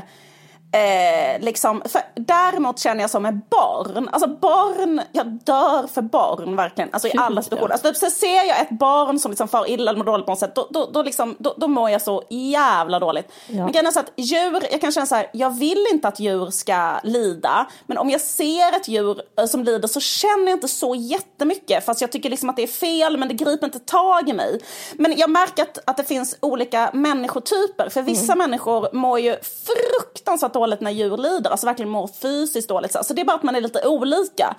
Eh, 0.72 1.40
liksom, 1.40 1.83
för 1.85 2.02
däremot 2.14 2.78
känner 2.78 3.00
jag 3.00 3.11
som 3.11 3.22
med 3.22 3.40
barn, 3.50 4.09
alltså 4.12 4.28
barn, 4.28 5.00
jag 5.12 5.26
dör 5.26 5.87
för 5.87 6.02
barn 6.02 6.56
verkligen, 6.56 6.90
alltså 6.92 7.09
i 7.09 7.12
alla 7.16 7.42
situationer. 7.42 7.72
Alltså, 7.72 7.88
typ, 7.88 7.96
så 7.96 8.11
ser 8.11 8.48
jag 8.48 8.61
ett 8.61 8.70
barn 8.70 9.18
som 9.18 9.30
liksom 9.30 9.48
far 9.48 9.70
illa 9.70 9.90
eller 9.90 9.98
mår 9.98 10.04
dåligt 10.04 10.26
på 10.26 10.33
något 10.33 10.38
sätt, 10.38 10.54
då, 10.54 10.68
då, 10.70 10.90
då, 10.92 11.02
liksom, 11.02 11.37
då, 11.38 11.54
då 11.56 11.68
mår 11.68 11.90
jag 11.90 12.02
så 12.02 12.22
jävla 12.28 12.98
dåligt. 12.98 13.33
Ja. 13.46 13.64
Men 13.64 13.72
grejen 13.72 13.92
så 13.92 14.00
att 14.00 14.12
djur, 14.16 14.62
jag 14.70 14.80
kan 14.80 14.92
känna 14.92 15.06
så 15.06 15.14
här, 15.14 15.30
jag 15.33 15.59
vill 15.59 15.87
inte 15.92 16.09
att 16.09 16.20
djur 16.20 16.50
ska 16.50 17.00
lida, 17.02 17.66
men 17.87 17.98
om 17.98 18.11
jag 18.11 18.20
ser 18.20 18.76
ett 18.76 18.88
djur 18.88 19.22
eh, 19.38 19.46
som 19.46 19.64
lider 19.64 19.88
så 19.88 20.00
känner 20.00 20.44
jag 20.44 20.56
inte 20.56 20.68
så 20.68 20.94
jättemycket, 20.94 21.85
fast 21.85 22.00
jag 22.00 22.12
tycker 22.12 22.30
liksom 22.30 22.50
att 22.50 22.56
det 22.56 22.62
är 22.62 22.66
fel, 22.66 23.16
men 23.16 23.28
det 23.28 23.35
griper 23.35 23.66
inte 23.66 23.78
tag 23.78 24.28
i 24.28 24.33
mig. 24.33 24.61
Men 24.92 25.16
jag 25.16 25.30
märker 25.30 25.62
att, 25.62 25.78
att 25.87 25.96
det 25.96 26.04
finns 26.04 26.37
olika 26.40 26.90
människotyper, 26.92 27.88
för 27.88 28.02
vissa 28.02 28.35
människor 28.35 28.88
mår 28.92 29.20
ju 29.20 29.37
fruktansvärt 29.42 30.56
dåligt 30.61 30.81
när 30.81 30.90
djur 30.90 31.16
lider, 31.16 31.51
alltså 31.51 31.66
verkligen 31.66 31.90
mår 31.90 32.07
fysiskt 32.23 32.68
dåligt. 32.68 32.96
Så 33.05 33.14
det 33.14 33.20
är 33.20 33.25
bara 33.25 33.37
att 33.37 33.42
man 33.42 33.57
är 33.57 33.61
lite 33.61 33.87
olika. 33.87 34.55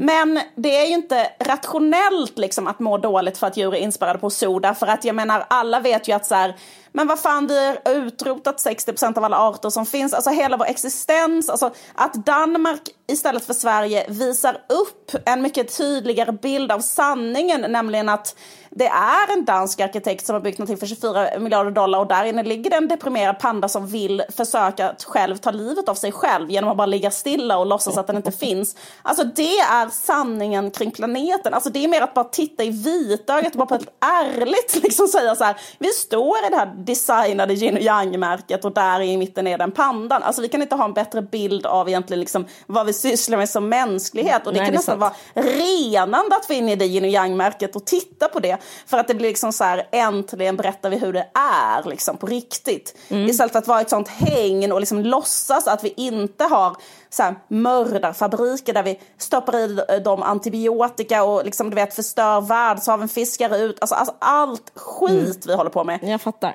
Men 0.00 0.40
det 0.54 0.76
är 0.76 0.86
ju 0.86 0.94
inte 0.94 1.30
rationellt 1.38 2.38
liksom 2.38 2.66
att 2.66 2.80
må 2.80 2.98
dåligt 2.98 3.38
för 3.38 3.46
att 3.46 3.56
djur 3.56 3.74
är 3.74 3.78
inspärrade 3.78 4.18
på 4.18 4.30
zoo, 4.30 4.58
därför 4.58 4.86
att 4.86 5.04
jag 5.04 5.14
menar 5.16 5.44
alla 5.48 5.80
vet 5.80 6.08
ju 6.08 6.12
att 6.12 6.26
så 6.26 6.34
här, 6.34 6.54
men 6.92 7.06
vad 7.06 7.18
fan, 7.18 7.46
vi 7.46 7.66
har 7.66 7.92
utrotat 7.92 8.64
60% 8.64 9.18
av 9.18 9.24
alla 9.24 9.38
arter 9.38 9.70
som 9.70 9.86
finns. 9.86 10.14
Alltså 10.14 10.30
hela 10.30 10.56
vår 10.56 10.66
existens. 10.66 11.50
Alltså 11.50 11.70
att 11.94 12.14
Danmark 12.14 12.80
istället 13.08 13.44
för 13.44 13.54
Sverige 13.54 14.06
visar 14.08 14.54
upp 14.54 15.14
en 15.24 15.42
mycket 15.42 15.76
tydligare 15.76 16.32
bild 16.32 16.72
av 16.72 16.80
sanningen. 16.80 17.60
Nämligen 17.60 18.08
att 18.08 18.36
det 18.70 18.86
är 18.86 19.32
en 19.32 19.44
dansk 19.44 19.80
arkitekt 19.80 20.26
som 20.26 20.34
har 20.34 20.40
byggt 20.40 20.58
någonting 20.58 20.76
för 20.76 20.86
24 20.86 21.38
miljarder 21.38 21.70
dollar 21.70 21.98
och 21.98 22.06
där 22.06 22.24
inne 22.24 22.42
ligger 22.42 22.70
det 22.70 22.76
en 22.76 22.88
deprimerad 22.88 23.38
panda 23.38 23.68
som 23.68 23.86
vill 23.86 24.22
försöka 24.36 24.90
att 24.90 25.04
själv 25.04 25.36
ta 25.36 25.50
livet 25.50 25.88
av 25.88 25.94
sig 25.94 26.12
själv 26.12 26.50
genom 26.50 26.70
att 26.70 26.76
bara 26.76 26.86
ligga 26.86 27.10
stilla 27.10 27.58
och 27.58 27.66
låtsas 27.66 27.98
att 27.98 28.06
den 28.06 28.16
inte 28.16 28.32
finns. 28.32 28.76
Alltså 29.02 29.24
det 29.24 29.58
är 29.58 29.88
sanningen 29.88 30.70
kring 30.70 30.90
planeten. 30.90 31.54
Alltså 31.54 31.70
det 31.70 31.84
är 31.84 31.88
mer 31.88 32.02
att 32.02 32.14
bara 32.14 32.24
titta 32.24 32.64
i 32.64 32.70
vitögat 32.70 33.52
och 33.52 33.58
bara 33.58 33.66
på 33.66 33.74
ett 33.74 33.94
ärligt 34.00 34.82
liksom 34.82 35.08
säga 35.08 35.34
så 35.34 35.44
här. 35.44 35.56
Vi 35.78 35.88
står 35.88 36.46
i 36.46 36.50
det 36.50 36.56
här 36.56 36.74
designade 36.84 37.54
yin 37.54 37.76
och 37.76 37.82
yang-märket 37.82 38.64
och 38.64 38.72
där 38.72 39.00
i 39.00 39.16
mitten 39.16 39.46
är 39.46 39.58
den 39.58 39.72
pandan. 39.72 40.22
Alltså 40.22 40.42
vi 40.42 40.48
kan 40.48 40.62
inte 40.62 40.74
ha 40.74 40.84
en 40.84 40.92
bättre 40.92 41.22
bild 41.22 41.66
av 41.66 41.88
egentligen 41.88 42.20
liksom 42.20 42.46
vad 42.66 42.86
vi 42.86 42.92
sysslar 42.92 43.38
med 43.38 43.48
som 43.48 43.68
mänsklighet. 43.68 44.46
Och 44.46 44.52
det 44.52 44.58
Nej, 44.58 44.66
kan 44.66 44.72
det 44.72 44.78
nästan 44.78 45.00
sant. 45.00 45.16
vara 45.34 45.46
renande 45.46 46.36
att 46.36 46.46
få 46.46 46.52
in 46.52 46.68
i 46.68 46.76
det 46.76 46.86
yin 46.86 47.04
och 47.04 47.10
yang-märket 47.10 47.76
och 47.76 47.84
titta 47.84 48.28
på 48.28 48.40
det. 48.40 48.58
För 48.86 48.98
att 48.98 49.08
det 49.08 49.14
blir 49.14 49.28
liksom 49.28 49.52
så 49.52 49.64
här, 49.64 49.88
äntligen 49.92 50.56
berättar 50.56 50.90
vi 50.90 50.98
hur 50.98 51.12
det 51.12 51.28
är 51.34 51.88
liksom 51.88 52.16
på 52.16 52.26
riktigt. 52.26 52.96
Mm. 53.08 53.28
Istället 53.28 53.52
för 53.52 53.58
att 53.58 53.68
vara 53.68 53.80
ett 53.80 53.90
sånt 53.90 54.08
häng 54.08 54.72
och 54.72 54.80
liksom 54.80 55.00
låtsas 55.00 55.66
att 55.66 55.84
vi 55.84 55.94
inte 55.96 56.44
har 56.44 56.76
så 57.10 57.22
här, 57.22 57.34
mördarfabriker 57.48 58.72
där 58.72 58.82
vi 58.82 59.00
stoppar 59.18 59.56
i 59.56 60.00
dem 60.04 60.22
antibiotika 60.22 61.24
och 61.24 61.44
liksom, 61.44 61.70
du 61.70 61.74
vet, 61.74 61.94
förstör 61.94 62.40
världshaven, 62.40 63.08
fiskar 63.08 63.56
ut. 63.56 63.76
Alltså, 63.80 63.94
alltså 63.94 64.14
allt 64.18 64.72
skit 64.74 65.46
vi 65.46 65.54
håller 65.54 65.70
på 65.70 65.84
med. 65.84 65.98
Jag 66.02 66.20
fattar. 66.20 66.54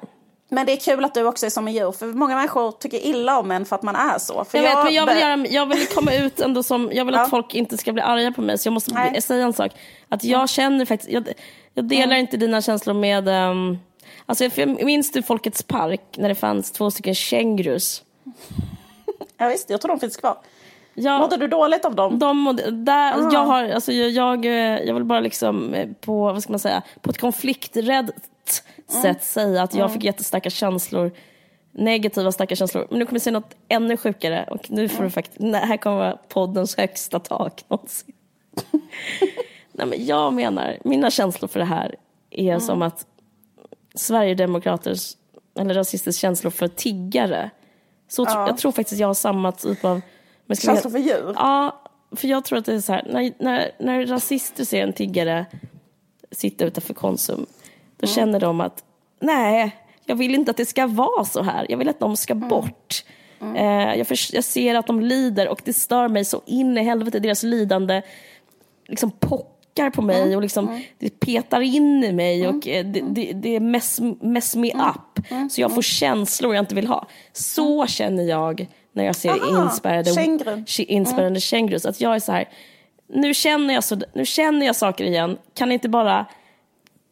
Men 0.50 0.66
det 0.66 0.72
är 0.72 0.78
kul 0.78 1.06
att 1.06 1.14
du 1.14 1.24
också 1.24 1.46
är 1.46 1.50
som 1.50 1.68
en 1.68 1.74
djur, 1.74 1.92
för 1.92 2.06
många 2.06 2.36
människor 2.36 2.72
tycker 2.72 2.98
illa 3.06 3.40
om 3.40 3.52
en 3.52 3.66
för 3.66 3.76
att 3.76 3.84
man 3.84 3.96
är 3.96 4.20
så. 4.20 4.46
För 4.46 4.58
Jag, 4.58 4.64
vet, 4.76 4.84
men 4.84 4.94
jag 4.94 5.06
vill, 5.06 5.20
göra, 5.20 5.46
jag 5.48 5.66
vill 5.66 5.88
komma 5.88 6.14
ut 6.14 6.40
ändå 6.40 6.64
som, 6.64 6.90
jag 6.94 7.06
vill 7.06 7.16
att 7.16 7.22
Ja. 7.26 7.30
folk 7.30 7.56
inte 7.56 7.78
ska 7.78 7.94
bli 7.94 8.02
arga 8.02 8.32
på 8.32 8.42
mig 8.42 8.58
så 8.58 8.68
jag 8.68 8.74
måste 8.74 8.94
Nej. 8.94 9.22
säga 9.22 9.46
en 9.46 9.54
sak. 9.54 9.72
Att 10.10 10.24
jag 10.24 10.50
känner 10.50 10.86
faktiskt, 10.86 11.12
jag, 11.12 11.28
jag 11.74 11.86
delar 11.86 12.16
inte 12.16 12.38
dina 12.38 12.62
känslor 12.62 12.94
med, 12.94 13.28
um, 13.28 13.78
alltså 14.26 14.44
jag 14.44 14.84
minns 14.86 15.12
du 15.12 15.24
Folkets 15.24 15.64
park 15.64 16.02
när 16.18 16.30
det 16.30 16.36
fanns 16.36 16.72
två 16.72 16.92
stycken 16.92 17.16
kängurus? 17.16 18.04
Ja, 19.38 19.48
visst, 19.48 19.70
jag 19.70 19.82
tror 19.82 19.90
de 19.90 20.00
finns 20.00 20.18
kvar. 20.18 20.38
Ja, 20.94 21.20
Mådde 21.20 21.38
du 21.38 21.48
dåligt 21.48 21.86
av 21.86 21.96
dem? 21.96 22.20
de 22.20 22.60
där, 22.72 23.14
Ah. 23.14 23.30
jag, 23.34 23.46
har, 23.46 23.70
alltså 23.70 23.92
jag, 23.92 24.10
jag, 24.10 24.46
eh, 24.46 24.80
jag 24.86 24.94
vill 24.94 25.04
bara 25.04 25.20
liksom 25.20 25.74
eh, 25.74 25.88
på, 26.02 26.24
vad 26.24 26.44
ska 26.44 26.54
man 26.54 26.60
säga, 26.60 26.82
på 27.02 27.10
ett 27.10 27.18
konflikträdd 27.18 28.12
Mm. 28.77 28.77
Sätt 28.88 29.24
säga 29.24 29.62
att 29.64 29.74
jag 29.76 29.94
fick 29.94 30.04
jättestarka 30.04 30.50
känslor 30.50 31.12
negativa 31.72 32.32
starka 32.32 32.56
känslor. 32.56 32.88
Men 32.90 33.00
nu 33.00 33.06
kommer 33.06 33.16
jag 33.16 33.22
säga 33.22 33.32
något 33.40 33.56
ännu 33.68 33.98
sjukare 33.98 34.46
och 34.52 34.72
nu 34.72 34.90
får 34.90 35.04
du 35.04 35.10
faktiskt, 35.10 35.40
nej, 35.40 35.66
här 35.66 35.78
kommer 35.78 35.98
vara 35.98 36.18
poddens 36.28 36.78
högsta 36.78 37.20
tak 37.20 37.66
någonsin. 37.68 38.14
Nej, 39.72 39.88
men 39.88 40.06
jag 40.06 40.34
menar, 40.34 40.78
mina 40.84 41.12
känslor 41.12 41.48
för 41.48 41.60
det 41.60 41.66
här 41.66 41.96
är 42.30 42.48
Mm. 42.48 42.60
som 42.60 42.82
att 42.82 43.06
Sverigedemokraters, 43.96 45.18
eller 45.60 45.74
rasisters 45.74 46.16
känslor 46.18 46.52
för 46.52 46.68
tiggare. 46.68 47.50
Så 48.08 48.26
tr- 48.26 48.48
Jag 48.48 48.58
tror 48.58 48.72
faktiskt 48.72 49.00
jag 49.02 49.08
har 49.08 49.14
samma 49.14 49.52
typ 49.52 49.86
av... 49.86 50.02
Känslor 50.62 50.92
för 50.92 51.00
djur? 51.00 51.34
Ja, 51.36 51.82
för 52.16 52.28
jag 52.28 52.46
tror 52.46 52.60
att 52.60 52.66
det 52.66 52.74
är 52.74 52.80
så 52.80 52.94
här, 52.94 53.08
när, 53.12 53.34
när, 53.40 53.72
när 53.80 54.06
rasister 54.06 54.66
ser 54.66 54.84
en 54.84 54.94
tiggare 54.94 55.46
sitta 56.32 56.66
utanför 56.66 56.94
Konsum, 56.94 57.46
då 57.98 58.08
känner 58.08 58.40
de 58.40 58.62
att 58.62 58.84
nej, 59.22 59.72
jag 60.06 60.16
vill 60.16 60.36
inte 60.36 60.52
att 60.52 60.58
det 60.58 60.66
ska 60.66 60.88
vara 60.88 61.26
så 61.26 61.42
här. 61.44 61.66
Jag 61.70 61.78
vill 61.78 61.90
att 61.90 62.00
de 62.00 62.18
ska 62.18 62.36
bort. 62.36 63.04
Eh, 63.56 63.96
jag, 63.96 64.08
förs- 64.08 64.34
jag 64.34 64.44
ser 64.44 64.76
att 64.76 64.88
de 64.88 65.02
lider 65.02 65.48
och 65.48 65.62
det 65.66 65.74
stör 65.74 66.08
mig 66.08 66.26
så 66.26 66.42
in 66.46 66.78
i 66.78 66.84
helvete. 66.84 67.20
Deras 67.20 67.44
lidande 67.44 68.02
liksom 68.88 69.12
pockar 69.12 69.90
på 69.90 70.02
mig 70.02 70.36
och 70.36 70.42
liksom, 70.42 70.82
det 71.00 71.20
petar 71.20 71.62
in 71.62 72.04
i 72.04 72.12
mig 72.12 72.48
och 72.48 72.68
eh, 72.68 72.86
det, 72.86 73.02
det, 73.10 73.34
det 73.34 73.60
mess, 73.60 74.00
mess 74.22 74.56
me 74.56 74.72
up. 74.72 75.26
Så 75.52 75.62
jag 75.62 75.76
får 75.76 75.82
känslor 75.82 76.56
jag 76.56 76.62
inte 76.62 76.76
vill 76.76 76.88
ha. 76.88 77.08
Så 77.32 77.88
känner 77.88 78.24
jag 78.24 78.68
när 78.92 79.04
jag 79.06 79.16
ser 79.16 79.30
Aha, 79.30 79.64
inspärrade, 79.64 80.14
känguru. 80.14 80.56
kä- 80.56 80.86
inspärrade 80.86 81.40
kängurus. 81.40 81.86
Att 81.86 82.02
jag 82.02 82.16
är 82.16 82.20
så 82.20 82.32
här, 82.32 82.50
nu 83.14 83.34
känner 83.34 83.74
jag, 83.74 83.84
så, 83.84 83.98
nu 84.14 84.26
känner 84.26 84.66
jag 84.66 84.76
saker 84.76 85.06
igen, 85.06 85.38
kan 85.54 85.72
inte 85.72 85.90
bara 85.90 86.26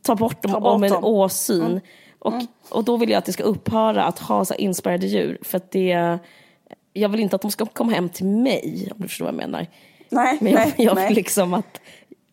ta 0.06 0.16
bort 0.16 0.41
dem 0.41 0.51
Ta 0.51 0.60
bort 0.60 0.76
om 0.76 0.84
en 0.84 0.89
dem. 0.89 1.03
Mm. 1.03 1.14
åsyn? 1.14 1.82
Och, 2.20 2.34
och 2.70 2.84
då 2.84 2.97
vill 2.97 3.10
jag 3.10 3.18
att 3.18 3.26
det 3.26 3.34
ska 3.34 3.43
upphöra 3.43 4.03
att 4.03 4.20
ha 4.20 4.45
så 4.45 4.53
här 4.53 4.62
inspärrade 4.62 5.08
djur. 5.08 5.38
För 5.41 5.58
att 5.58 5.72
det, 5.72 6.20
jag 6.93 7.10
vill 7.10 7.20
inte 7.20 7.36
att 7.36 7.41
de 7.41 7.51
ska 7.51 7.66
komma 7.66 7.91
hem 7.91 8.10
till 8.10 8.26
mig, 8.26 8.89
om 8.91 9.01
du 9.01 9.08
förstår 9.08 9.26
vad 9.26 9.34
jag 9.34 9.38
menar. 9.38 9.68
Nej, 10.10 10.38
Men 10.41 10.51
jag, 10.51 10.60
nej, 10.60 10.74
jag 10.78 10.95
nej. 10.95 11.08
vill 11.08 11.16
liksom 11.16 11.53
att 11.53 11.82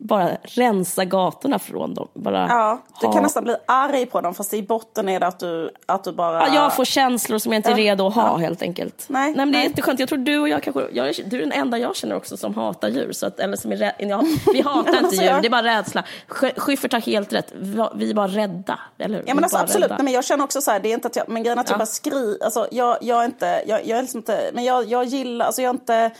bara 0.04 0.28
rensa 0.42 1.04
gatorna 1.04 1.58
från 1.58 1.94
dem. 1.94 2.08
Bara 2.14 2.46
Ja, 2.48 2.78
du 3.00 3.06
ha- 3.06 3.12
kan 3.12 3.22
nästan 3.22 3.44
bli 3.44 3.56
arg 3.66 4.06
på 4.06 4.20
dem 4.20 4.34
fast 4.34 4.54
i 4.54 4.62
botten 4.62 5.08
är 5.08 5.20
det 5.20 5.26
att 5.26 5.38
du, 5.38 5.70
att 5.86 6.04
du 6.04 6.12
bara... 6.12 6.46
Ja, 6.48 6.54
jag 6.54 6.76
får 6.76 6.84
känslor 6.84 7.38
som 7.38 7.52
jag 7.52 7.58
inte 7.58 7.70
är 7.70 7.74
redo 7.74 8.06
att 8.06 8.14
ha 8.14 8.26
ja. 8.26 8.36
helt 8.36 8.62
enkelt. 8.62 9.04
Nej, 9.08 9.34
men 9.36 9.52
det 9.52 9.58
är 9.58 9.60
nej. 9.60 9.68
jätteskönt. 9.68 10.00
Jag 10.00 10.08
tror 10.08 10.18
du 10.18 10.38
och 10.38 10.48
jag 10.48 10.62
kanske, 10.62 10.88
jag, 10.92 11.14
du 11.26 11.36
är 11.36 11.40
den 11.40 11.52
enda 11.52 11.78
jag 11.78 11.96
känner 11.96 12.16
också 12.16 12.36
som 12.36 12.54
hatar 12.54 12.88
djur. 12.88 13.12
Så 13.12 13.26
att, 13.26 13.40
eller 13.40 13.56
som 13.56 13.72
är 13.72 13.76
rädd, 13.76 13.92
ja, 13.98 14.22
vi 14.52 14.60
hatar 14.60 14.78
inte 14.88 14.98
alltså, 14.98 15.22
djur, 15.22 15.30
jag- 15.30 15.42
det 15.42 15.48
är 15.48 15.50
bara 15.50 15.62
rädsla. 15.78 16.04
Sch- 16.28 16.58
Schyffert 16.60 16.92
har 16.92 17.00
helt 17.00 17.32
rätt, 17.32 17.52
vi 17.94 18.10
är 18.10 18.14
bara 18.14 18.28
rädda. 18.28 18.78
Eller 18.98 19.16
hur? 19.18 19.24
Ja 19.26 19.34
men 19.34 19.44
alltså 19.44 19.58
absolut. 19.58 19.90
Nej, 19.90 19.98
men 20.02 20.12
jag 20.12 20.24
känner 20.24 20.44
också 20.44 20.60
så 20.60 20.70
här, 20.70 20.80
det 20.80 20.88
är 20.88 20.94
inte 20.94 21.08
att 21.08 21.16
jag, 21.16 21.28
men 21.28 21.42
grejen 21.42 21.58
är 21.58 21.62
att 21.62 21.68
jag 21.70 21.74
Ja. 21.74 21.78
bara 21.78 21.86
skri, 21.86 22.38
alltså 22.44 22.66
jag, 22.70 22.96
jag 23.00 23.20
är 23.20 23.24
inte, 23.24 23.62
jag, 23.66 23.86
jag 23.86 23.98
är 23.98 24.02
liksom 24.02 24.18
inte, 24.18 24.50
men 24.54 24.64
jag, 24.64 24.84
jag 24.84 25.04
gillar, 25.04 25.46
alltså 25.46 25.62
jag 25.62 25.68
är 25.68 25.74
inte, 25.74 26.10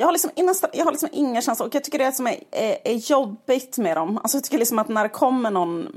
jag 0.00 0.06
har 0.06 0.12
liksom, 0.12 0.30
jag 0.72 0.84
har 0.84 0.92
liksom 0.92 1.08
inga 1.12 1.42
känslor 1.42 1.68
och 1.68 1.74
jag 1.74 1.84
tycker 1.84 1.98
det 1.98 2.12
som 2.12 2.26
är, 2.26 2.36
är, 2.50 2.76
är 2.84 2.94
jobbigt 2.94 3.78
med 3.78 3.96
dem, 3.96 4.18
alltså 4.18 4.36
jag 4.36 4.44
tycker 4.44 4.58
liksom 4.58 4.78
att 4.78 4.88
när 4.88 5.02
det 5.02 5.08
kommer 5.08 5.50
någon 5.50 5.88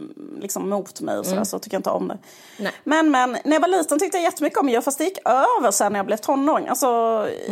liksom 0.41 0.69
mot 0.69 1.01
mig 1.01 1.17
och 1.17 1.25
sådär, 1.25 1.43
så 1.43 1.59
tycker 1.59 1.75
jag 1.75 1.79
inte 1.79 1.89
om 1.89 2.07
det. 2.07 2.17
Nej. 2.59 2.71
Men 2.83 3.11
men, 3.11 3.31
när 3.31 3.53
jag 3.53 3.59
var 3.59 3.67
liten 3.67 3.99
tyckte 3.99 4.17
jag 4.17 4.23
jättemycket 4.23 4.59
om 4.59 4.69
djur 4.69 4.81
fast 4.81 4.97
det 4.97 5.03
gick 5.03 5.17
över 5.25 5.71
sen 5.71 5.91
när 5.91 5.99
jag 5.99 6.05
blev 6.05 6.17
tonåring. 6.17 6.67
Alltså 6.67 6.87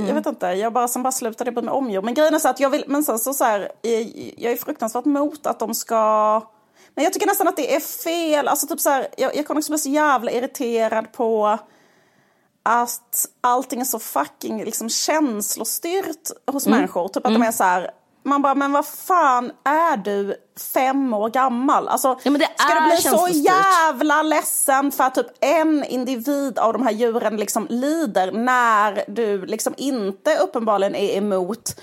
jag 0.07 0.13
vet 0.13 0.25
inte, 0.25 0.45
jag 0.45 0.73
bara, 0.73 0.87
sen 0.87 1.03
bara 1.03 1.11
slutade 1.11 1.47
jag 1.47 1.55
bry 1.55 1.63
mig 1.63 1.73
om 1.73 1.91
djur. 1.91 2.01
Men 2.01 2.13
grejen 2.13 2.33
är 2.33 2.39
så 2.39 2.49
att 2.49 2.59
jag 2.59 2.69
vill, 2.69 2.83
men 2.87 3.03
sen 3.03 3.19
så, 3.19 3.33
så 3.33 3.43
här, 3.43 3.71
jag 4.37 4.51
är 4.51 4.57
fruktansvärt 4.57 5.05
mot 5.05 5.47
att 5.47 5.59
de 5.59 5.73
ska 5.73 6.41
men 6.95 7.03
jag 7.03 7.13
tycker 7.13 7.27
nästan 7.27 7.47
att 7.47 7.57
det 7.57 7.75
är 7.75 7.79
fel. 7.79 8.47
Alltså 8.47 8.67
typ 8.67 8.79
så 8.79 8.89
här, 8.89 9.07
jag, 9.17 9.35
jag 9.35 9.47
kan 9.47 9.57
också 9.57 9.71
bli 9.71 9.79
så 9.79 9.89
jävla 9.89 10.31
irriterad 10.31 11.11
på 11.11 11.59
att 12.63 13.25
allting 13.41 13.81
är 13.81 13.85
så 13.85 13.99
fucking 13.99 14.63
liksom 14.65 14.89
känslostyrt 14.89 16.31
hos 16.51 16.67
människor. 16.67 17.07
Typ 17.07 17.25
att 17.25 17.33
de 17.33 17.41
är 17.47 17.51
så 17.51 17.63
här, 17.63 17.91
man 18.23 18.41
bara, 18.41 18.55
men 18.55 18.71
vad 18.71 18.85
fan 18.85 19.51
är 19.63 19.97
du 19.97 20.35
fem 20.73 21.13
år 21.13 21.29
gammal? 21.29 21.87
Alltså, 21.87 22.19
Ja, 22.23 22.31
det 22.31 22.49
ska 22.57 22.73
du 22.73 22.85
bli 22.87 22.97
så 23.17 23.27
jävla 23.39 24.23
ledsen 24.23 24.91
för 24.91 25.03
att 25.03 25.15
typ 25.15 25.27
en 25.39 25.83
individ 25.83 26.59
av 26.59 26.73
de 26.73 26.83
här 26.83 26.91
djuren 26.91 27.37
liksom 27.37 27.67
lider 27.69 28.31
när 28.31 29.03
du 29.07 29.45
liksom 29.45 29.73
inte 29.77 30.37
uppenbarligen 30.37 30.95
är 30.95 31.17
emot 31.17 31.75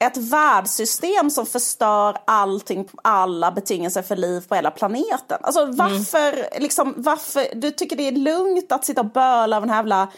ett 0.00 0.16
världssystem 0.16 1.30
som 1.30 1.46
förstör 1.46 2.16
allting, 2.24 2.88
alla 3.02 3.50
betingelser 3.50 4.02
för 4.02 4.16
liv 4.16 4.40
på 4.48 4.54
hela 4.54 4.70
planeten. 4.70 5.38
Alltså 5.40 5.66
varför, 5.66 6.60
liksom, 6.60 6.94
varför, 6.96 7.44
du 7.54 7.70
tycker 7.70 7.96
det 7.96 8.08
är 8.08 8.12
lugnt 8.12 8.72
att 8.72 8.84
sitta 8.84 9.00
och 9.00 9.06
böla 9.06 9.56
av 9.56 9.62
den 9.62 9.70
här 9.70 9.76
jävla 9.76 10.08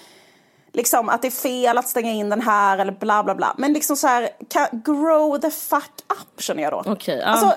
liksom 0.72 1.08
att 1.08 1.22
det 1.22 1.28
är 1.28 1.30
fel 1.30 1.78
att 1.78 1.88
stänga 1.88 2.10
in 2.10 2.30
den 2.30 2.40
här 2.40 2.78
eller 2.78 2.92
bla 2.92 3.24
bla 3.24 3.34
bla. 3.34 3.54
Men 3.58 3.72
liksom 3.72 3.96
så 3.96 4.06
här, 4.06 4.28
grow 4.72 5.38
the 5.38 5.50
fuck 5.50 5.92
up 6.08 6.42
känner 6.42 6.62
jag 6.62 6.72
då. 6.72 6.92
Okej, 6.92 7.18
ja. 7.18 7.26
Alltså, 7.26 7.54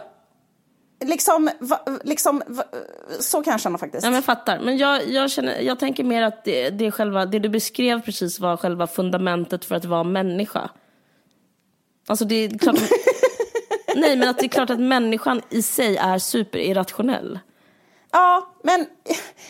liksom, 1.06 1.50
va, 1.60 1.80
liksom 2.04 2.44
va, 2.48 2.64
så 3.20 3.44
kan 3.44 3.52
jag 3.52 3.62
känna 3.62 3.78
faktiskt. 3.78 4.04
Ja, 4.04 4.10
men 4.10 4.16
jag 4.16 4.26
fattar. 4.26 4.60
Men 4.60 4.78
jag, 4.78 5.10
jag, 5.10 5.32
känner, 5.32 5.60
jag 5.60 5.80
tänker 5.80 6.04
mer 6.04 6.24
att 6.24 6.44
det, 6.44 6.70
det, 6.70 6.92
själva, 6.92 7.26
det 7.26 7.40
du 7.40 7.50
beskrev 7.50 8.02
precis 8.02 8.40
var 8.40 8.58
själva 8.58 8.88
fundamentet 8.88 9.66
för 9.66 9.76
att 9.76 9.86
vara 9.86 10.04
människa. 10.04 10.70
Alltså 12.08 12.26
det 12.26 12.36
är 12.36 12.58
klart... 12.58 12.76
nej, 13.96 14.16
men 14.16 14.30
att 14.30 14.40
det 14.40 14.46
är 14.46 14.50
klart 14.50 14.70
att 14.70 14.80
människan 14.80 15.42
i 15.50 15.62
sig 15.62 15.98
är 15.98 16.18
superirrationell. 16.18 17.40
Ja, 18.12 18.48
men 18.64 18.86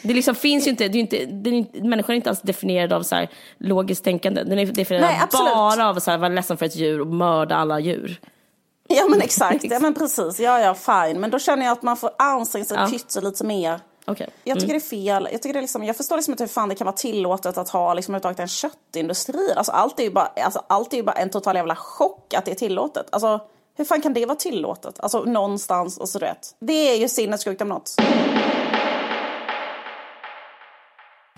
Det 0.04 0.14
liksom 0.14 0.36
finns 0.36 0.68
ju 0.68 0.72
inte, 0.72 0.88
det 0.88 0.98
är 0.98 1.00
inte, 1.00 1.26
det 1.26 1.50
är 1.50 1.54
inte, 1.54 1.84
människan 1.84 2.14
är 2.14 2.16
inte 2.16 2.30
alls 2.30 2.42
definierad 2.42 2.94
av 2.94 3.04
så 3.04 3.16
här 3.16 3.30
logiskt 3.58 4.04
tänkande. 4.04 4.44
Den 4.44 4.60
är 4.60 4.66
definierad 4.66 5.08
Nej, 5.10 5.22
bara 5.32 5.90
av 5.90 5.98
att 5.98 6.08
vara 6.08 6.30
ledsen 6.30 6.58
för 6.58 6.66
ett 6.66 6.76
djur 6.76 7.02
och 7.02 7.08
mörda 7.08 7.56
alla 7.56 7.80
djur. 7.80 8.20
Ja 8.88 9.08
men 9.10 9.22
exakt, 9.22 9.64
ja 9.64 9.80
men 9.80 9.94
precis, 10.00 10.40
ja 10.40 10.60
ja 10.60 10.74
fine. 10.74 11.20
Men 11.22 11.32
då 11.32 11.40
känner 11.40 11.66
jag 11.66 11.72
att 11.72 11.84
man 11.84 11.98
får 11.98 12.10
anstränga 12.18 12.66
sig 12.66 12.78
Ja. 12.78 12.88
pyttelite 12.92 13.44
mer. 13.44 13.80
Okej. 14.06 14.30
Jag 14.44 14.60
tycker 14.60 14.74
det 14.74 14.78
är 14.78 14.80
fel. 14.80 15.28
Jag, 15.32 15.42
tycker 15.42 15.54
det 15.54 15.60
är 15.60 15.62
liksom, 15.62 15.84
jag 15.84 15.98
förstår 15.98 16.16
liksom 16.16 16.32
inte 16.32 16.44
hur 16.44 16.50
fan 16.50 16.70
det 16.70 16.76
kan 16.76 16.86
vara 16.86 16.96
tillåtet 16.96 17.58
att 17.58 17.70
ha 17.70 17.94
liksom, 17.94 18.16
en 18.16 18.48
köttindustri. 18.48 19.54
Alltså, 19.56 19.72
allt, 19.72 20.00
är 20.00 20.04
ju 20.04 20.12
bara, 20.12 20.26
alltså, 20.26 20.62
allt 20.68 20.94
är 20.94 21.04
bara 21.04 21.16
en 21.16 21.30
total 21.30 21.56
jävla 21.56 21.76
chock 21.76 22.34
att 22.34 22.46
det 22.46 22.52
är 22.52 22.56
tillåtet. 22.56 23.08
Alltså, 23.12 23.40
hur 23.78 23.86
fan 23.86 24.02
kan 24.02 24.14
det 24.14 24.26
vara 24.26 24.36
tillåtet? 24.36 25.00
Alltså 25.00 25.24
någonstans 25.24 25.98
och 25.98 26.10
så 26.10 26.20
rätt. 26.20 26.56
Det 26.60 26.92
är 26.94 26.96
ju 26.96 27.10
sinnessjukt 27.10 27.62
om 27.62 27.70
något. 27.70 27.96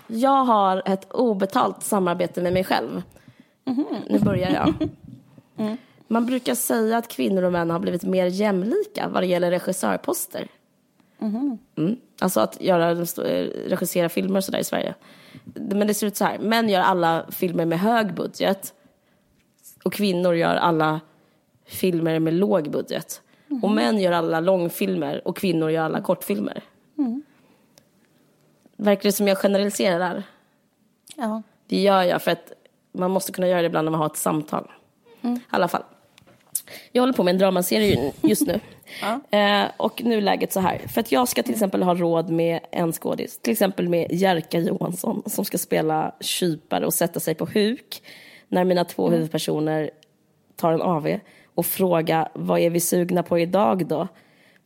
Jag 0.06 0.44
har 0.44 0.82
ett 0.86 1.12
obetalt 1.12 1.82
samarbete 1.82 2.42
med 2.42 2.52
mig 2.52 2.64
själv. 2.64 3.02
Nu 4.08 4.18
börjar 4.18 4.50
jag. 4.50 4.88
Man 6.08 6.26
brukar 6.26 6.54
säga 6.54 6.98
att 6.98 7.08
kvinnor 7.08 7.42
och 7.42 7.52
män 7.52 7.70
har 7.70 7.78
blivit 7.78 8.02
mer 8.02 8.26
jämlika 8.26 9.08
vad 9.08 9.22
det 9.22 9.26
gäller 9.26 9.50
regissörposter. 9.50 10.48
Mm. 11.76 11.96
Alltså 12.20 12.40
att 12.40 12.60
göra, 12.60 12.94
regissera 12.94 14.08
filmer 14.08 14.36
och 14.36 14.44
sådär 14.44 14.58
i 14.58 14.64
Sverige. 14.64 14.94
Men 15.44 15.86
det 15.86 15.94
ser 15.94 16.06
ut 16.06 16.16
så 16.16 16.24
här. 16.24 16.38
Män 16.38 16.68
gör 16.68 16.80
alla 16.80 17.26
filmer 17.30 17.64
med 17.64 17.80
hög 17.80 18.14
budget. 18.14 18.74
Och 19.84 19.92
kvinnor 19.92 20.34
gör 20.34 20.54
alla 20.56 21.00
filmer 21.66 22.18
med 22.18 22.34
låg 22.34 22.70
budget. 22.70 23.22
Och 23.62 23.70
män 23.70 24.00
gör 24.00 24.12
alla 24.12 24.40
långfilmer 24.40 25.28
och 25.28 25.36
kvinnor 25.36 25.70
gör 25.70 25.84
alla 25.84 26.00
kortfilmer. 26.00 26.62
Verkar 28.76 29.02
det 29.02 29.12
som 29.12 29.28
jag 29.28 29.38
generaliserar? 29.38 30.22
Ja. 31.16 31.42
Det 31.66 31.80
gör 31.80 32.02
jag 32.02 32.22
för 32.22 32.30
att 32.30 32.52
man 32.92 33.10
måste 33.10 33.32
kunna 33.32 33.48
göra 33.48 33.60
det 33.60 33.66
ibland 33.66 33.84
när 33.84 33.90
man 33.90 34.00
har 34.00 34.06
ett 34.06 34.16
samtal. 34.16 34.70
I 35.22 35.40
alla 35.48 35.68
fall. 35.68 35.82
Jag 36.92 37.02
håller 37.02 37.12
på 37.12 37.22
med 37.22 37.32
en 37.32 37.38
dramaserie 37.38 38.12
just 38.22 38.46
nu. 38.46 38.60
eh, 39.30 39.70
och 39.76 40.02
nu 40.04 40.16
är 40.16 40.20
läget 40.20 40.52
så 40.52 40.60
här. 40.60 40.78
För 40.78 41.00
att 41.00 41.12
jag 41.12 41.28
ska 41.28 41.42
till 41.42 41.52
exempel 41.52 41.82
ha 41.82 41.94
råd 41.94 42.30
med 42.30 42.60
en 42.70 42.92
skådis. 42.92 43.38
Till 43.38 43.52
exempel 43.52 43.88
med 43.88 44.06
Jerka 44.10 44.58
Johansson 44.58 45.22
som 45.26 45.44
ska 45.44 45.58
spela 45.58 46.14
kypare 46.20 46.86
och 46.86 46.94
sätta 46.94 47.20
sig 47.20 47.34
på 47.34 47.46
huk. 47.46 48.02
När 48.48 48.64
mina 48.64 48.84
två 48.84 49.10
huvudpersoner 49.10 49.90
tar 50.56 50.72
en 50.72 50.82
AV 50.82 51.18
och 51.54 51.66
fråga 51.66 52.28
vad 52.34 52.60
är 52.60 52.70
vi 52.70 52.80
sugna 52.80 53.22
på 53.22 53.38
idag 53.38 53.86
då? 53.86 54.08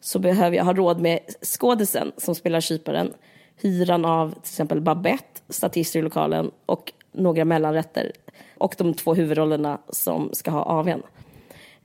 Så 0.00 0.18
behöver 0.18 0.56
jag 0.56 0.64
ha 0.64 0.72
råd 0.72 1.00
med 1.00 1.18
skådisen 1.42 2.12
som 2.16 2.34
spelar 2.34 2.60
kyparen, 2.60 3.12
hyran 3.60 4.04
av 4.04 4.30
till 4.30 4.40
exempel 4.40 4.80
Babette, 4.80 5.40
statister 5.48 5.98
i 5.98 6.02
lokalen 6.02 6.50
och 6.66 6.92
några 7.12 7.44
mellanrätter 7.44 8.12
och 8.58 8.74
de 8.78 8.94
två 8.94 9.14
huvudrollerna 9.14 9.78
som 9.88 10.30
ska 10.32 10.50
ha 10.50 10.62
AWn. 10.64 11.02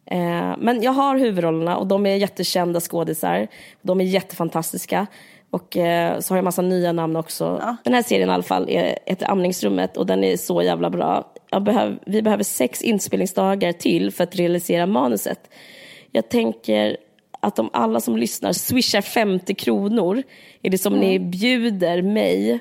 Eh, 0.07 0.55
men 0.57 0.81
jag 0.81 0.91
har 0.91 1.17
huvudrollerna 1.17 1.77
och 1.77 1.87
de 1.87 2.05
är 2.05 2.15
jättekända 2.15 2.79
skådisar. 2.79 3.47
De 3.81 4.01
är 4.01 4.05
jättefantastiska. 4.05 5.07
Och 5.49 5.77
eh, 5.77 6.19
så 6.19 6.33
har 6.33 6.37
jag 6.37 6.43
massa 6.43 6.61
nya 6.61 6.91
namn 6.91 7.15
också. 7.15 7.61
Den 7.83 7.93
här 7.93 8.03
serien 8.03 8.29
i 8.29 8.31
alla 8.31 8.43
fall 8.43 8.69
är, 8.69 8.99
heter 9.05 9.31
Amningsrummet 9.31 9.97
och 9.97 10.05
den 10.05 10.23
är 10.23 10.37
så 10.37 10.61
jävla 10.61 10.89
bra. 10.89 11.33
Behöv, 11.61 11.99
vi 12.05 12.21
behöver 12.21 12.43
sex 12.43 12.81
inspelningsdagar 12.81 13.71
till 13.71 14.11
för 14.11 14.23
att 14.23 14.35
realisera 14.35 14.85
manuset. 14.85 15.49
Jag 16.11 16.29
tänker 16.29 16.97
att 17.39 17.59
om 17.59 17.69
alla 17.73 17.99
som 17.99 18.17
lyssnar 18.17 18.53
swishar 18.53 19.01
50 19.01 19.55
kronor 19.55 20.23
är 20.61 20.69
det 20.69 20.77
som 20.77 20.93
ni 20.93 21.19
bjuder 21.19 22.01
mig 22.01 22.59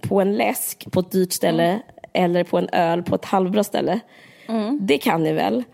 på 0.00 0.20
en 0.20 0.36
läsk 0.36 0.92
på 0.92 1.00
ett 1.00 1.10
dyrt 1.10 1.32
ställe 1.32 1.80
eller 2.12 2.44
på 2.44 2.58
en 2.58 2.68
öl 2.72 3.02
på 3.02 3.14
ett 3.14 3.24
halvbra 3.24 3.64
ställe. 3.64 4.00
Det 4.80 4.98
kan 4.98 5.22
ni 5.22 5.32
väl? 5.32 5.64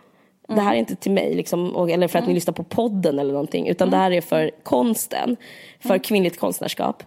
Det 0.55 0.61
här 0.61 0.75
är 0.75 0.79
inte 0.79 0.97
till 0.97 1.13
mig, 1.13 1.35
liksom, 1.35 1.77
och, 1.77 1.91
eller 1.91 2.09
för 2.09 2.19
att 2.19 2.27
ni 2.27 2.35
lyssnar 2.35 2.55
på 2.55 2.65
podden 2.65 3.19
eller 3.19 3.33
någonting, 3.33 3.69
utan 3.69 3.91
det 3.91 3.97
här 3.97 4.11
är 4.11 4.21
för 4.21 4.51
konsten, 4.63 5.37
för 5.81 5.99
kvinnligt 5.99 6.41
konstnärskap. 6.41 7.03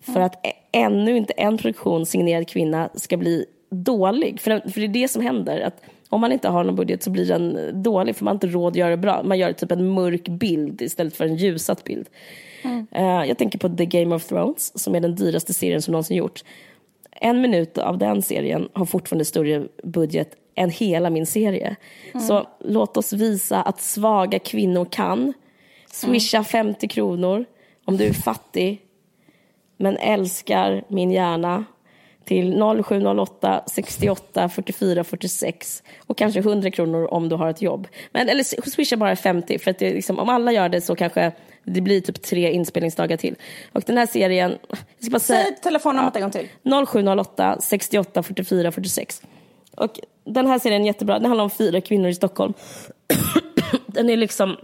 För 0.00 0.20
att 0.20 0.46
ännu 0.72 1.16
inte 1.16 1.32
en 1.32 1.58
produktion 1.58 2.06
signerad 2.06 2.48
kvinna 2.48 2.88
ska 2.94 3.16
bli 3.16 3.46
dålig. 3.70 4.40
För, 4.40 4.70
för 4.70 4.80
det 4.80 4.86
är 4.86 4.88
det 4.88 5.08
som 5.08 5.22
händer, 5.22 5.60
att 5.60 5.82
om 6.08 6.20
man 6.20 6.32
inte 6.32 6.48
har 6.48 6.64
någon 6.64 6.76
budget 6.76 7.02
så 7.02 7.10
blir 7.10 7.26
den 7.26 7.82
dålig, 7.82 8.16
för 8.16 8.24
man 8.24 8.30
har 8.30 8.34
inte 8.36 8.46
råd 8.46 8.72
att 8.72 8.76
göra 8.76 8.90
det 8.90 8.96
bra. 8.96 9.22
Man 9.22 9.38
gör 9.38 9.52
typ 9.52 9.72
en 9.72 9.90
mörk 9.90 10.28
bild 10.28 10.82
istället 10.82 11.16
för 11.16 11.24
en 11.24 11.36
ljusat 11.36 11.84
bild. 11.84 12.08
Eh, 12.90 13.24
jag 13.24 13.38
tänker 13.38 13.58
på 13.58 13.68
The 13.68 13.86
Game 13.86 14.14
of 14.14 14.24
Thrones, 14.24 14.82
som 14.82 14.94
är 14.94 15.00
den 15.00 15.14
dyraste 15.14 15.52
serien 15.52 15.82
som 15.82 15.92
någonsin 15.92 16.16
gjorts. 16.16 16.44
En 17.12 17.40
minut 17.40 17.78
av 17.78 17.98
den 17.98 18.22
serien 18.22 18.68
har 18.72 18.86
fortfarande 18.86 19.24
större 19.24 19.66
budget 19.82 20.36
än 20.54 20.70
hela 20.70 21.10
min 21.10 21.26
serie. 21.26 21.76
Så 22.28 22.46
låt 22.60 22.96
oss 22.96 23.12
visa 23.12 23.62
att 23.62 23.80
svaga 23.80 24.38
kvinnor 24.38 24.84
kan. 24.84 25.32
Swisha 25.92 26.44
50 26.44 26.88
kronor 26.88 27.44
om 27.84 27.96
du 27.96 28.04
är 28.04 28.12
fattig 28.12 28.82
men 29.76 29.96
älskar 29.96 30.84
min 30.88 31.10
hjärna 31.10 31.64
till 32.24 32.62
0708 32.84 33.64
68 33.66 34.48
44 34.48 35.04
46 35.04 35.82
och 36.06 36.18
kanske 36.18 36.40
100 36.40 36.70
kronor 36.70 37.14
om 37.14 37.28
du 37.28 37.36
har 37.36 37.50
ett 37.50 37.62
jobb. 37.62 37.88
Men, 38.12 38.28
eller 38.28 38.70
swisha 38.70 38.96
bara 38.96 39.16
50 39.16 39.58
för 39.58 39.70
att 39.70 39.80
liksom, 39.80 40.18
om 40.18 40.28
alla 40.28 40.52
gör 40.52 40.68
det 40.68 40.80
så 40.80 40.96
kanske 40.96 41.32
det 41.64 41.80
blir 41.80 42.00
typ 42.00 42.22
tre 42.22 42.52
inspelningsdagar 42.52 43.16
till. 43.16 43.36
Och 43.72 43.82
den 43.86 43.98
här 43.98 44.06
serien, 44.06 44.58
jag 44.68 44.78
ska 45.00 45.10
bara 45.10 45.18
säga, 45.18 45.44
Säg 45.44 45.56
telefonnumret 45.56 46.16
en 46.16 46.22
gång 46.22 46.30
till. 46.30 46.48
0708 46.86 47.58
68 47.60 48.22
44 48.22 48.72
46. 48.72 49.22
Och 49.76 50.00
den 50.24 50.46
här 50.46 50.58
serien 50.58 50.82
är 50.82 50.86
jättebra. 50.86 51.18
Den 51.18 51.26
handlar 51.26 51.44
om 51.44 51.50
fyra 51.50 51.80
kvinnor 51.80 52.08
i 52.08 52.14
Stockholm. 52.14 52.54
den 53.86 54.10
är 54.10 54.16
liksom... 54.16 54.56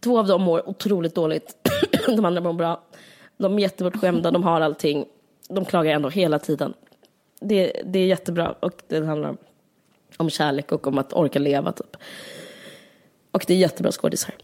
Två 0.00 0.18
av 0.18 0.26
dem 0.26 0.42
mår 0.42 0.68
otroligt 0.68 1.14
dåligt. 1.14 1.56
de 2.06 2.24
andra 2.24 2.40
mår 2.40 2.52
bra. 2.52 2.82
De 3.36 3.58
är 3.58 3.62
jättebortskämda, 3.62 4.30
de 4.30 4.42
har 4.42 4.60
allting. 4.60 5.04
De 5.48 5.64
klagar 5.64 5.94
ändå 5.94 6.08
hela 6.08 6.38
tiden. 6.38 6.74
Det, 7.40 7.82
det 7.84 7.98
är 7.98 8.06
jättebra 8.06 8.54
och 8.60 8.82
det 8.88 9.06
handlar 9.06 9.36
om 10.16 10.30
kärlek 10.30 10.72
och 10.72 10.86
om 10.86 10.98
att 10.98 11.12
orka 11.12 11.38
leva 11.38 11.72
typ. 11.72 11.96
Och 13.30 13.44
det 13.46 13.54
är 13.54 13.58
jättebra 13.58 13.92
skådisar. 13.92 14.34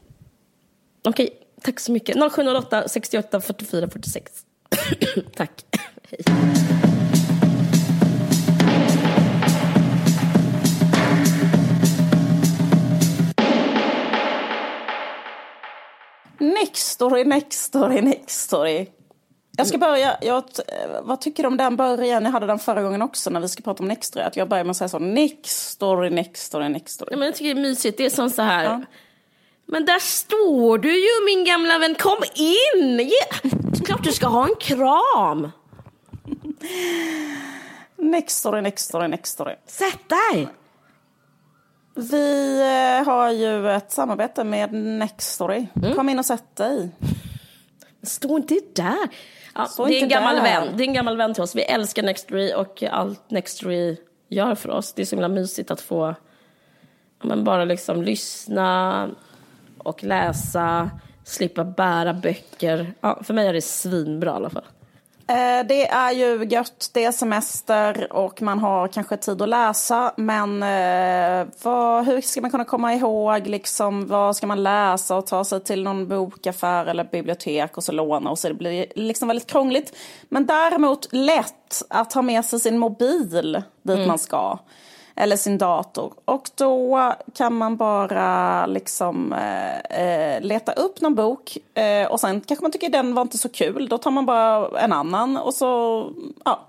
Okej, 1.09 1.31
tack 1.63 1.81
så 1.81 1.93
mycket. 1.93 2.17
0708 2.33 2.89
68 2.89 3.41
44 3.41 3.89
46. 3.89 4.33
tack. 5.37 5.65
Hej. 6.11 6.21
Next 16.39 16.77
story, 16.77 17.25
next 17.25 17.63
story, 17.63 18.01
next 18.01 18.41
story. 18.41 18.87
Jag 19.57 19.67
ska 19.67 19.79
börja, 19.79 20.19
jag, 20.23 20.45
vad 21.03 21.21
tycker 21.21 21.43
du 21.43 21.47
om 21.47 21.57
den 21.57 21.77
början? 21.77 22.25
Jag 22.25 22.31
hade 22.31 22.47
den 22.47 22.59
förra 22.59 22.83
gången 22.83 23.03
också 23.03 23.31
när 23.31 23.41
vi 23.41 23.49
ska 23.49 23.63
prata 23.63 23.83
om 23.83 23.89
next 23.89 24.09
story. 24.09 24.25
Att 24.25 24.37
jag 24.37 24.49
börjar 24.49 24.65
med 24.65 24.71
att 24.71 24.77
säga 24.77 24.89
så, 24.89 24.99
next 24.99 25.71
story, 25.71 26.11
next 26.11 26.43
story, 26.43 26.69
next 26.69 26.95
story. 26.95 27.09
Ja, 27.11 27.17
men 27.17 27.27
jag 27.27 27.35
tycker 27.35 27.55
det 27.55 27.61
är 27.61 27.63
mysigt. 27.63 27.99
Det 27.99 28.07
är 28.07 28.11
som 28.11 28.31
så 28.31 28.43
här. 28.43 28.65
Ja. 28.65 28.83
Men 29.67 29.85
där 29.85 29.99
står 29.99 30.79
du 30.79 30.95
ju 30.95 31.25
min 31.27 31.45
gamla 31.45 31.79
vän. 31.79 31.95
Kom 31.95 32.19
in! 32.35 32.99
Ge... 32.99 33.51
Klart 33.85 34.05
du 34.05 34.13
ska 34.13 34.27
ha 34.27 34.49
en 34.49 34.55
kram. 34.61 35.51
Next 37.97 38.39
story, 38.39 38.61
next 38.61 38.89
story, 38.89 39.09
next 39.09 39.33
story. 39.33 39.55
Sätt 39.67 40.09
dig. 40.09 40.49
Vi 41.95 42.61
eh, 42.61 43.07
har 43.07 43.31
ju 43.31 43.71
ett 43.71 43.93
samarbete 43.93 44.45
med 44.45 44.73
Nextory. 44.73 45.67
Mm. 45.77 45.95
Kom 45.95 46.09
in 46.09 46.19
och 46.19 46.25
sätt 46.25 46.57
dig. 46.57 46.91
Stå 48.03 48.37
inte 48.37 48.61
där. 48.75 49.09
Ja, 49.55 49.67
Stå 49.67 49.87
det 49.87 49.99
är 49.99 50.03
en 50.03 50.09
gammal 50.09 50.37
där. 50.37 50.43
vän. 50.43 50.77
Det 50.77 50.85
är 50.85 50.89
en 50.89 50.95
gammal 50.95 51.17
vän 51.17 51.35
till 51.35 51.43
oss. 51.43 51.55
Vi 51.55 51.63
älskar 51.63 52.03
Nextory 52.03 52.55
och 52.55 52.83
allt 52.83 53.31
Nextory 53.31 53.97
gör 54.29 54.55
för 54.55 54.69
oss. 54.69 54.93
Det 54.93 55.03
är 55.03 55.07
så 55.07 55.17
himla 55.17 55.29
mysigt 55.29 55.71
att 55.71 55.81
få 55.81 56.15
men 57.23 57.45
bara 57.45 57.65
liksom 57.65 58.03
lyssna 58.03 59.11
och 59.85 60.05
läsa, 60.05 60.91
slippa 61.25 61.65
bära 61.65 62.15
böcker. 62.15 62.95
Ja, 63.01 63.19
för 63.23 63.35
mig 63.35 63.49
är 63.49 63.53
det 63.53 63.63
svinbra 63.63 64.31
i 64.31 64.35
alla 64.35 64.51
fall. 64.51 64.65
Eh, 65.29 65.67
Det 65.69 65.89
är 65.89 66.13
ju 66.13 66.45
gött, 66.45 66.91
det 66.95 67.05
är 67.05 67.13
semester 67.13 68.13
och 68.13 68.43
man 68.43 68.59
har 68.59 68.89
kanske 68.89 69.17
tid 69.17 69.43
att 69.43 69.49
läsa. 69.49 70.13
Men 70.17 70.63
eh, 70.63 71.47
vad, 71.63 72.07
hur 72.07 72.21
ska 72.21 72.41
man 72.41 72.51
kunna 72.51 72.65
komma 72.65 72.95
ihåg 72.95 73.47
liksom, 73.47 74.07
vad 74.07 74.37
ska 74.37 74.47
man 74.47 74.63
läsa 74.63 75.17
och 75.17 75.27
ta 75.27 75.45
sig 75.45 75.61
till 75.65 75.83
någon 75.83 76.09
bokaffär 76.09 76.87
eller 76.87 77.05
bibliotek 77.05 77.77
och 77.77 77.85
så 77.85 77.93
låna 77.93 78.31
och 78.31 78.39
så 78.39 78.49
det 78.49 78.55
blir 78.55 78.87
liksom 78.95 79.29
väldigt 79.29 79.47
krångligt. 79.47 79.97
Men 80.29 80.47
däremot 80.47 81.09
lätt 81.13 81.83
att 81.91 82.13
ha 82.13 82.23
med 82.23 82.45
sig 82.45 82.61
sin 82.61 82.79
mobil 82.79 83.63
dit 83.83 84.07
man 84.07 84.19
ska. 84.19 84.59
Eller 85.17 85.37
sin 85.37 85.59
dator. 85.59 86.13
Och 86.25 86.51
då 86.55 87.13
kan 87.35 87.55
man 87.55 87.77
bara 87.77 88.67
liksom 88.67 89.33
eh, 89.33 89.79
eh, 89.79 90.41
leta 90.41 90.73
upp 90.73 91.01
någon 91.01 91.15
bok. 91.15 91.59
Eh, 91.75 92.07
och 92.07 92.21
sen 92.21 92.41
kanske 92.41 92.63
man 92.63 92.73
tycker 92.73 92.89
den 92.89 93.15
var 93.15 93.23
inte 93.23 93.39
så 93.39 93.49
kul. 93.49 93.89
Då 93.89 93.99
tar 93.99 94.11
man 94.11 94.27
bara 94.27 94.81
en 94.81 94.93
annan 94.93 95.37
och 95.37 95.55
så, 95.55 96.05
ja. 96.45 96.67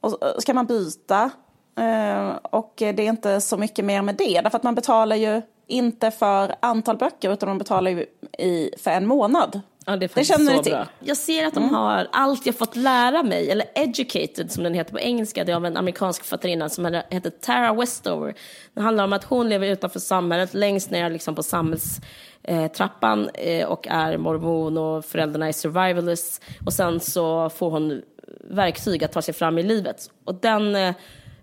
Och 0.00 0.10
så 0.10 0.18
ska 0.38 0.54
man 0.54 0.66
byta. 0.66 1.30
Eh, 1.78 2.36
och 2.42 2.72
det 2.76 3.00
är 3.02 3.08
inte 3.08 3.40
så 3.40 3.56
mycket 3.56 3.84
mer 3.84 4.02
med 4.02 4.14
det. 4.14 4.40
Därför 4.40 4.56
att 4.56 4.62
man 4.62 4.74
betalar 4.74 5.16
ju 5.16 5.42
inte 5.66 6.10
för 6.10 6.54
antal 6.60 6.96
böcker 6.96 7.32
utan 7.32 7.48
man 7.48 7.58
betalar 7.58 7.90
ju 7.90 8.06
i, 8.38 8.70
för 8.78 8.90
en 8.90 9.06
månad. 9.06 9.60
Ja, 9.88 9.96
det, 9.96 10.06
är 10.06 10.08
faktiskt 10.08 10.30
känner 10.30 10.50
så 10.50 10.56
ni 10.56 10.62
till. 10.62 10.72
Bra. 10.72 10.86
Jag 11.00 11.16
ser 11.16 11.46
att 11.46 11.54
de 11.54 11.74
har 11.74 12.08
allt 12.12 12.46
jag 12.46 12.58
fått 12.58 12.76
lära 12.76 13.22
mig, 13.22 13.50
eller 13.50 13.66
educated 13.74 14.52
som 14.52 14.64
den 14.64 14.74
heter 14.74 14.92
på 14.92 15.00
engelska. 15.00 15.44
Det 15.44 15.52
är 15.52 15.56
av 15.56 15.66
en 15.66 15.76
amerikansk 15.76 16.22
författarinna 16.22 16.68
som 16.68 17.02
heter 17.10 17.30
Tara 17.30 17.74
Westover. 17.74 18.34
Det 18.74 18.80
handlar 18.80 19.04
om 19.04 19.12
att 19.12 19.24
hon 19.24 19.48
lever 19.48 19.66
utanför 19.66 20.00
samhället, 20.00 20.54
längst 20.54 20.90
ner 20.90 21.10
liksom 21.10 21.34
på 21.34 21.42
samhällstrappan 21.42 23.28
eh, 23.34 23.66
och 23.66 23.86
är 23.88 24.18
mormon 24.18 24.78
och 24.78 25.04
föräldrarna 25.04 25.48
är 25.48 25.52
survivalists. 25.52 26.40
Och 26.66 26.72
sen 26.72 27.00
så 27.00 27.50
får 27.50 27.70
hon 27.70 28.02
verktyg 28.50 29.04
att 29.04 29.12
ta 29.12 29.22
sig 29.22 29.34
fram 29.34 29.58
i 29.58 29.62
livet. 29.62 30.10
Och 30.24 30.34
den 30.34 30.76
eh, 30.76 30.94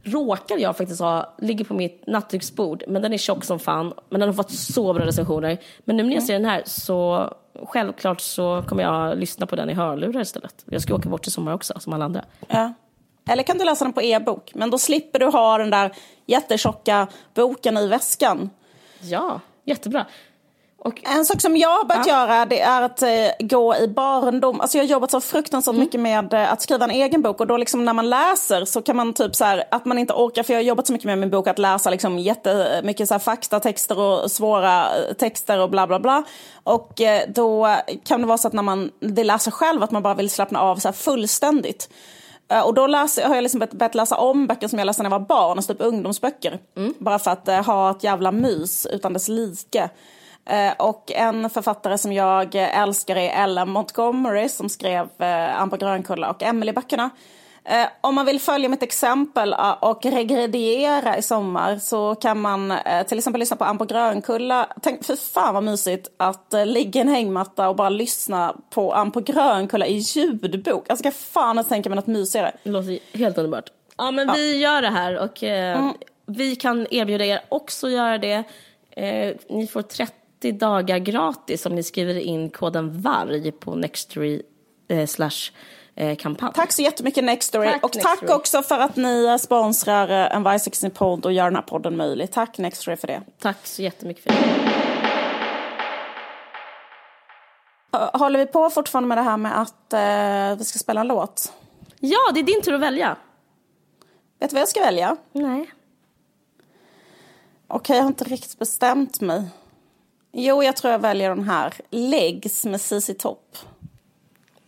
råkar 0.03 0.57
jag 0.57 0.77
faktiskt 0.77 1.01
ha, 1.01 1.35
ligger 1.37 1.65
på 1.65 1.73
mitt 1.73 2.07
nattduksbord, 2.07 2.83
men 2.87 3.01
den 3.01 3.13
är 3.13 3.17
tjock 3.17 3.43
som 3.43 3.59
fan. 3.59 3.93
Men 4.09 4.19
den 4.19 4.29
har 4.29 4.33
fått 4.33 4.51
så 4.51 4.93
bra 4.93 5.05
recensioner. 5.05 5.57
Men 5.85 5.97
nu 5.97 6.03
när 6.03 6.13
jag 6.13 6.23
ser 6.23 6.33
den 6.33 6.45
här 6.45 6.63
så 6.65 7.29
självklart 7.63 8.21
så 8.21 8.63
kommer 8.67 8.83
jag 8.83 9.17
lyssna 9.17 9.45
på 9.45 9.55
den 9.55 9.69
i 9.69 9.73
hörlurar 9.73 10.21
istället. 10.21 10.65
Jag 10.65 10.81
ska 10.81 10.95
åka 10.95 11.09
bort 11.09 11.27
i 11.27 11.31
sommar 11.31 11.53
också, 11.53 11.73
som 11.79 11.93
alla 11.93 12.05
andra. 12.05 12.25
Ja. 12.47 12.73
Eller 13.29 13.43
kan 13.43 13.57
du 13.57 13.65
läsa 13.65 13.85
den 13.85 13.93
på 13.93 14.01
e-bok. 14.01 14.51
Men 14.55 14.69
då 14.69 14.77
slipper 14.77 15.19
du 15.19 15.25
ha 15.25 15.57
den 15.57 15.69
där 15.69 15.95
jättetjocka 16.25 17.07
boken 17.33 17.77
i 17.77 17.87
väskan. 17.87 18.49
Ja, 19.01 19.39
jättebra. 19.65 20.05
Och 20.85 21.01
En 21.03 21.25
sak 21.25 21.41
som 21.41 21.57
jag 21.57 21.69
har 21.69 21.83
börjat 21.85 22.07
göra 22.07 22.45
det 22.45 22.61
är 22.61 22.81
att 22.81 23.01
eh, 23.01 23.09
gå 23.39 23.75
i 23.75 23.87
barndom. 23.87 24.61
Alltså 24.61 24.77
jag 24.77 24.83
har 24.85 24.89
jobbat 24.89 25.11
så 25.11 25.21
fruktansvärt 25.21 25.75
mycket 25.75 25.99
med 26.01 26.33
eh, 26.33 26.51
att 26.53 26.61
skriva 26.61 26.85
en 26.85 26.91
egen 26.91 27.21
bok 27.21 27.39
och 27.39 27.47
då 27.47 27.57
liksom 27.57 27.85
när 27.85 27.93
man 27.93 28.09
läser 28.09 28.65
så 28.65 28.81
kan 28.81 28.95
man 28.95 29.13
typ 29.13 29.35
så 29.35 29.45
här 29.45 29.63
att 29.71 29.85
man 29.85 29.97
inte 29.97 30.13
orkar 30.13 30.43
för 30.43 30.53
jag 30.53 30.57
har 30.59 30.63
jobbat 30.63 30.87
så 30.87 30.93
mycket 30.93 31.05
med 31.05 31.17
min 31.17 31.29
bok 31.29 31.47
att 31.47 31.59
läsa 31.59 31.89
liksom 31.89 32.19
jättemycket 32.19 33.07
så 33.07 33.13
här 33.13 33.19
faktatexter 33.19 33.99
och 33.99 34.31
svåra 34.31 34.81
eh, 34.97 35.13
texter 35.13 35.59
och 35.59 35.69
bla 35.69 35.87
bla 35.87 35.99
bla. 35.99 36.23
Och 36.63 37.01
eh, 37.01 37.21
då 37.35 37.75
kan 38.07 38.21
det 38.21 38.27
vara 38.27 38.37
så 38.37 38.47
att 38.47 38.53
när 38.53 38.63
man 38.63 38.91
vill 38.99 39.27
läsa 39.27 39.51
själv 39.51 39.83
att 39.83 39.91
man 39.91 40.03
bara 40.03 40.13
vill 40.13 40.29
slappna 40.29 40.59
av 40.61 40.75
så 40.75 40.87
här 40.87 40.93
fullständigt. 40.93 41.89
Eh, 42.51 42.61
Och 42.65 42.73
då 42.73 42.87
läser, 42.87 43.27
har 43.27 43.35
jag 43.35 43.41
liksom 43.41 43.59
börjat- 43.71 43.95
läsa 43.95 44.17
om 44.17 44.47
böcker 44.47 44.67
som 44.67 44.79
jag 44.79 44.85
läste 44.85 45.03
när 45.03 45.09
jag 45.11 45.19
var 45.19 45.27
barn, 45.27 45.57
alltså 45.57 45.73
typ 45.73 45.81
ungdomsböcker. 45.85 46.59
Bara 46.99 47.19
för 47.19 47.31
att 47.31 47.47
eh, 47.47 47.65
ha 47.65 47.91
ett 47.91 48.03
jävla 48.03 48.31
mys 48.31 48.85
utan 48.85 49.13
dess 49.13 49.27
like. 49.27 49.89
Eh, 50.45 50.73
och 50.77 51.11
en 51.11 51.49
författare 51.49 51.97
som 51.97 52.13
jag 52.13 52.55
älskar 52.55 53.15
är 53.15 53.43
Ellen 53.43 53.69
Montgomery 53.69 54.49
som 54.49 54.69
skrev 54.69 55.07
eh, 55.21 55.67
på 55.67 55.77
Grönkulla 55.77 56.29
och 56.29 56.43
Emily-böckerna. 56.43 57.09
Eh, 57.65 57.87
om 58.01 58.15
man 58.15 58.25
vill 58.25 58.39
följa 58.39 58.69
mitt 58.69 58.83
exempel 58.83 59.55
och 59.79 60.05
regrediera 60.05 61.17
i 61.17 61.21
sommar 61.21 61.77
så 61.77 62.15
kan 62.15 62.41
man 62.41 62.73
till 63.07 63.17
exempel 63.17 63.39
lyssna 63.39 63.57
på 63.57 63.77
på 63.77 63.85
Grönkulla. 63.85 64.67
Tänk, 64.81 65.03
för 65.03 65.15
fan 65.15 65.53
vad 65.53 65.63
mysigt 65.63 66.09
att 66.17 66.53
ligga 66.65 66.99
i 66.99 67.01
en 67.01 67.07
hängmatta 67.07 67.69
och 67.69 67.75
bara 67.75 67.89
lyssna 67.89 68.55
på 68.69 69.11
på 69.13 69.19
Grönkulla 69.19 69.85
i 69.85 69.97
ljudbok. 69.97 70.89
Alltså 70.89 71.03
kan 71.03 71.11
fan 71.11 71.59
att 71.59 71.69
tänka 71.69 71.89
mig 71.89 71.95
något 71.95 72.07
mysigare. 72.07 72.51
det 72.63 72.69
låter 72.69 73.17
helt 73.17 73.37
underbart. 73.37 73.69
Ja, 73.97 74.11
men 74.11 74.33
vi 74.33 74.57
gör 74.57 74.81
det 74.81 74.89
här 74.89 75.19
och 75.19 75.43
eh, 75.43 75.91
vi 76.25 76.55
kan 76.55 76.87
erbjuda 76.91 77.25
er 77.25 77.41
också 77.49 77.89
göra 77.89 78.17
det. 78.17 78.43
Eh, 78.91 79.35
ni 79.49 79.67
får 79.67 79.81
30 79.81 80.13
dagar 80.51 80.97
gratis 80.97 81.65
om 81.65 81.75
ni 81.75 81.83
skriver 81.83 82.19
in 82.19 82.49
koden 82.49 83.01
VARG 83.01 83.59
på 83.59 83.75
Nextory 83.75 84.41
eh, 84.87 85.05
slash 85.05 85.51
eh, 85.95 86.15
kampanj. 86.15 86.53
Tack 86.55 86.71
så 86.71 86.81
jättemycket 86.81 87.23
Nextory. 87.23 87.71
Tack, 87.71 87.83
och 87.83 87.95
Nextory. 87.95 88.17
tack 88.27 88.37
också 88.37 88.61
för 88.61 88.79
att 88.79 88.95
ni 88.95 89.37
sponsrar 89.39 90.09
eh, 90.09 90.35
en 90.35 90.43
Vargsexen 90.43 90.91
podd 90.91 91.25
och 91.25 91.33
gör 91.33 91.45
den 91.45 91.55
här 91.55 91.61
podden 91.61 91.97
möjlig. 91.97 92.31
Tack 92.31 92.57
Nextory 92.57 92.95
för 92.97 93.07
det. 93.07 93.21
Tack 93.39 93.67
så 93.67 93.81
jättemycket 93.81 94.23
för 94.23 94.29
det. 94.29 94.37
Håller 98.13 98.39
vi 98.39 98.45
på 98.45 98.69
fortfarande 98.69 99.07
med 99.07 99.17
det 99.17 99.21
här 99.21 99.37
med 99.37 99.61
att 99.61 99.93
eh, 99.93 100.57
vi 100.57 100.63
ska 100.63 100.79
spela 100.79 101.01
en 101.01 101.07
låt? 101.07 101.53
Ja, 101.99 102.31
det 102.33 102.39
är 102.39 102.43
din 102.43 102.61
tur 102.61 102.73
att 102.73 102.81
välja. 102.81 103.17
Vet 104.39 104.49
du 104.49 104.53
vad 104.53 104.61
jag 104.61 104.69
ska 104.69 104.79
välja? 104.79 105.17
Nej. 105.31 105.71
Okej, 107.67 107.95
jag 107.95 108.03
har 108.03 108.07
inte 108.07 108.23
riktigt 108.23 108.59
bestämt 108.59 109.21
mig. 109.21 109.43
Jo, 110.35 110.63
jag 110.63 110.75
tror 110.75 110.91
jag 110.91 110.99
väljer 110.99 111.29
den 111.29 111.43
här. 111.43 111.73
Legs 111.89 112.65
med 112.65 112.81
CC 112.81 113.13
Topp. 113.19 113.57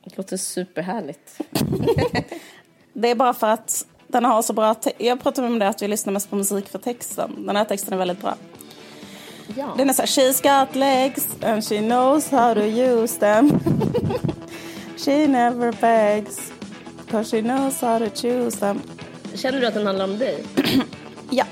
Det 0.04 0.18
låter 0.18 0.38
superhärligt. 0.38 1.40
Det 2.94 3.10
är 3.10 3.16
bara 3.16 3.34
för 3.34 3.48
att 3.48 3.86
den 4.08 4.26
har 4.26 4.42
så 4.42 4.54
bra... 4.54 4.76
Jag 4.98 5.24
pratade 5.24 5.48
om 5.48 5.60
det 5.60 5.68
att 5.68 5.82
vi 5.82 5.88
lyssnar 5.88 6.14
mest 6.14 6.30
på 6.30 6.36
musik 6.36 6.70
för 6.70 6.80
texten. 6.80 7.46
Den 7.46 7.56
här 7.56 7.66
texten 7.66 7.94
är 7.94 7.98
väldigt 7.98 8.22
bra. 8.22 8.36
Ja. 9.56 9.74
Den 9.78 9.90
är 9.90 9.94
så 9.94 10.02
här, 10.02 10.08
she's 10.08 10.66
got 10.66 10.76
legs 10.76 11.28
and 11.44 11.64
she 11.68 11.78
knows 11.78 12.30
how 12.30 12.54
to 12.54 12.62
use 12.62 13.20
them. 13.20 13.50
she 14.98 15.28
never 15.28 15.72
begs 15.72 16.52
because 17.06 17.38
she 17.38 17.42
knows 17.42 17.82
how 17.82 18.00
to 18.00 18.10
choose 18.16 18.60
them. 18.60 18.82
Känner 19.34 19.62
du 19.62 19.68
att 19.68 19.74
den 19.74 19.86
handlar 19.86 20.06
om 20.06 20.18
dig? 20.18 20.44
Ja. 21.30 21.46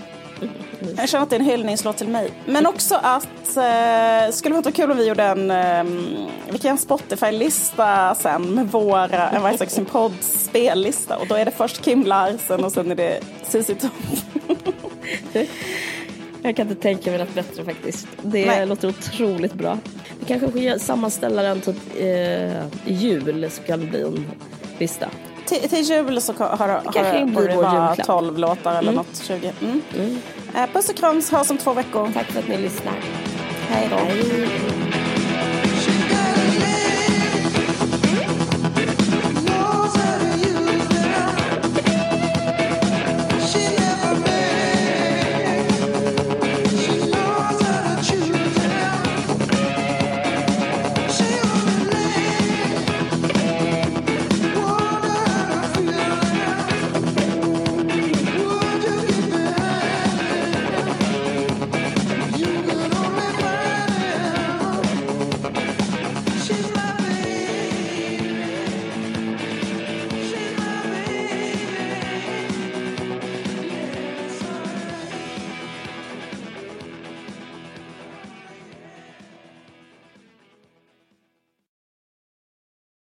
Jag 0.98 1.10
känner 1.10 1.24
att 1.24 1.30
det 1.30 1.36
är 1.36 1.40
en 1.40 1.46
hyllningslåt 1.46 1.98
till 1.98 2.08
mig. 2.08 2.32
Men 2.46 2.66
också 2.66 2.96
att 3.04 3.58
eh, 3.58 4.32
skulle 4.32 4.56
vara 4.56 4.72
kul 4.72 4.92
om 4.92 4.98
vi 4.98 5.08
gjorde 5.08 5.24
en, 5.24 5.52
eh, 5.52 5.84
vi 6.50 6.58
kan 6.58 6.62
göra 6.62 6.72
en 6.72 6.78
Spotify-lista 6.78 8.16
sen 8.16 8.42
med 8.56 8.72
våra 8.72 9.30
En 9.30 9.42
Vargsaxen 9.42 9.86
podd 9.86 10.14
spellista. 10.22 11.18
Och 11.18 11.28
då 11.28 11.36
är 11.36 11.46
det 11.46 11.52
först 11.52 11.82
Kim 11.82 12.04
Larsen 12.04 12.64
och 12.64 12.72
sen 12.72 12.92
är 12.92 12.96
det 12.96 13.20
Cissi 13.44 13.76
Topp. 13.76 13.92
Jag 16.46 16.56
kan 16.56 16.70
inte 16.70 16.82
tänka 16.82 17.10
mig 17.10 17.20
något 17.20 17.34
bättre 17.36 17.64
faktiskt. 17.64 18.08
Det 18.22 18.46
Nej. 18.46 18.66
låter 18.66 18.88
otroligt 18.90 19.54
bra. 19.54 19.78
Vi 20.20 20.26
kanske 20.26 20.60
ge- 20.60 20.80
sammanställa 20.80 21.42
den 21.44 21.62
typ 21.62 21.76
eh, 22.00 22.64
jul 22.86 23.52
så 23.52 23.62
kan 23.62 23.80
det 23.80 23.86
bli 23.86 24.02
en 24.02 24.32
lista. 24.80 25.10
Till, 25.46 25.70
till 25.70 25.82
jul 25.82 26.22
så 26.22 26.34
har, 26.34 26.48
har, 26.48 26.68
har, 26.68 27.26
borde 27.26 27.48
det 27.48 27.56
vår 27.56 27.64
vara 27.64 27.88
julklapp. 27.90 28.08
12 28.08 28.38
låtar 28.38 28.80
eller 28.80 28.92
något. 28.92 29.22
20. 29.28 29.54
Mm. 29.62 29.82
Eh, 30.00 30.18
puss 30.74 30.90
och 30.90 30.96
krams, 30.96 31.32
hörs 31.32 31.52
om 31.52 31.58
två 31.58 31.74
veckor. 31.74 32.12
Tack 32.14 32.26
för 32.26 32.40
att 32.40 32.48
ni 32.48 32.58
lyssnar. 32.58 32.94
Hej 33.70 33.88
då. 33.92 33.98
Hej. 33.98 35.03